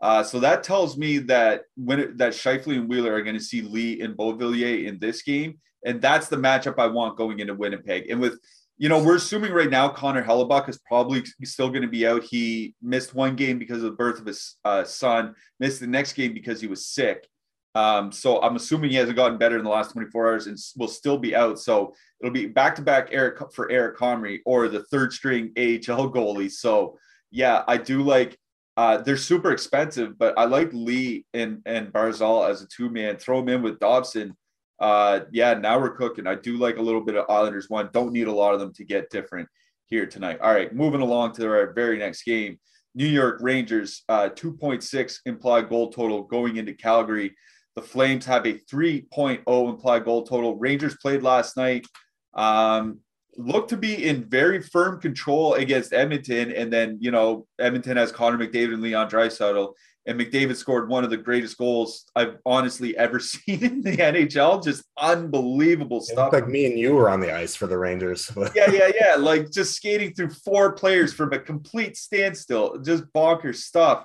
Uh, 0.00 0.22
so 0.22 0.40
that 0.40 0.64
tells 0.64 0.96
me 0.96 1.18
that 1.18 1.62
when 1.76 2.00
it, 2.00 2.18
that 2.18 2.32
Scheifele 2.32 2.76
and 2.76 2.88
Wheeler 2.88 3.14
are 3.14 3.22
going 3.22 3.38
to 3.38 3.44
see 3.44 3.62
Lee 3.62 4.00
and 4.00 4.16
Beauvillier 4.16 4.84
in 4.84 4.98
this 4.98 5.22
game, 5.22 5.60
and 5.84 6.02
that's 6.02 6.28
the 6.28 6.36
matchup 6.36 6.78
I 6.78 6.88
want 6.88 7.16
going 7.16 7.38
into 7.38 7.54
Winnipeg. 7.54 8.10
And 8.10 8.20
with 8.20 8.38
you 8.78 8.88
know, 8.88 9.00
we're 9.00 9.16
assuming 9.16 9.52
right 9.52 9.70
now 9.70 9.88
Connor 9.88 10.24
Hellebuyck 10.24 10.68
is 10.68 10.78
probably 10.78 11.22
still 11.44 11.68
going 11.68 11.82
to 11.82 11.88
be 11.88 12.04
out. 12.04 12.24
He 12.24 12.74
missed 12.82 13.14
one 13.14 13.36
game 13.36 13.58
because 13.58 13.76
of 13.76 13.84
the 13.84 13.92
birth 13.92 14.18
of 14.18 14.26
his 14.26 14.56
uh, 14.64 14.82
son, 14.82 15.36
missed 15.60 15.78
the 15.78 15.86
next 15.86 16.14
game 16.14 16.34
because 16.34 16.60
he 16.60 16.66
was 16.66 16.88
sick. 16.88 17.28
Um, 17.74 18.12
so 18.12 18.40
I'm 18.42 18.56
assuming 18.56 18.90
he 18.90 18.96
hasn't 18.96 19.16
gotten 19.16 19.38
better 19.38 19.58
in 19.58 19.64
the 19.64 19.70
last 19.70 19.92
24 19.92 20.26
hours 20.26 20.46
and 20.46 20.58
will 20.76 20.88
still 20.88 21.16
be 21.18 21.34
out. 21.34 21.58
So 21.58 21.94
it'll 22.20 22.32
be 22.32 22.46
back 22.46 22.74
to 22.76 22.82
back 22.82 23.08
Eric 23.12 23.52
for 23.52 23.70
Eric 23.70 23.96
Comrie 23.96 24.40
or 24.44 24.68
the 24.68 24.84
third 24.84 25.12
string 25.12 25.52
AHL 25.56 26.10
goalie. 26.10 26.50
So 26.50 26.98
yeah, 27.30 27.62
I 27.66 27.76
do 27.76 28.02
like. 28.02 28.38
Uh, 28.74 28.96
they're 28.96 29.18
super 29.18 29.52
expensive, 29.52 30.18
but 30.18 30.32
I 30.38 30.44
like 30.44 30.70
Lee 30.72 31.26
and 31.34 31.60
and 31.66 31.92
Barzal 31.92 32.48
as 32.48 32.62
a 32.62 32.66
two 32.68 32.88
man. 32.88 33.16
Throw 33.16 33.40
him 33.40 33.50
in 33.50 33.62
with 33.62 33.78
Dobson 33.78 34.34
uh, 34.82 35.26
yeah, 35.30 35.54
now 35.54 35.78
we're 35.78 35.94
cooking. 35.94 36.26
I 36.26 36.34
do 36.34 36.56
like 36.56 36.76
a 36.76 36.82
little 36.82 37.00
bit 37.00 37.14
of 37.14 37.30
Islanders 37.30 37.70
one. 37.70 37.88
Don't 37.92 38.12
need 38.12 38.26
a 38.26 38.32
lot 38.32 38.52
of 38.52 38.58
them 38.58 38.72
to 38.74 38.84
get 38.84 39.10
different 39.10 39.48
here 39.86 40.06
tonight. 40.06 40.40
All 40.40 40.52
right, 40.52 40.74
moving 40.74 41.00
along 41.00 41.34
to 41.34 41.48
our 41.48 41.72
very 41.72 41.98
next 41.98 42.24
game. 42.24 42.58
New 42.96 43.06
York 43.06 43.38
Rangers, 43.40 44.02
uh, 44.08 44.28
2.6 44.30 45.20
implied 45.24 45.68
goal 45.68 45.92
total 45.92 46.24
going 46.24 46.56
into 46.56 46.74
Calgary. 46.74 47.32
The 47.76 47.82
Flames 47.82 48.26
have 48.26 48.46
a 48.46 48.54
3.0 48.54 49.68
implied 49.70 50.04
goal 50.04 50.24
total. 50.24 50.56
Rangers 50.56 50.96
played 51.00 51.22
last 51.22 51.56
night. 51.56 51.86
Um, 52.34 53.00
looked 53.36 53.70
to 53.70 53.76
be 53.76 54.06
in 54.06 54.24
very 54.28 54.60
firm 54.60 55.00
control 55.00 55.54
against 55.54 55.92
Edmonton. 55.92 56.52
And 56.52 56.72
then, 56.72 56.98
you 57.00 57.10
know, 57.10 57.46
Edmonton 57.58 57.96
has 57.96 58.12
Connor 58.12 58.38
McDavid 58.38 58.74
and 58.74 58.82
Leon 58.82 59.08
Draisaitl 59.08 59.72
and 60.06 60.18
McDavid 60.18 60.56
scored 60.56 60.88
one 60.88 61.04
of 61.04 61.10
the 61.10 61.16
greatest 61.16 61.56
goals 61.56 62.04
I've 62.16 62.36
honestly 62.44 62.96
ever 62.96 63.20
seen 63.20 63.64
in 63.64 63.82
the 63.82 63.96
NHL. 63.96 64.62
Just 64.62 64.84
unbelievable 64.98 65.98
It 65.98 66.04
stuff. 66.04 66.32
like 66.32 66.48
me 66.48 66.66
and 66.66 66.78
you 66.78 66.94
were 66.94 67.08
on 67.08 67.20
the 67.20 67.32
ice 67.34 67.54
for 67.54 67.66
the 67.66 67.78
Rangers. 67.78 68.30
yeah, 68.54 68.70
yeah, 68.70 68.90
yeah. 69.00 69.14
Like 69.16 69.50
just 69.50 69.74
skating 69.76 70.12
through 70.12 70.30
four 70.30 70.72
players 70.72 71.12
from 71.12 71.32
a 71.32 71.38
complete 71.38 71.96
standstill. 71.96 72.78
Just 72.80 73.04
bonkers 73.14 73.56
stuff. 73.56 74.04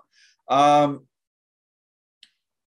Um, 0.49 1.06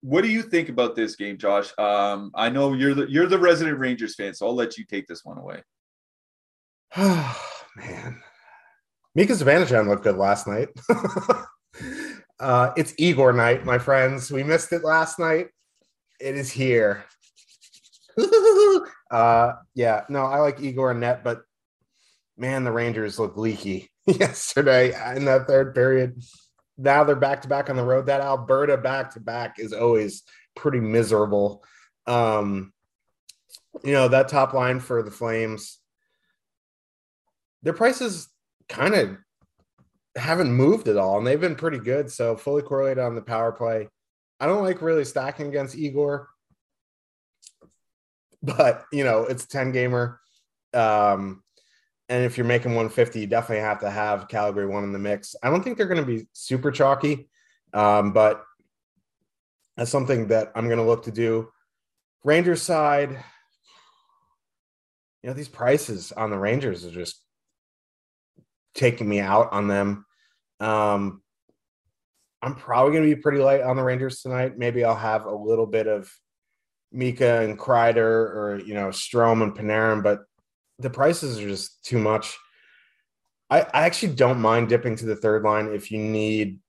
what 0.06 0.22
do 0.22 0.30
you 0.30 0.44
think 0.44 0.70
about 0.70 0.96
this 0.96 1.16
game, 1.16 1.36
Josh? 1.36 1.74
Um, 1.80 2.30
I 2.36 2.50
know 2.50 2.74
you're 2.74 2.94
the 2.94 3.08
you're 3.10 3.26
the 3.26 3.40
resident 3.40 3.80
Rangers 3.80 4.14
fan, 4.14 4.36
so 4.36 4.46
I'll 4.46 4.54
let 4.54 4.78
you 4.78 4.86
take 4.86 5.08
this 5.08 5.26
one 5.26 5.40
away. 5.40 5.64
Oh, 6.96 7.42
man. 7.76 8.22
Mika 9.16 9.34
Zibanejad 9.34 9.88
looked 9.88 10.04
good 10.04 10.18
last 10.18 10.46
night. 10.46 10.70
uh, 12.40 12.72
it's 12.78 12.94
Igor 13.00 13.34
night, 13.34 13.66
my 13.66 13.80
friends. 13.80 14.32
We 14.32 14.44
missed 14.44 14.72
it 14.74 14.84
last 14.84 15.18
night. 15.18 15.48
It 16.20 16.36
is 16.36 16.52
here. 16.52 17.06
uh, 19.12 19.54
yeah, 19.74 20.04
no, 20.08 20.26
I 20.26 20.40
like 20.40 20.62
Igor 20.62 20.92
and 20.92 21.00
net, 21.00 21.24
but 21.24 21.42
man, 22.38 22.64
the 22.64 22.72
Rangers 22.72 23.18
look 23.18 23.38
leaky 23.38 23.90
yesterday 24.06 24.94
in 25.16 25.26
that 25.26 25.48
third 25.48 25.74
period. 25.74 26.22
Now 26.78 27.04
they're 27.04 27.16
back 27.16 27.42
to 27.44 27.48
back 27.48 27.70
on 27.70 27.76
the 27.76 27.84
road. 27.84 28.08
That 28.08 28.22
Alberta 28.22 28.78
back 28.78 29.14
to 29.14 29.20
back 29.20 29.60
is 29.60 29.74
always 29.74 30.24
pretty 30.56 30.80
miserable. 30.80 31.64
Um, 32.06 32.74
you 33.84 33.94
know, 33.94 34.08
that 34.08 34.28
top 34.28 34.54
line 34.54 34.80
for 34.80 35.04
the 35.04 35.12
Flames 35.12 35.80
their 37.66 37.74
prices 37.74 38.30
kind 38.70 38.94
of 38.94 39.18
haven't 40.16 40.54
moved 40.54 40.88
at 40.88 40.98
all, 40.98 41.18
and 41.18 41.28
they've 41.28 41.42
been 41.42 41.56
pretty 41.56 41.80
good. 41.80 42.10
So 42.10 42.38
fully 42.38 42.62
correlated 42.62 43.04
on 43.04 43.16
the 43.16 43.22
power 43.22 43.52
play. 43.52 43.90
I 44.40 44.46
don't 44.46 44.64
like 44.64 44.82
really 44.82 45.04
stacking 45.04 45.48
against 45.48 45.76
Igor, 45.76 46.30
but 48.42 48.86
you 48.94 49.04
know 49.04 49.24
it's 49.24 49.48
10 49.48 49.72
gamer. 49.74 50.22
Um, 50.74 51.44
and 52.10 52.24
if 52.24 52.38
you're 52.38 52.46
making 52.46 52.72
150, 52.72 53.20
you 53.20 53.28
definitely 53.28 53.64
have 53.64 53.80
to 53.80 53.90
have 53.90 54.28
Calgary 54.28 54.68
one 54.68 54.84
in 54.84 54.94
the 54.94 55.00
mix. 55.00 55.36
I 55.42 55.50
don't 55.50 55.64
think 55.64 55.78
they're 55.78 55.88
going 55.88 56.06
to 56.06 56.06
be 56.06 56.28
super 56.34 56.72
chalky, 56.72 57.28
um, 57.74 58.14
but 58.14 58.44
that's 59.76 59.92
something 59.92 60.28
that 60.28 60.52
I'm 60.56 60.68
going 60.68 60.78
to 60.78 60.86
look 60.86 61.04
to 61.06 61.12
do. 61.12 61.50
Rangers 62.24 62.62
side, 62.62 63.12
you 65.22 65.30
know, 65.30 65.34
these 65.34 65.48
prices 65.48 66.12
on 66.12 66.30
the 66.30 66.38
Rangers 66.38 66.86
are 66.86 66.92
just 66.92 67.22
taking 68.76 69.10
me 69.10 69.20
out 69.20 69.52
on 69.52 69.68
them. 69.68 70.06
Um, 70.60 71.22
I'm 72.42 72.56
probably 72.56 72.92
going 72.92 73.10
to 73.10 73.16
be 73.16 73.22
pretty 73.22 73.40
light 73.40 73.62
on 73.62 73.76
the 73.76 73.84
Rangers 73.84 74.22
tonight. 74.22 74.58
Maybe 74.58 74.84
I'll 74.84 74.96
have 74.96 75.26
a 75.26 75.36
little 75.36 75.66
bit 75.66 75.88
of 75.88 76.12
Mika 76.92 77.42
and 77.42 77.58
Kreider 77.58 77.98
or, 77.98 78.62
you 78.64 78.76
know, 78.76 78.90
Strome 78.90 79.42
and 79.42 79.56
Panarin, 79.56 80.04
but 80.04 80.20
the 80.80 80.90
prices 80.90 81.40
are 81.40 81.48
just 81.48 81.84
too 81.84 81.98
much. 81.98 82.38
I, 83.50 83.62
I 83.62 83.86
actually 83.86 84.16
don't 84.16 84.42
mind 84.42 84.70
dipping 84.70 84.96
to 84.98 85.06
the 85.06 85.16
third 85.16 85.44
line 85.44 85.68
if 85.68 85.92
you 85.92 86.00
need, 86.00 86.60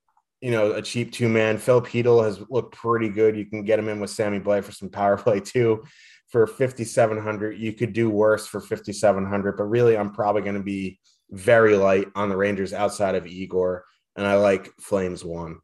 you 0.40 0.50
know, 0.50 0.72
a 0.72 0.82
cheap 0.82 1.12
two 1.12 1.28
man. 1.28 1.58
Phil 1.58 1.80
Pedal 1.80 2.22
has 2.22 2.40
looked 2.50 2.74
pretty 2.74 3.08
good. 3.08 3.36
You 3.36 3.46
can 3.46 3.64
get 3.64 3.78
him 3.78 3.88
in 3.88 4.00
with 4.00 4.10
Sammy 4.10 4.40
Blais 4.40 4.64
for 4.64 4.72
some 4.72 4.90
power 4.90 5.16
play 5.16 5.40
too 5.40 5.84
for 6.28 6.46
5,700. 6.46 7.58
You 7.58 7.72
could 7.72 7.92
do 7.92 8.10
worse 8.10 8.46
for 8.46 8.60
5,700, 8.60 9.56
but 9.56 9.64
really, 9.64 9.96
I'm 9.96 10.12
probably 10.12 10.42
going 10.42 10.56
to 10.56 10.62
be 10.62 10.98
very 11.30 11.76
light 11.76 12.08
on 12.14 12.28
the 12.28 12.36
Rangers 12.36 12.72
outside 12.72 13.14
of 13.14 13.26
Igor, 13.26 13.84
and 14.16 14.26
I 14.26 14.34
like 14.36 14.70
Flames 14.80 15.24
one. 15.24 15.58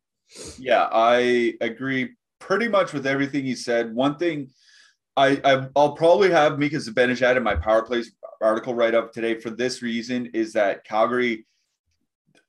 Yeah, 0.59 0.89
I 0.91 1.55
agree 1.61 2.15
pretty 2.39 2.69
much 2.69 2.93
with 2.93 3.07
everything 3.07 3.45
you 3.45 3.55
said. 3.55 3.95
One 3.95 4.17
thing 4.17 4.51
I, 5.17 5.41
I 5.45 5.67
will 5.75 5.93
probably 5.93 6.31
have 6.31 6.59
Mika 6.59 6.77
Zibanejad 6.77 7.37
in 7.37 7.43
my 7.43 7.55
power 7.55 7.83
plays 7.83 8.13
article 8.43 8.75
right 8.75 8.95
up 8.95 9.13
today 9.13 9.39
for 9.39 9.51
this 9.51 9.83
reason 9.83 10.27
is 10.35 10.53
that 10.53 10.85
Calgary 10.85 11.47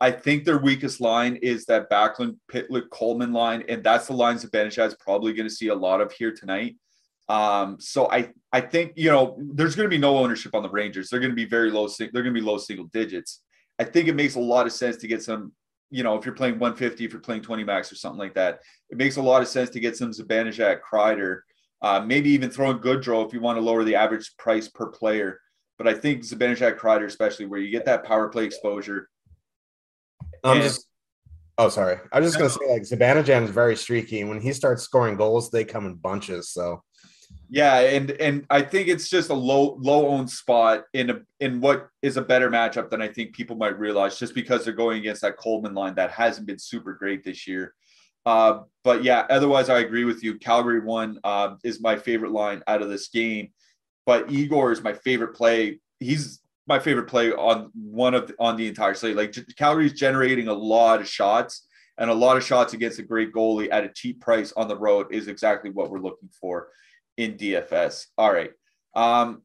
I 0.04 0.12
think 0.12 0.44
their 0.44 0.58
weakest 0.58 1.00
line 1.00 1.38
is 1.38 1.66
that 1.68 1.90
Backlund, 1.90 2.36
Pitlick, 2.52 2.90
Coleman 2.90 3.32
line, 3.32 3.64
and 3.70 3.82
that's 3.82 4.08
the 4.08 4.14
lines 4.14 4.42
that 4.42 4.52
Zibanejad 4.52 4.88
is 4.88 4.96
probably 4.96 5.32
going 5.32 5.48
to 5.48 5.56
see 5.56 5.70
a 5.70 5.76
lot 5.76 6.02
of 6.02 6.12
here 6.12 6.34
tonight. 6.34 6.76
Um, 7.30 7.78
so 7.80 8.12
I 8.12 8.32
I 8.52 8.60
think 8.60 8.94
you 8.98 9.10
know 9.10 9.38
there's 9.40 9.76
going 9.76 9.86
to 9.86 9.96
be 9.96 9.98
no 9.98 10.18
ownership 10.18 10.54
on 10.56 10.62
the 10.62 10.70
Rangers. 10.70 11.10
They're 11.10 11.22
going 11.22 11.32
to 11.32 11.36
be 11.36 11.46
very 11.46 11.72
low. 11.72 11.88
They're 11.88 12.10
going 12.12 12.26
to 12.26 12.32
be 12.32 12.42
low 12.42 12.58
single 12.58 12.88
digits. 12.88 13.42
I 13.80 13.86
think 13.86 14.10
it 14.10 14.16
makes 14.16 14.36
a 14.36 14.42
lot 14.42 14.66
of 14.66 14.74
sense 14.74 14.98
to 14.98 15.08
get 15.08 15.24
some. 15.24 15.54
You 15.90 16.04
know, 16.04 16.18
if 16.18 16.26
you're 16.26 16.36
playing 16.36 16.60
150, 16.60 17.06
if 17.06 17.14
you're 17.14 17.22
playing 17.22 17.44
20 17.44 17.64
max 17.64 17.90
or 17.92 17.96
something 17.96 18.20
like 18.20 18.34
that, 18.34 18.60
it 18.90 18.98
makes 18.98 19.16
a 19.16 19.22
lot 19.22 19.42
of 19.42 19.48
sense 19.48 19.70
to 19.70 19.80
get 19.80 19.96
some 19.96 20.12
Zibanejad, 20.12 20.80
Kreider, 20.82 21.42
uh, 21.82 22.02
maybe 22.06 22.32
even 22.32 22.50
throwing 22.50 22.80
Goodrow 22.80 23.26
if 23.26 23.32
you 23.32 23.40
want 23.40 23.58
to 23.58 23.62
lower 23.62 23.84
the 23.84 23.96
average 23.96 24.36
price 24.38 24.68
per 24.68 24.88
player. 24.88 25.40
But 25.78 25.88
I 25.88 25.94
think 25.94 26.22
Zibanejad, 26.22 26.78
Kreider, 26.78 27.06
especially 27.06 27.46
where 27.46 27.60
you 27.60 27.72
get 27.72 27.86
that 27.86 28.04
power 28.04 28.30
play 28.30 28.46
exposure. 28.46 29.10
I'm 30.44 30.58
and, 30.58 30.64
just. 30.64 30.88
Oh, 31.58 31.70
sorry. 31.70 31.98
I 32.12 32.20
was 32.20 32.32
just 32.34 32.38
gonna 32.38 32.50
say 32.50 32.72
like 32.72 32.84
Zibanejad 32.84 33.44
is 33.44 33.50
very 33.50 33.76
streaky, 33.76 34.22
and 34.22 34.30
when 34.30 34.42
he 34.42 34.54
starts 34.54 34.84
scoring 34.84 35.16
goals, 35.16 35.52
they 35.52 35.64
come 35.64 35.86
in 35.86 35.96
bunches. 35.96 36.50
So 36.50 36.84
yeah, 37.50 37.80
and 37.80 38.12
and 38.12 38.46
I 38.50 38.62
think 38.62 38.88
it's 38.88 39.10
just 39.10 39.30
a 39.30 39.36
low 39.36 39.78
low 39.80 40.08
owned 40.08 40.30
spot 40.30 40.86
in 40.94 41.10
a 41.12 41.20
in 41.40 41.62
what 41.62 41.90
is 42.02 42.18
a 42.18 42.22
better 42.22 42.50
matchup 42.50 42.90
than 42.90 43.02
I 43.02 43.08
think 43.08 43.36
people 43.36 43.56
might 43.56 43.78
realize, 43.78 44.18
just 44.18 44.34
because 44.34 44.64
they're 44.66 44.74
going 44.74 44.98
against 45.00 45.22
that 45.22 45.38
Coleman 45.38 45.74
line 45.74 45.96
that 45.96 46.12
hasn't 46.12 46.48
been 46.48 46.60
super 46.60 46.94
great 46.94 47.24
this 47.24 47.48
year. 47.48 47.74
Uh, 48.26 48.62
but 48.84 49.04
yeah, 49.04 49.26
otherwise 49.30 49.70
I 49.70 49.80
agree 49.80 50.06
with 50.06 50.24
you. 50.24 50.40
Calgary 50.40 50.80
one 50.80 51.20
uh, 51.24 51.56
is 51.64 51.82
my 51.82 51.96
favorite 51.96 52.32
line 52.32 52.64
out 52.68 52.82
of 52.82 52.90
this 52.90 53.10
game, 53.10 53.52
but 54.06 54.32
Igor 54.32 54.72
is 54.72 54.82
my 54.82 54.94
favorite 54.94 55.36
play. 55.36 55.80
He's 56.00 56.42
my 56.68 56.80
favorite 56.80 57.08
play 57.08 57.32
on 57.32 57.72
one 57.74 58.14
of 58.14 58.28
the, 58.28 58.36
on 58.40 58.56
the 58.56 58.68
entire 58.68 58.94
slate. 58.94 59.16
Like 59.16 59.36
Calgary's 59.58 59.94
generating 59.94 60.48
a 60.48 60.54
lot 60.54 61.02
of 61.02 61.08
shots 61.08 61.68
and 61.98 62.10
a 62.10 62.14
lot 62.14 62.38
of 62.38 62.44
shots 62.44 62.74
against 62.74 63.00
a 63.00 63.04
great 63.04 63.34
goalie 63.34 63.70
at 63.72 63.84
a 63.84 63.90
cheap 63.90 64.22
price 64.22 64.54
on 64.56 64.68
the 64.68 64.78
road 64.78 65.08
is 65.12 65.28
exactly 65.28 65.70
what 65.70 65.92
we're 65.92 66.00
looking 66.00 66.30
for 66.40 66.70
in 67.18 67.34
DFS. 67.36 68.08
All 68.18 68.34
right. 68.34 68.52
Um, 68.96 69.44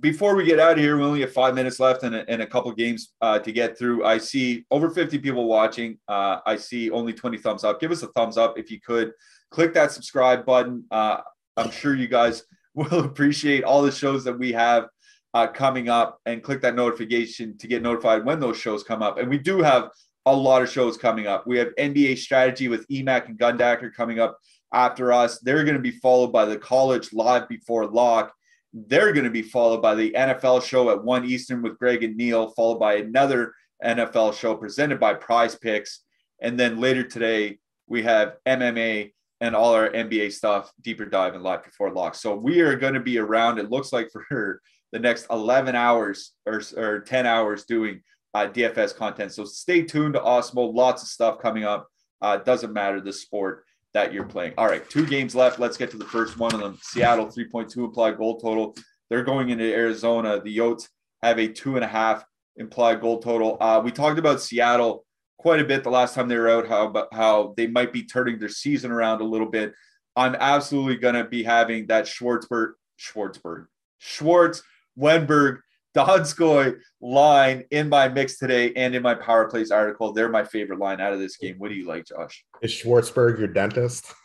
before 0.00 0.36
we 0.36 0.44
get 0.44 0.58
out 0.58 0.72
of 0.72 0.78
here, 0.78 0.98
we 0.98 1.04
only 1.04 1.22
have 1.22 1.32
five 1.32 1.54
minutes 1.54 1.80
left 1.80 2.02
and 2.02 2.14
a, 2.14 2.30
and 2.30 2.42
a 2.42 2.46
couple 2.46 2.70
games 2.72 3.14
uh, 3.22 3.38
to 3.38 3.50
get 3.50 3.78
through. 3.78 4.04
I 4.04 4.18
see 4.18 4.66
over 4.70 4.90
50 4.90 5.18
people 5.18 5.46
watching. 5.46 5.98
Uh, 6.06 6.40
I 6.44 6.56
see 6.56 6.90
only 6.90 7.14
20 7.14 7.38
thumbs 7.38 7.64
up. 7.64 7.80
Give 7.80 7.90
us 7.90 8.02
a 8.02 8.08
thumbs 8.08 8.36
up 8.36 8.58
if 8.58 8.70
you 8.70 8.80
could. 8.80 9.12
Click 9.50 9.72
that 9.74 9.90
subscribe 9.90 10.44
button. 10.44 10.84
Uh, 10.90 11.22
I'm 11.56 11.70
sure 11.70 11.94
you 11.94 12.06
guys 12.06 12.44
will 12.78 13.04
appreciate 13.04 13.64
all 13.64 13.82
the 13.82 13.92
shows 13.92 14.24
that 14.24 14.38
we 14.38 14.52
have 14.52 14.88
uh, 15.34 15.46
coming 15.46 15.88
up 15.88 16.20
and 16.26 16.42
click 16.42 16.60
that 16.62 16.74
notification 16.74 17.56
to 17.58 17.66
get 17.66 17.82
notified 17.82 18.24
when 18.24 18.40
those 18.40 18.58
shows 18.58 18.82
come 18.82 19.02
up. 19.02 19.18
And 19.18 19.28
we 19.28 19.38
do 19.38 19.62
have 19.62 19.90
a 20.26 20.34
lot 20.34 20.62
of 20.62 20.70
shows 20.70 20.96
coming 20.96 21.26
up. 21.26 21.46
We 21.46 21.58
have 21.58 21.74
NBA 21.78 22.18
strategy 22.18 22.68
with 22.68 22.86
Emac 22.88 23.26
and 23.26 23.38
Gundacker 23.38 23.92
coming 23.92 24.20
up 24.20 24.38
after 24.72 25.12
us. 25.12 25.38
They're 25.38 25.64
going 25.64 25.76
to 25.76 25.82
be 25.82 25.90
followed 25.90 26.32
by 26.32 26.44
the 26.44 26.58
college 26.58 27.12
live 27.12 27.48
before 27.48 27.86
lock. 27.86 28.32
They're 28.72 29.12
going 29.12 29.24
to 29.24 29.30
be 29.30 29.42
followed 29.42 29.80
by 29.80 29.94
the 29.94 30.12
NFL 30.12 30.62
show 30.62 30.90
at 30.90 31.02
1 31.02 31.24
Eastern 31.24 31.62
with 31.62 31.78
Greg 31.78 32.02
and 32.04 32.16
Neil, 32.16 32.50
followed 32.50 32.78
by 32.78 32.96
another 32.96 33.54
NFL 33.84 34.34
show 34.34 34.54
presented 34.56 35.00
by 35.00 35.14
PrizePicks. 35.14 35.98
And 36.40 36.58
then 36.58 36.78
later 36.78 37.02
today, 37.02 37.58
we 37.86 38.02
have 38.02 38.36
MMA 38.46 39.12
and 39.40 39.54
all 39.54 39.74
our 39.74 39.90
NBA 39.90 40.32
stuff, 40.32 40.72
deeper 40.80 41.04
dive 41.04 41.34
and 41.34 41.42
live 41.42 41.64
before 41.64 41.92
lock. 41.92 42.14
So 42.14 42.34
we 42.34 42.60
are 42.60 42.76
going 42.76 42.94
to 42.94 43.00
be 43.00 43.18
around, 43.18 43.58
it 43.58 43.70
looks 43.70 43.92
like, 43.92 44.10
for 44.10 44.60
the 44.92 44.98
next 44.98 45.26
11 45.30 45.74
hours 45.74 46.32
or, 46.46 46.62
or 46.76 47.00
10 47.00 47.26
hours 47.26 47.64
doing 47.64 48.02
uh, 48.34 48.46
DFS 48.48 48.94
content. 48.96 49.32
So 49.32 49.44
stay 49.44 49.82
tuned 49.82 50.14
to 50.14 50.20
Awesemo. 50.20 50.74
Lots 50.74 51.02
of 51.02 51.08
stuff 51.08 51.38
coming 51.40 51.64
up. 51.64 51.88
Uh, 52.20 52.38
doesn't 52.38 52.72
matter 52.72 53.00
the 53.00 53.12
sport 53.12 53.64
that 53.94 54.12
you're 54.12 54.24
playing. 54.24 54.54
All 54.58 54.66
right, 54.66 54.88
two 54.90 55.06
games 55.06 55.34
left. 55.34 55.58
Let's 55.58 55.76
get 55.76 55.90
to 55.92 55.96
the 55.96 56.04
first 56.04 56.38
one 56.38 56.52
of 56.52 56.60
them. 56.60 56.78
Seattle 56.82 57.26
3.2 57.26 57.76
implied 57.76 58.18
goal 58.18 58.38
total. 58.40 58.74
They're 59.08 59.22
going 59.22 59.50
into 59.50 59.64
Arizona. 59.64 60.40
The 60.42 60.56
Yotes 60.56 60.88
have 61.22 61.38
a 61.38 61.48
two 61.48 61.76
and 61.76 61.84
a 61.84 61.88
half 61.88 62.24
implied 62.56 63.00
goal 63.00 63.20
total. 63.20 63.56
Uh, 63.60 63.80
we 63.82 63.92
talked 63.92 64.18
about 64.18 64.40
Seattle 64.40 65.04
quite 65.38 65.60
a 65.60 65.64
bit 65.64 65.84
the 65.84 65.90
last 65.90 66.14
time 66.14 66.28
they 66.28 66.36
were 66.36 66.50
out, 66.50 66.68
how 66.68 67.08
how 67.12 67.54
they 67.56 67.66
might 67.66 67.92
be 67.92 68.02
turning 68.02 68.38
their 68.38 68.48
season 68.48 68.90
around 68.90 69.20
a 69.20 69.24
little 69.24 69.50
bit. 69.50 69.72
I'm 70.16 70.34
absolutely 70.34 70.96
going 70.96 71.14
to 71.14 71.24
be 71.24 71.44
having 71.44 71.86
that 71.86 72.06
Schwartzberg, 72.06 72.72
Schwartzberg, 72.98 73.66
Schwartz, 73.98 74.62
Wennberg 74.98 75.58
Donskoy 75.96 76.76
line 77.00 77.64
in 77.70 77.88
my 77.88 78.08
mix 78.08 78.38
today 78.38 78.72
and 78.74 78.94
in 78.94 79.02
my 79.02 79.14
power 79.14 79.48
plays 79.48 79.70
article. 79.70 80.12
They're 80.12 80.28
my 80.28 80.44
favorite 80.44 80.78
line 80.78 81.00
out 81.00 81.12
of 81.12 81.18
this 81.18 81.36
game. 81.36 81.56
What 81.58 81.70
do 81.70 81.74
you 81.74 81.86
like, 81.86 82.06
Josh? 82.06 82.44
Is 82.62 82.72
Schwartzberg 82.72 83.38
your 83.38 83.48
dentist? 83.48 84.12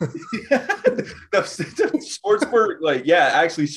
Schwartzberg, 1.32 2.76
like, 2.80 3.06
yeah, 3.06 3.30
actually, 3.34 3.68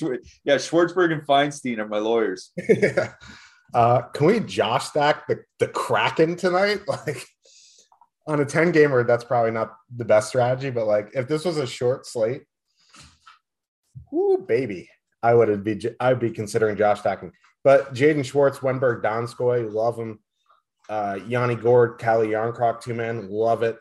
yeah, 0.44 0.56
Schwartzberg 0.56 1.12
and 1.14 1.26
Feinstein 1.26 1.80
are 1.80 1.88
my 1.88 2.00
lawyers. 2.00 2.52
yeah. 2.70 3.14
Uh, 3.78 4.01
can 4.09 4.25
we 4.25 4.39
Josh 4.39 4.88
stack 4.88 5.28
the, 5.28 5.43
the 5.59 5.67
Kraken 5.67 6.36
tonight? 6.36 6.82
Like 6.88 7.28
on 8.25 8.41
a 8.41 8.45
10 8.45 8.71
gamer, 8.71 9.03
that's 9.03 9.23
probably 9.23 9.51
not 9.51 9.71
the 9.95 10.03
best 10.03 10.30
strategy, 10.30 10.71
but 10.71 10.88
like 10.88 11.11
if 11.13 11.28
this 11.28 11.45
was 11.45 11.57
a 11.57 11.67
short 11.67 12.07
slate, 12.07 12.41
whoo, 14.11 14.39
baby, 14.39 14.89
I 15.21 15.36
would 15.36 15.63
be 15.63 15.80
I'd 15.99 16.19
be 16.19 16.32
considering 16.32 16.75
Josh 16.75 17.01
stacking. 17.01 17.32
But 17.63 17.93
Jaden 17.93 18.25
Schwartz, 18.25 18.59
Wennberg, 18.59 19.03
Donskoy, 19.03 19.71
love 19.71 19.97
him. 19.97 20.19
Uh, 20.89 21.19
Yanni 21.28 21.55
Gourde, 21.55 21.99
Calle 21.99 22.25
Jarnkrok, 22.25 22.82
two 22.82 22.95
men, 22.95 23.30
love 23.30 23.61
it. 23.61 23.78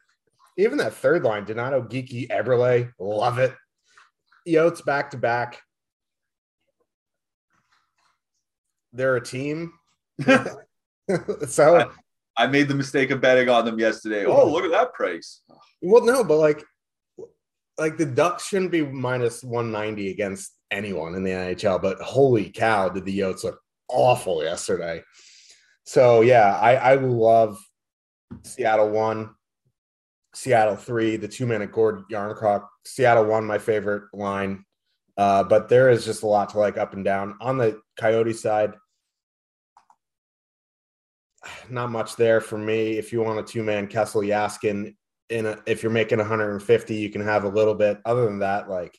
Even 0.59 0.77
that 0.77 0.93
third 0.93 1.25
line, 1.25 1.45
Donato 1.45 1.81
Geekie, 1.81 2.29
Eberle, 2.29 2.93
love 3.01 3.39
it. 3.39 3.55
Yotes 4.47 4.85
back 4.85 5.11
to 5.13 5.17
back. 5.17 5.59
They're 8.93 9.17
a 9.17 9.25
team. 9.25 9.73
so 11.49 11.77
I, 11.77 11.87
I, 12.37 12.47
made 12.47 12.69
the 12.69 12.75
mistake 12.75 13.11
of 13.11 13.21
betting 13.21 13.49
on 13.49 13.65
them 13.65 13.79
yesterday. 13.79 14.25
Oh, 14.25 14.51
look 14.51 14.65
at 14.65 14.71
that 14.71 14.95
price. 14.95 15.43
Well, 15.83 16.05
no, 16.05 16.25
but 16.25 16.39
like, 16.39 16.65
like 17.79 17.97
the 17.99 18.07
Ducks 18.07 18.47
shouldn't 18.47 18.73
be 18.73 18.83
minus 18.83 19.45
190 19.45 20.11
against 20.11 20.53
anyone 20.71 21.15
in 21.15 21.23
the 21.23 21.31
NHL, 21.31 21.81
but 21.81 22.01
holy 22.01 22.51
cow, 22.51 22.89
did 22.89 23.05
the 23.05 23.19
Yotes 23.19 23.45
look 23.45 23.61
awful 23.89 24.43
yesterday. 24.43 25.03
So 25.85 26.23
yeah, 26.23 26.59
I, 26.59 26.75
I 26.75 26.95
love 26.95 27.59
Seattle 28.43 28.91
one, 28.91 29.31
Seattle 30.35 30.77
three, 30.77 31.17
the 31.17 31.29
two 31.29 31.47
minute 31.47 31.73
Gourde 31.73 32.05
Jarnkrok. 32.11 32.67
Seattle 32.85 33.27
one, 33.27 33.45
my 33.45 33.59
favorite 33.59 34.05
line. 34.13 34.65
Uh, 35.17 35.43
but 35.43 35.69
there 35.69 35.89
is 35.89 36.05
just 36.05 36.23
a 36.23 36.27
lot 36.27 36.51
to 36.51 36.59
like 36.59 36.77
up 36.77 36.93
and 36.93 37.05
down. 37.05 37.37
On 37.41 37.57
the 37.57 37.81
Coyote 37.99 38.35
side, 38.35 38.75
not 41.71 41.91
much 41.91 42.17
there 42.17 42.41
for 42.41 42.59
me. 42.59 42.99
If 42.99 43.13
you 43.13 43.23
want 43.23 43.39
a 43.39 43.43
two 43.43 43.63
man 43.63 43.87
Kessel 43.87 44.23
Yaskin, 44.23 44.95
in 45.29 45.47
a, 45.47 45.59
if 45.67 45.83
you're 45.83 45.93
making 45.93 46.19
150, 46.19 46.95
you 46.95 47.11
can 47.11 47.23
have 47.23 47.45
a 47.45 47.49
little 47.49 47.75
bit. 47.75 47.99
Other 48.05 48.25
than 48.25 48.39
that, 48.41 48.69
like 48.69 48.99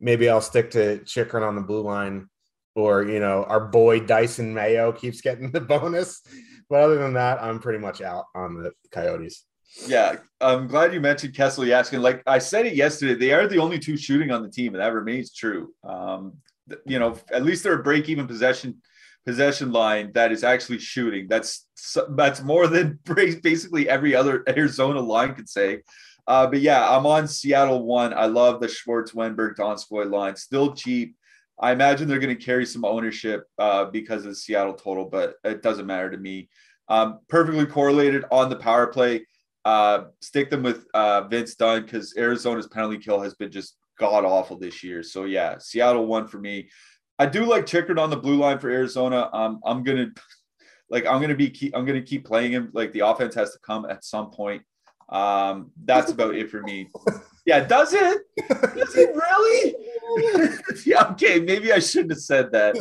maybe 0.00 0.28
I'll 0.28 0.40
stick 0.40 0.70
to 0.72 0.98
Chychrun 1.04 1.42
on 1.42 1.54
the 1.54 1.62
blue 1.62 1.82
line 1.82 2.28
or 2.74 3.04
you 3.04 3.20
know 3.20 3.44
our 3.44 3.60
boy 3.60 4.00
Dysin 4.00 4.52
Mayo 4.52 4.92
keeps 4.92 5.20
getting 5.20 5.50
the 5.52 5.60
bonus. 5.60 6.22
But 6.68 6.80
other 6.80 6.98
than 6.98 7.14
that, 7.14 7.42
I'm 7.42 7.60
pretty 7.60 7.78
much 7.78 8.00
out 8.00 8.24
on 8.34 8.62
the 8.62 8.72
Coyotes. 8.90 9.44
Yeah, 9.86 10.16
I'm 10.40 10.66
glad 10.68 10.94
you 10.94 11.00
mentioned 11.00 11.34
Kessel 11.34 11.64
Yaskin. 11.64 12.00
Like 12.00 12.22
I 12.26 12.38
said 12.38 12.66
it 12.66 12.74
yesterday, 12.74 13.14
they 13.14 13.32
are 13.32 13.46
the 13.46 13.58
only 13.58 13.78
two 13.78 13.96
shooting 13.96 14.30
on 14.30 14.42
the 14.42 14.50
team, 14.50 14.74
and 14.74 14.82
that 14.82 14.94
remains 14.94 15.32
true. 15.32 15.72
Um, 15.84 16.34
you 16.86 16.98
know, 16.98 17.16
at 17.30 17.44
least 17.44 17.62
they're 17.62 17.78
a 17.78 17.82
break-even 17.82 18.26
possession 18.26 18.80
possession 19.26 19.72
line 19.72 20.12
that 20.14 20.30
is 20.30 20.44
actually 20.44 20.78
shooting. 20.78 21.26
That's 21.28 21.66
that's 22.10 22.42
more 22.42 22.68
than 22.68 22.98
basically 23.42 23.88
every 23.88 24.14
other 24.14 24.44
Arizona 24.48 25.00
line 25.00 25.34
could 25.34 25.48
say. 25.48 25.82
Uh, 26.26 26.46
but 26.46 26.60
yeah, 26.60 26.88
I'm 26.88 27.06
on 27.06 27.28
Seattle 27.28 27.84
one. 27.84 28.14
I 28.14 28.26
love 28.26 28.60
the 28.60 28.68
Schwartz 28.68 29.12
Wennberg 29.12 29.56
Donskoy 29.56 30.10
line. 30.10 30.36
Still 30.36 30.74
cheap. 30.74 31.16
I 31.58 31.72
imagine 31.72 32.06
they're 32.08 32.18
going 32.18 32.36
to 32.36 32.44
carry 32.44 32.66
some 32.66 32.84
ownership 32.84 33.44
uh, 33.58 33.86
because 33.86 34.24
of 34.24 34.30
the 34.30 34.36
Seattle 34.36 34.74
total, 34.74 35.06
but 35.06 35.36
it 35.44 35.62
doesn't 35.62 35.86
matter 35.86 36.10
to 36.10 36.18
me. 36.18 36.48
Um, 36.88 37.20
perfectly 37.28 37.66
correlated 37.66 38.24
on 38.30 38.50
the 38.50 38.56
power 38.56 38.86
play. 38.88 39.26
Uh, 39.64 40.04
stick 40.20 40.50
them 40.50 40.62
with 40.62 40.86
uh, 40.94 41.22
Vince 41.22 41.54
Dunn 41.54 41.82
because 41.82 42.14
Arizona's 42.16 42.68
penalty 42.68 42.98
kill 42.98 43.20
has 43.20 43.34
been 43.34 43.50
just 43.50 43.76
god 43.98 44.24
awful 44.24 44.58
this 44.58 44.84
year. 44.84 45.02
So 45.02 45.24
yeah, 45.24 45.58
Seattle 45.58 46.06
one 46.06 46.28
for 46.28 46.38
me. 46.38 46.68
I 47.18 47.26
do 47.26 47.44
like 47.44 47.66
Chychrun 47.66 47.98
on 47.98 48.10
the 48.10 48.16
blue 48.16 48.36
line 48.36 48.58
for 48.58 48.70
Arizona. 48.70 49.30
Um, 49.32 49.60
I'm 49.64 49.82
gonna 49.82 50.08
like 50.90 51.06
I'm 51.06 51.20
gonna 51.20 51.34
be 51.34 51.50
keep, 51.50 51.76
I'm 51.76 51.84
gonna 51.84 52.02
keep 52.02 52.26
playing 52.26 52.52
him. 52.52 52.70
Like 52.72 52.92
the 52.92 53.00
offense 53.00 53.34
has 53.34 53.52
to 53.52 53.58
come 53.60 53.86
at 53.86 54.04
some 54.04 54.30
point. 54.30 54.62
Um, 55.08 55.70
that's 55.84 56.10
about 56.10 56.34
it 56.34 56.50
for 56.50 56.62
me. 56.62 56.88
Yeah, 57.46 57.64
does 57.64 57.94
it? 57.94 58.22
Does 58.48 58.96
it 58.96 59.14
really? 59.14 59.76
yeah, 60.86 61.04
okay, 61.12 61.38
maybe 61.38 61.72
I 61.72 61.78
shouldn't 61.78 62.10
have 62.10 62.20
said 62.20 62.50
that. 62.52 62.74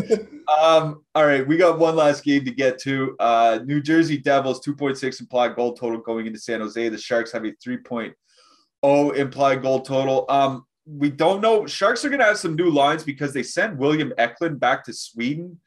Um, 0.60 1.04
all 1.14 1.26
right, 1.26 1.48
we 1.48 1.56
got 1.56 1.78
one 1.78 1.96
last 1.96 2.24
game 2.24 2.44
to 2.46 2.52
get 2.52 2.80
to. 2.80 3.16
Uh, 3.20 3.60
New 3.64 3.80
Jersey 3.80 4.18
Devils, 4.18 4.66
2.6 4.66 5.22
implied 5.22 5.56
goal 5.56 5.74
total 5.74 6.00
going 6.00 6.26
into 6.26 6.40
San 6.40 6.62
Jose. 6.62 6.90
The 6.90 6.98
Sharks 6.98 7.32
have 7.32 7.46
a 7.46 7.52
3.0 7.52 9.16
implied 9.16 9.62
goal 9.62 9.82
total. 9.82 10.26
Um, 10.30 10.66
we 10.86 11.10
don't 11.10 11.42
know. 11.42 11.66
Sharks 11.66 12.06
are 12.06 12.10
going 12.10 12.20
to 12.20 12.26
have 12.26 12.38
some 12.38 12.56
new 12.56 12.70
lines 12.70 13.04
because 13.04 13.34
they 13.34 13.44
sent 13.44 13.78
William 13.78 14.14
Eklund 14.18 14.60
back 14.60 14.84
to 14.86 14.94
Sweden. 14.94 15.60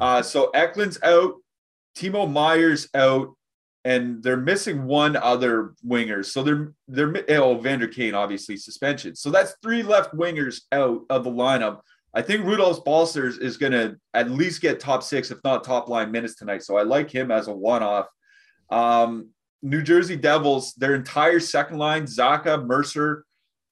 Uh, 0.00 0.22
so 0.22 0.50
Eklund's 0.50 0.98
out, 1.02 1.34
Timo 1.96 2.30
Meier's 2.30 2.88
out, 2.94 3.34
and 3.84 4.22
they're 4.22 4.36
missing 4.36 4.84
one 4.84 5.16
other 5.16 5.74
winger. 5.82 6.22
So 6.22 6.42
they're 6.42 6.72
they're 6.88 7.14
oh 7.40 7.56
Vander 7.58 7.86
Kane 7.86 8.14
obviously 8.14 8.56
suspension. 8.56 9.14
So 9.14 9.30
that's 9.30 9.54
three 9.62 9.82
left 9.82 10.12
wingers 10.12 10.62
out 10.72 11.02
of 11.08 11.24
the 11.24 11.30
lineup. 11.30 11.80
I 12.12 12.22
think 12.22 12.44
Rudolph 12.44 12.84
Balcers 12.84 13.38
is 13.38 13.58
going 13.58 13.72
to 13.72 13.96
at 14.14 14.30
least 14.30 14.62
get 14.62 14.80
top 14.80 15.02
six, 15.02 15.30
if 15.30 15.38
not 15.44 15.64
top 15.64 15.88
line 15.88 16.10
minutes 16.10 16.34
tonight. 16.34 16.62
So 16.62 16.76
I 16.78 16.82
like 16.82 17.10
him 17.10 17.30
as 17.30 17.46
a 17.46 17.52
one 17.52 17.82
off. 17.82 18.06
Um, 18.70 19.28
New 19.62 19.82
Jersey 19.82 20.16
Devils, 20.16 20.72
their 20.74 20.94
entire 20.94 21.40
second 21.40 21.76
line, 21.76 22.04
Zacha, 22.04 22.64
Mercer, 22.64 23.25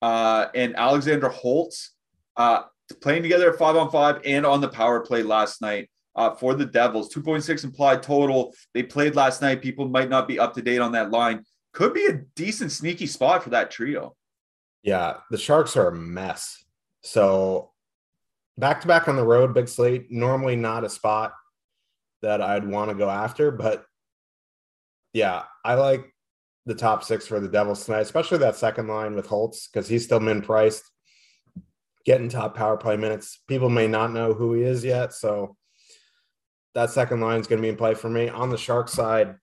uh, 0.05 0.50
and 0.55 0.76
Alexander 0.76 1.30
Holtz, 1.30 1.92
uh, 2.36 2.64
playing 3.00 3.22
together 3.22 3.50
at 3.50 3.59
five 3.59 3.74
on 3.74 3.90
five 3.90 4.20
and 4.26 4.44
on 4.44 4.61
the 4.61 4.68
power 4.68 5.00
play 5.00 5.22
last 5.22 5.62
night 5.62 5.88
uh, 6.14 6.34
for 6.34 6.52
the 6.52 6.66
Devils. 6.66 7.12
2.6 7.14 7.64
implied 7.64 8.02
total. 8.02 8.55
They 8.74 8.82
played 8.82 9.16
last 9.16 9.40
night. 9.40 9.62
People 9.62 9.88
might 9.88 10.11
not 10.11 10.28
be 10.28 10.38
up 10.38 10.52
to 10.55 10.62
date 10.62 10.80
on 10.80 10.92
that 10.92 11.11
line. 11.11 11.42
Could 11.72 11.94
be 11.94 12.05
a 12.05 12.20
decent 12.36 12.70
sneaky 12.70 13.07
spot 13.07 13.42
for 13.42 13.48
that 13.50 13.70
trio. 13.70 14.14
Yeah, 14.82 15.14
the 15.30 15.38
Sharks 15.38 15.74
are 15.74 15.88
a 15.88 15.94
mess. 15.94 16.62
So 17.02 17.70
back 18.59 18.82
to 18.82 18.86
back 18.86 19.09
on 19.09 19.16
the 19.16 19.24
road, 19.24 19.55
big 19.55 19.68
slate. 19.68 20.11
Normally 20.11 20.57
not 20.57 20.84
a 20.84 20.90
spot 20.90 21.32
that 22.20 22.42
I'd 22.42 22.68
want 22.68 22.90
to 22.90 22.94
go 22.94 23.09
after, 23.09 23.50
but 23.50 23.86
yeah, 25.14 25.44
I 25.64 25.76
like 25.76 26.14
the 26.67 26.75
top 26.75 27.05
six 27.05 27.27
for 27.27 27.41
the 27.41 27.49
Devils 27.49 27.85
tonight, 27.85 28.01
especially 28.01 28.39
that 28.39 28.57
second 28.57 28.89
line 28.89 29.15
with 29.15 29.27
Holtz 29.27 29.69
because 29.69 29.89
he's 29.89 30.05
still 30.05 30.21
min 30.21 30.41
priced, 30.41 30.91
getting 32.07 32.29
top 32.29 32.57
power 32.57 32.77
play 32.77 32.97
minutes. 32.97 33.41
People 33.49 33.69
may 33.69 33.87
not 33.87 34.12
know 34.12 34.33
who 34.33 34.55
he 34.55 34.62
is 34.62 34.85
yet, 34.85 35.12
so 35.12 35.57
that 36.75 36.91
second 36.91 37.21
line 37.21 37.41
is 37.41 37.47
going 37.47 37.59
to 37.61 37.62
be 37.62 37.69
in 37.69 37.77
play 37.77 37.95
for 37.95 38.09
me. 38.09 38.29
On 38.29 38.51
the 38.51 38.59
Shark 38.59 38.89
side, 38.89 39.37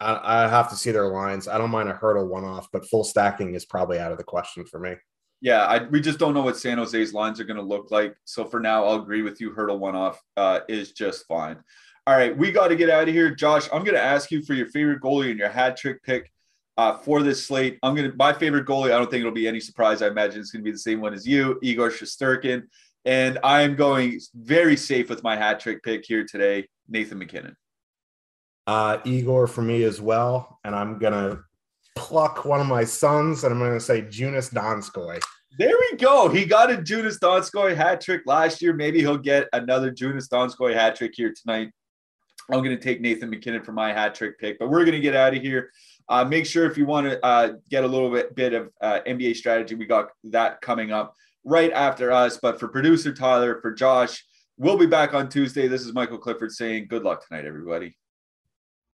I, 0.00 0.44
I 0.44 0.48
have 0.48 0.70
to 0.70 0.76
see 0.76 0.90
their 0.90 1.08
lines. 1.08 1.48
I 1.48 1.58
don't 1.58 1.70
mind 1.70 1.88
a 1.88 1.94
Hertl 1.94 2.28
one 2.28 2.44
off, 2.44 2.68
but 2.72 2.86
full 2.86 3.04
stacking 3.04 3.54
is 3.54 3.64
probably 3.64 3.98
out 3.98 4.12
of 4.12 4.18
the 4.18 4.24
question 4.24 4.64
for 4.64 4.78
me. 4.78 4.94
Yeah, 5.40 5.64
I, 5.64 5.84
we 5.84 6.00
just 6.00 6.18
don't 6.18 6.34
know 6.34 6.42
what 6.42 6.56
San 6.56 6.78
Jose's 6.78 7.14
lines 7.14 7.38
are 7.38 7.44
going 7.44 7.58
to 7.58 7.62
look 7.62 7.90
like. 7.90 8.16
So 8.24 8.44
for 8.44 8.58
now, 8.58 8.84
I'll 8.84 9.00
agree 9.00 9.22
with 9.22 9.40
you. 9.40 9.52
Hertl 9.52 9.78
one 9.78 9.94
off 9.94 10.20
uh, 10.36 10.60
is 10.68 10.92
just 10.92 11.26
fine. 11.26 11.58
All 12.08 12.14
right, 12.14 12.34
we 12.34 12.50
got 12.50 12.68
to 12.68 12.74
get 12.74 12.88
out 12.88 13.06
of 13.06 13.14
here, 13.14 13.34
Josh. 13.34 13.68
I'm 13.70 13.84
going 13.84 13.94
to 13.94 14.02
ask 14.02 14.30
you 14.30 14.40
for 14.40 14.54
your 14.54 14.64
favorite 14.68 15.02
goalie 15.02 15.28
and 15.28 15.38
your 15.38 15.50
hat 15.50 15.76
trick 15.76 16.02
pick 16.02 16.32
uh, 16.78 16.96
for 16.96 17.22
this 17.22 17.46
slate. 17.46 17.78
I'm 17.82 17.94
going 17.94 18.10
to 18.10 18.16
my 18.16 18.32
favorite 18.32 18.64
goalie. 18.64 18.86
I 18.86 18.96
don't 18.96 19.10
think 19.10 19.20
it'll 19.20 19.30
be 19.30 19.46
any 19.46 19.60
surprise. 19.60 20.00
I 20.00 20.06
imagine 20.06 20.40
it's 20.40 20.50
going 20.50 20.62
to 20.62 20.64
be 20.64 20.72
the 20.72 20.78
same 20.78 21.02
one 21.02 21.12
as 21.12 21.26
you, 21.26 21.58
Igor 21.62 21.90
Shesterkin. 21.90 22.62
And 23.04 23.38
I 23.44 23.60
am 23.60 23.76
going 23.76 24.22
very 24.34 24.74
safe 24.74 25.10
with 25.10 25.22
my 25.22 25.36
hat 25.36 25.60
trick 25.60 25.82
pick 25.82 26.02
here 26.06 26.24
today, 26.24 26.66
Nathan 26.88 27.18
MacKinnon. 27.18 27.54
Uh, 28.66 29.00
Igor 29.04 29.46
for 29.46 29.60
me 29.60 29.82
as 29.82 30.00
well. 30.00 30.60
And 30.64 30.74
I'm 30.74 30.98
going 30.98 31.12
to 31.12 31.40
pluck 31.94 32.46
one 32.46 32.62
of 32.62 32.66
my 32.66 32.84
sons 32.84 33.44
and 33.44 33.52
I'm 33.52 33.58
going 33.60 33.74
to 33.74 33.80
say 33.80 34.00
Joonas 34.00 34.50
Donskoy. 34.50 35.20
There 35.58 35.76
we 35.78 35.98
go. 35.98 36.30
He 36.30 36.46
got 36.46 36.72
a 36.72 36.78
Joonas 36.78 37.18
Donskoy 37.18 37.76
hat 37.76 38.00
trick 38.00 38.22
last 38.24 38.62
year. 38.62 38.72
Maybe 38.72 39.00
he'll 39.00 39.18
get 39.18 39.46
another 39.52 39.92
Joonas 39.92 40.26
Donskoy 40.26 40.72
hat 40.72 40.96
trick 40.96 41.12
here 41.14 41.34
tonight. 41.38 41.70
I'm 42.50 42.62
going 42.62 42.76
to 42.76 42.82
take 42.82 43.00
Nathan 43.00 43.30
MacKinnon 43.30 43.62
for 43.62 43.72
my 43.72 43.92
hat 43.92 44.14
trick 44.14 44.38
pick, 44.38 44.58
but 44.58 44.68
we're 44.70 44.84
going 44.84 44.92
to 44.92 45.00
get 45.00 45.14
out 45.14 45.34
of 45.34 45.42
here. 45.42 45.70
Uh, 46.08 46.24
make 46.24 46.46
sure 46.46 46.70
if 46.70 46.78
you 46.78 46.86
want 46.86 47.06
to 47.06 47.24
uh, 47.24 47.52
get 47.68 47.84
a 47.84 47.86
little 47.86 48.10
bit, 48.10 48.34
bit 48.34 48.54
of 48.54 48.70
uh, 48.80 49.00
NBA 49.06 49.36
strategy, 49.36 49.74
we 49.74 49.84
got 49.84 50.08
that 50.24 50.60
coming 50.62 50.90
up 50.90 51.14
right 51.44 51.70
after 51.72 52.10
us. 52.10 52.38
But 52.38 52.58
for 52.58 52.68
producer 52.68 53.12
Tyler, 53.12 53.60
for 53.60 53.72
Josh, 53.72 54.24
we'll 54.56 54.78
be 54.78 54.86
back 54.86 55.12
on 55.12 55.28
Tuesday. 55.28 55.68
This 55.68 55.84
is 55.84 55.92
Michael 55.92 56.18
Clifford 56.18 56.52
saying 56.52 56.86
good 56.88 57.02
luck 57.02 57.26
tonight, 57.26 57.44
everybody. 57.44 57.96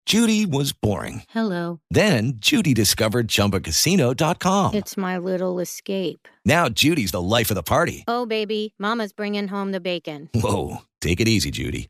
Judy 0.05 0.45
was 0.45 0.73
boring. 0.73 1.23
Hello. 1.29 1.79
Then 1.91 2.33
Judy 2.37 2.73
discovered 2.73 3.27
chumbacasino.com. 3.27 4.73
It's 4.73 4.97
my 4.97 5.17
little 5.17 5.59
escape. 5.59 6.27
Now 6.43 6.69
Judy's 6.69 7.11
the 7.11 7.21
life 7.21 7.51
of 7.51 7.55
the 7.55 7.63
party. 7.63 8.03
Oh, 8.07 8.25
baby, 8.25 8.73
Mama's 8.79 9.13
bringing 9.13 9.47
home 9.47 9.71
the 9.71 9.79
bacon. 9.79 10.29
Whoa. 10.33 10.77
Take 11.01 11.19
it 11.19 11.27
easy, 11.27 11.51
Judy. 11.51 11.89